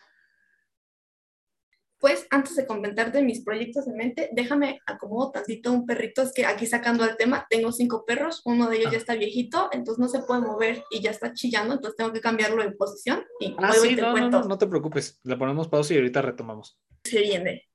Pues 2.02 2.26
antes 2.32 2.56
de 2.56 2.66
comentarte 2.66 3.22
mis 3.22 3.44
proyectos 3.44 3.88
en 3.88 3.96
mente, 3.96 4.30
déjame 4.34 4.82
acomodo 4.88 5.32
tantito 5.32 5.72
un 5.72 5.86
perrito, 5.86 6.24
es 6.24 6.34
que 6.34 6.48
aquí 6.48 6.66
sacando 6.66 7.06
el 7.06 7.16
tema, 7.16 7.46
tengo 7.48 7.72
cinco 7.72 8.06
perros, 8.06 8.42
uno 8.44 8.70
de 8.70 8.78
ellos 8.78 8.92
ya 8.92 8.98
ah. 8.98 9.02
está 9.02 9.16
viejito, 9.16 9.70
entonces 9.72 10.00
no 10.00 10.08
se 10.10 10.26
puede 10.26 10.42
mover 10.42 10.84
y 10.90 11.00
ya 11.00 11.12
está 11.12 11.32
chillando, 11.34 11.76
entonces 11.76 11.96
tengo 11.96 12.12
que 12.12 12.20
cambiarlo 12.20 12.64
de 12.64 12.72
posición 12.72 13.24
y 13.40 13.56
ah, 13.60 13.72
sí, 13.74 13.96
te 13.96 14.02
no, 14.02 14.12
cuento. 14.14 14.40
No, 14.42 14.48
no, 14.48 14.58
te 14.58 14.66
preocupes, 14.66 15.20
le 15.24 15.38
ponemos 15.38 15.68
pausa 15.68 15.94
y 15.94 15.98
ahorita 15.98 16.24
retomamos. 16.24 16.80
Se 17.04 17.22
viene. 17.22 17.70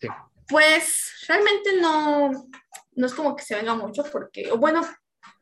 Sí. 0.00 0.08
Pues 0.48 1.12
realmente 1.28 1.80
no, 1.82 2.30
no 2.92 3.06
es 3.06 3.12
como 3.12 3.36
que 3.36 3.44
se 3.44 3.56
venga 3.56 3.74
mucho 3.74 4.04
porque, 4.10 4.50
bueno, 4.52 4.80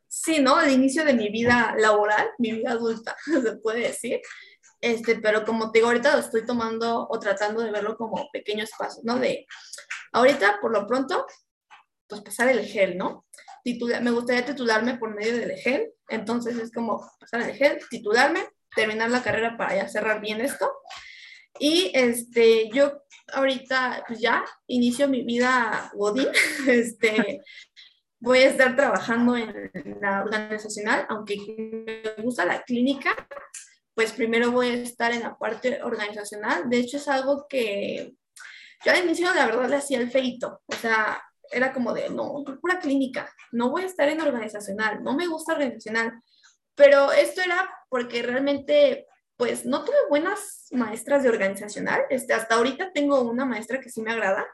sí, 0.09 0.39
¿no? 0.41 0.59
El 0.59 0.71
inicio 0.71 1.05
de 1.05 1.13
mi 1.13 1.29
vida 1.29 1.73
laboral, 1.77 2.31
mi 2.37 2.51
vida 2.51 2.71
adulta, 2.71 3.15
se 3.25 3.55
puede 3.57 3.79
decir, 3.87 4.19
este, 4.81 5.15
pero 5.19 5.45
como 5.45 5.71
te 5.71 5.79
digo, 5.79 5.87
ahorita 5.87 6.13
lo 6.13 6.19
estoy 6.19 6.45
tomando 6.45 7.07
o 7.09 7.19
tratando 7.19 7.61
de 7.61 7.71
verlo 7.71 7.95
como 7.95 8.29
pequeños 8.31 8.71
pasos, 8.77 9.03
¿no? 9.03 9.17
De 9.17 9.45
ahorita, 10.11 10.59
por 10.59 10.71
lo 10.71 10.87
pronto, 10.87 11.25
pues 12.07 12.21
pasar 12.21 12.49
el 12.49 12.65
gel, 12.65 12.97
¿no? 12.97 13.25
me 13.63 14.11
gustaría 14.11 14.43
titularme 14.43 14.97
por 14.97 15.13
medio 15.13 15.37
del 15.37 15.51
gel, 15.51 15.93
entonces 16.09 16.57
es 16.57 16.71
como 16.71 17.07
pasar 17.19 17.41
el 17.41 17.55
gel, 17.55 17.77
titularme, 17.89 18.43
terminar 18.75 19.11
la 19.11 19.21
carrera 19.21 19.55
para 19.55 19.75
ya 19.75 19.87
cerrar 19.87 20.19
bien 20.19 20.41
esto. 20.41 20.71
Y 21.59 21.91
este, 21.93 22.69
yo 22.73 23.03
ahorita, 23.33 24.03
pues 24.07 24.19
ya 24.19 24.43
inicio 24.67 25.07
mi 25.07 25.23
vida 25.23 25.91
Godín, 25.93 26.27
este, 26.67 27.41
voy 28.19 28.39
a 28.39 28.49
estar 28.49 28.75
trabajando 28.75 29.37
en 29.37 29.71
la 30.01 30.21
organizacional, 30.23 31.05
aunque 31.09 31.37
me 32.17 32.23
gusta 32.23 32.45
la 32.45 32.63
clínica, 32.63 33.15
pues 34.01 34.13
primero 34.13 34.49
voy 34.49 34.67
a 34.69 34.73
estar 34.73 35.13
en 35.13 35.21
la 35.21 35.37
parte 35.37 35.79
organizacional. 35.83 36.67
De 36.67 36.77
hecho, 36.77 36.97
es 36.97 37.07
algo 37.07 37.45
que 37.47 38.15
yo 38.83 38.91
al 38.91 39.03
inicio, 39.03 39.31
la 39.31 39.45
verdad, 39.45 39.69
le 39.69 39.75
hacía 39.75 39.99
el 39.99 40.09
feito. 40.09 40.63
O 40.65 40.73
sea, 40.73 41.21
era 41.51 41.71
como 41.71 41.93
de, 41.93 42.09
no, 42.09 42.43
pura 42.59 42.79
clínica, 42.79 43.31
no 43.51 43.69
voy 43.69 43.83
a 43.83 43.85
estar 43.85 44.09
en 44.09 44.19
organizacional, 44.19 45.03
no 45.03 45.15
me 45.15 45.27
gusta 45.27 45.53
organizacional. 45.53 46.19
Pero 46.73 47.11
esto 47.11 47.41
era 47.41 47.69
porque 47.89 48.23
realmente, 48.23 49.05
pues, 49.37 49.67
no 49.67 49.83
tuve 49.83 49.97
buenas 50.09 50.65
maestras 50.71 51.21
de 51.21 51.29
organizacional. 51.29 52.01
Este, 52.09 52.33
hasta 52.33 52.55
ahorita 52.55 52.93
tengo 52.93 53.21
una 53.21 53.45
maestra 53.45 53.79
que 53.79 53.91
sí 53.91 54.01
me 54.01 54.13
agrada. 54.13 54.47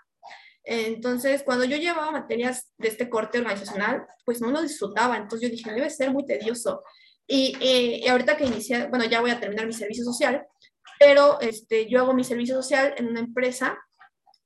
Entonces, 0.65 1.41
cuando 1.43 1.63
yo 1.63 1.77
llevaba 1.77 2.11
materias 2.11 2.73
de 2.77 2.89
este 2.89 3.09
corte 3.09 3.37
organizacional, 3.37 4.05
pues 4.25 4.41
no 4.41 4.51
lo 4.51 4.61
disfrutaba. 4.61 5.15
Entonces 5.15 5.47
yo 5.47 5.55
dije, 5.55 5.71
debe 5.71 5.89
ser 5.89 6.11
muy 6.11 6.25
tedioso. 6.25 6.83
Eh, 7.27 8.01
y, 8.03 8.07
ahorita 8.07 8.37
que 8.37 8.45
inicié, 8.45 8.87
bueno, 8.87 9.05
ya 9.05 9.21
voy 9.21 9.31
a 9.31 9.39
terminar 9.39 9.67
mi 9.67 9.73
servicio 9.73 10.03
social, 10.03 10.45
pero 10.99 11.39
este, 11.41 11.89
yo 11.89 12.01
hago 12.01 12.13
mi 12.13 12.23
servicio 12.23 12.55
social 12.55 12.93
en 12.97 13.07
una 13.07 13.19
empresa, 13.19 13.77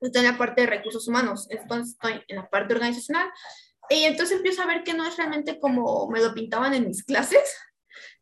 estoy 0.00 0.24
en 0.24 0.32
la 0.32 0.38
parte 0.38 0.62
de 0.62 0.66
recursos 0.66 1.06
humanos, 1.08 1.46
entonces 1.50 1.94
estoy 1.94 2.22
en 2.28 2.36
la 2.36 2.50
parte 2.50 2.74
organizacional, 2.74 3.30
y 3.88 4.04
entonces 4.04 4.36
empiezo 4.36 4.62
a 4.62 4.66
ver 4.66 4.82
que 4.82 4.94
no 4.94 5.06
es 5.06 5.16
realmente 5.16 5.60
como 5.60 6.08
me 6.08 6.20
lo 6.20 6.34
pintaban 6.34 6.74
en 6.74 6.88
mis 6.88 7.04
clases, 7.04 7.56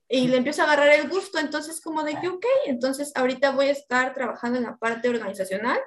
y 0.08 0.28
le 0.28 0.36
empiezo 0.36 0.62
a 0.62 0.64
agarrar 0.64 0.88
el 0.90 1.08
gusto, 1.08 1.38
entonces 1.38 1.80
como 1.80 2.02
de 2.02 2.18
que, 2.20 2.28
ok, 2.28 2.44
entonces 2.66 3.12
ahorita 3.14 3.52
voy 3.52 3.66
a 3.66 3.72
estar 3.72 4.12
trabajando 4.12 4.58
en 4.58 4.64
la 4.64 4.76
parte 4.76 5.08
organizacional, 5.08 5.80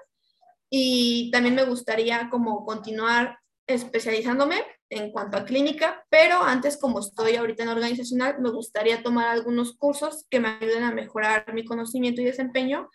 y 0.70 1.30
también 1.32 1.54
me 1.54 1.66
gustaría 1.66 2.30
como 2.32 2.66
continuar 2.66 3.38
especializándome 3.68 4.64
en 4.94 5.12
cuanto 5.12 5.38
a 5.38 5.46
clínica, 5.46 6.06
pero 6.10 6.42
antes 6.42 6.78
como 6.78 7.00
estoy 7.00 7.36
ahorita 7.36 7.64
en 7.64 7.70
organizacional, 7.70 8.40
me 8.40 8.52
gustaría 8.52 9.04
tomar 9.04 9.28
algunos 9.28 9.76
cursos 9.78 10.26
que 10.30 10.40
me 10.40 10.50
ayuden 10.50 10.84
a 10.84 10.92
mejorar 10.92 11.54
mi 11.54 11.66
conocimiento 11.66 12.22
y 12.22 12.26
desempeño 12.26 12.90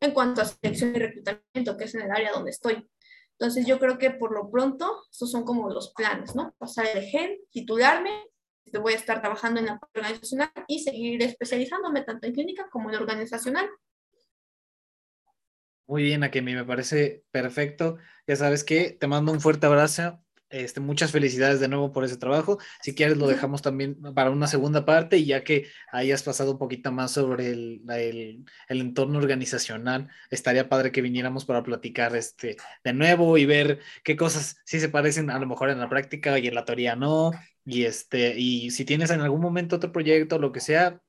en 0.00 0.12
cuanto 0.12 0.42
a 0.42 0.44
selección 0.44 0.94
y 0.94 0.98
reclutamiento, 0.98 1.76
que 1.76 1.84
es 1.84 1.94
en 1.94 2.02
el 2.02 2.10
área 2.10 2.32
donde 2.32 2.50
estoy. 2.50 2.88
Entonces 3.32 3.66
yo 3.66 3.78
creo 3.78 3.98
que 3.98 4.10
por 4.10 4.32
lo 4.32 4.50
pronto, 4.50 5.04
estos 5.10 5.30
son 5.30 5.44
como 5.44 5.70
los 5.70 5.92
planes, 5.94 6.34
¿no? 6.34 6.54
Pasar 6.58 6.86
el 6.94 7.02
GEN, 7.04 7.38
titularme, 7.50 8.28
voy 8.76 8.92
a 8.92 8.96
estar 8.96 9.20
trabajando 9.20 9.60
en 9.60 9.66
la 9.66 9.80
organizacional 9.94 10.50
y 10.66 10.80
seguir 10.80 11.22
especializándome 11.22 12.02
tanto 12.02 12.26
en 12.26 12.34
clínica 12.34 12.68
como 12.70 12.90
en 12.90 12.96
organizacional. 12.96 13.68
Muy 15.86 16.02
bien, 16.02 16.22
Akemi, 16.22 16.54
me 16.54 16.66
parece 16.66 17.24
perfecto. 17.30 17.96
Ya 18.26 18.36
sabes 18.36 18.62
que 18.62 18.90
te 18.90 19.06
mando 19.06 19.32
un 19.32 19.40
fuerte 19.40 19.64
abrazo 19.64 20.22
este, 20.50 20.80
muchas 20.80 21.10
felicidades 21.12 21.60
de 21.60 21.68
nuevo 21.68 21.92
por 21.92 22.04
ese 22.04 22.16
trabajo. 22.16 22.58
Si 22.82 22.94
quieres, 22.94 23.16
lo 23.18 23.26
dejamos 23.26 23.62
también 23.62 23.96
para 24.14 24.30
una 24.30 24.46
segunda 24.46 24.84
parte 24.84 25.18
y 25.18 25.26
ya 25.26 25.44
que 25.44 25.68
hayas 25.92 26.22
pasado 26.22 26.52
un 26.52 26.58
poquito 26.58 26.92
más 26.92 27.12
sobre 27.12 27.50
el, 27.50 27.82
el, 27.90 28.44
el, 28.68 28.80
entorno 28.80 29.18
organizacional, 29.18 30.08
estaría 30.30 30.68
padre 30.68 30.92
que 30.92 31.02
viniéramos 31.02 31.44
para 31.44 31.62
platicar 31.62 32.16
este, 32.16 32.56
de 32.84 32.92
nuevo 32.92 33.38
y 33.38 33.46
ver 33.46 33.80
qué 34.02 34.16
cosas 34.16 34.60
sí 34.64 34.80
se 34.80 34.88
parecen 34.88 35.30
a 35.30 35.38
lo 35.38 35.46
mejor 35.46 35.70
en 35.70 35.80
la 35.80 35.88
práctica 35.88 36.38
y 36.38 36.46
en 36.48 36.54
la 36.54 36.64
teoría 36.64 36.96
no. 36.96 37.32
Y, 37.64 37.84
este, 37.84 38.38
y 38.38 38.70
si 38.70 38.84
tienes 38.84 39.10
en 39.10 39.20
algún 39.20 39.40
momento 39.42 39.76
otro 39.76 39.92
proyecto, 39.92 40.38
lo 40.38 40.52
que 40.52 40.60
sea, 40.60 41.02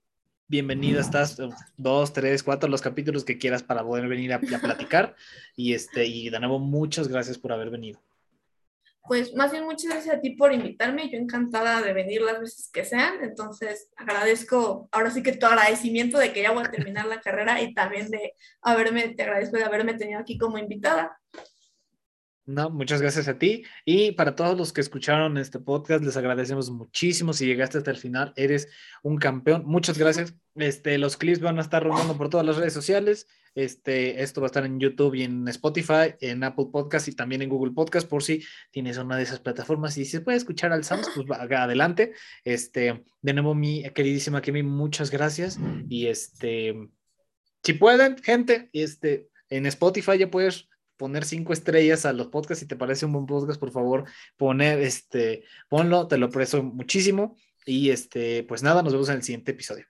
bienvenida, 0.48 1.00
estás 1.00 1.38
dos, 1.78 2.12
tres, 2.14 2.44
cuatro, 2.44 2.70
los 2.70 2.82
capítulos 2.82 3.24
que 3.24 3.38
quieras 3.38 3.64
para 3.64 3.84
poder 3.84 4.08
venir 4.10 4.34
a, 4.34 4.38
a 4.38 4.60
platicar. 4.60 5.16
Y, 5.56 5.74
este, 5.74 6.06
y 6.06 6.30
de 6.30 6.40
nuevo, 6.40 6.60
muchas 6.60 7.08
gracias 7.08 7.38
por 7.38 7.54
haber 7.54 7.70
venido 7.70 8.02
pues 9.10 9.34
más 9.34 9.51
bien 9.51 9.66
muchas 9.66 9.91
gracias 9.91 10.16
a 10.16 10.22
ti 10.22 10.36
por 10.36 10.53
invitarme, 10.53 11.10
yo 11.10 11.18
encantada 11.18 11.82
de 11.82 11.93
venir 11.93 12.22
las 12.22 12.39
veces 12.39 12.70
que 12.72 12.86
sean, 12.86 13.24
entonces 13.24 13.89
agradezco, 13.97 14.88
ahora 14.91 15.10
sí 15.10 15.24
que 15.24 15.36
tu 15.36 15.47
agradecimiento 15.47 16.20
de 16.20 16.32
que 16.32 16.43
ya 16.43 16.51
voy 16.51 16.64
a 16.64 16.70
terminar 16.70 17.07
la 17.07 17.20
carrera 17.20 17.60
y 17.60 17.74
también 17.74 18.12
de 18.12 18.34
haberme, 18.62 19.10
te 19.16 19.24
agradezco 19.24 19.57
de 19.57 19.64
haberme 19.64 19.95
tenido 19.95 20.20
aquí 20.20 20.38
como 20.38 20.60
invitada. 20.60 21.20
No, 22.45 22.70
muchas 22.70 23.01
gracias 23.01 23.28
a 23.28 23.39
ti. 23.39 23.64
Y 23.84 24.12
para 24.12 24.36
todos 24.36 24.55
los 24.55 24.74
que 24.74 24.82
escucharon 24.82 25.38
este 25.38 25.60
podcast, 25.60 26.03
les 26.03 26.18
agradecemos 26.18 26.70
muchísimo. 26.70 27.34
Si 27.34 27.47
llegaste 27.47 27.80
hasta 27.80 27.91
el 27.91 27.97
final, 27.97 28.34
eres 28.36 28.70
un 29.01 29.18
campeón. 29.18 29.64
Muchas 29.66 29.97
gracias. 29.97 30.36
Este, 30.55 30.99
los 30.99 31.18
clips 31.18 31.41
van 31.41 31.57
a 31.57 31.62
estar 31.62 31.84
rodando 31.84 32.16
por 32.18 32.30
todas 32.30 32.45
las 32.45 32.57
redes 32.57 32.74
sociales. 32.74 33.28
Este, 33.56 34.22
esto 34.22 34.41
va 34.41 34.45
a 34.45 34.50
estar 34.50 34.66
en 34.66 34.80
YouTube 34.80 35.16
y 35.16 35.24
en 35.24 35.47
Spotify, 35.47 36.16
en 36.22 36.43
Apple 36.43 36.68
Podcast 36.72 37.08
y 37.08 37.14
también 37.14 37.41
en 37.41 37.50
Google 37.50 37.74
Podcast, 37.74 38.08
por 38.08 38.24
si 38.24 38.43
tienes 38.72 38.97
una 38.97 39.18
de 39.18 39.24
esas 39.24 39.39
plataformas 39.39 39.97
y 39.97 40.06
se 40.06 40.22
puede 40.22 40.38
escuchar 40.38 40.72
al 40.72 40.84
Sams, 40.84 41.10
pues 41.16 41.28
va, 41.28 41.38
adelante. 41.41 42.14
Este, 42.43 43.04
de 43.22 43.34
nuevo, 43.34 43.56
mi 43.56 43.84
queridísima 43.91 44.41
Kemi, 44.41 44.64
muchas 44.64 45.12
gracias. 45.12 45.60
Y 45.89 46.08
este, 46.08 46.89
si 47.64 47.74
pueden, 47.74 48.18
gente, 48.18 48.70
este, 48.74 49.30
en 49.50 49.66
Spotify 49.66 50.18
ya 50.18 50.30
puedes 50.30 50.70
poner 50.97 51.24
cinco 51.24 51.54
estrellas 51.54 52.06
a 52.06 52.14
los 52.14 52.28
podcasts. 52.28 52.60
Si 52.60 52.68
te 52.68 52.76
parece 52.76 53.06
un 53.06 53.14
buen 53.14 53.26
podcast, 53.26 53.60
por 53.60 53.72
favor, 53.72 54.06
poner 54.38 54.80
este, 54.80 55.43
ponlo, 55.70 56.08
te 56.08 56.18
lo 56.18 56.28
aprecio 56.28 56.62
muchísimo. 56.62 57.38
Y 57.66 57.89
este, 57.89 58.43
pues 58.43 58.64
nada, 58.64 58.84
nos 58.84 58.93
vemos 58.93 59.10
en 59.10 59.16
el 59.16 59.24
siguiente 59.24 59.52
episodio. 59.52 59.89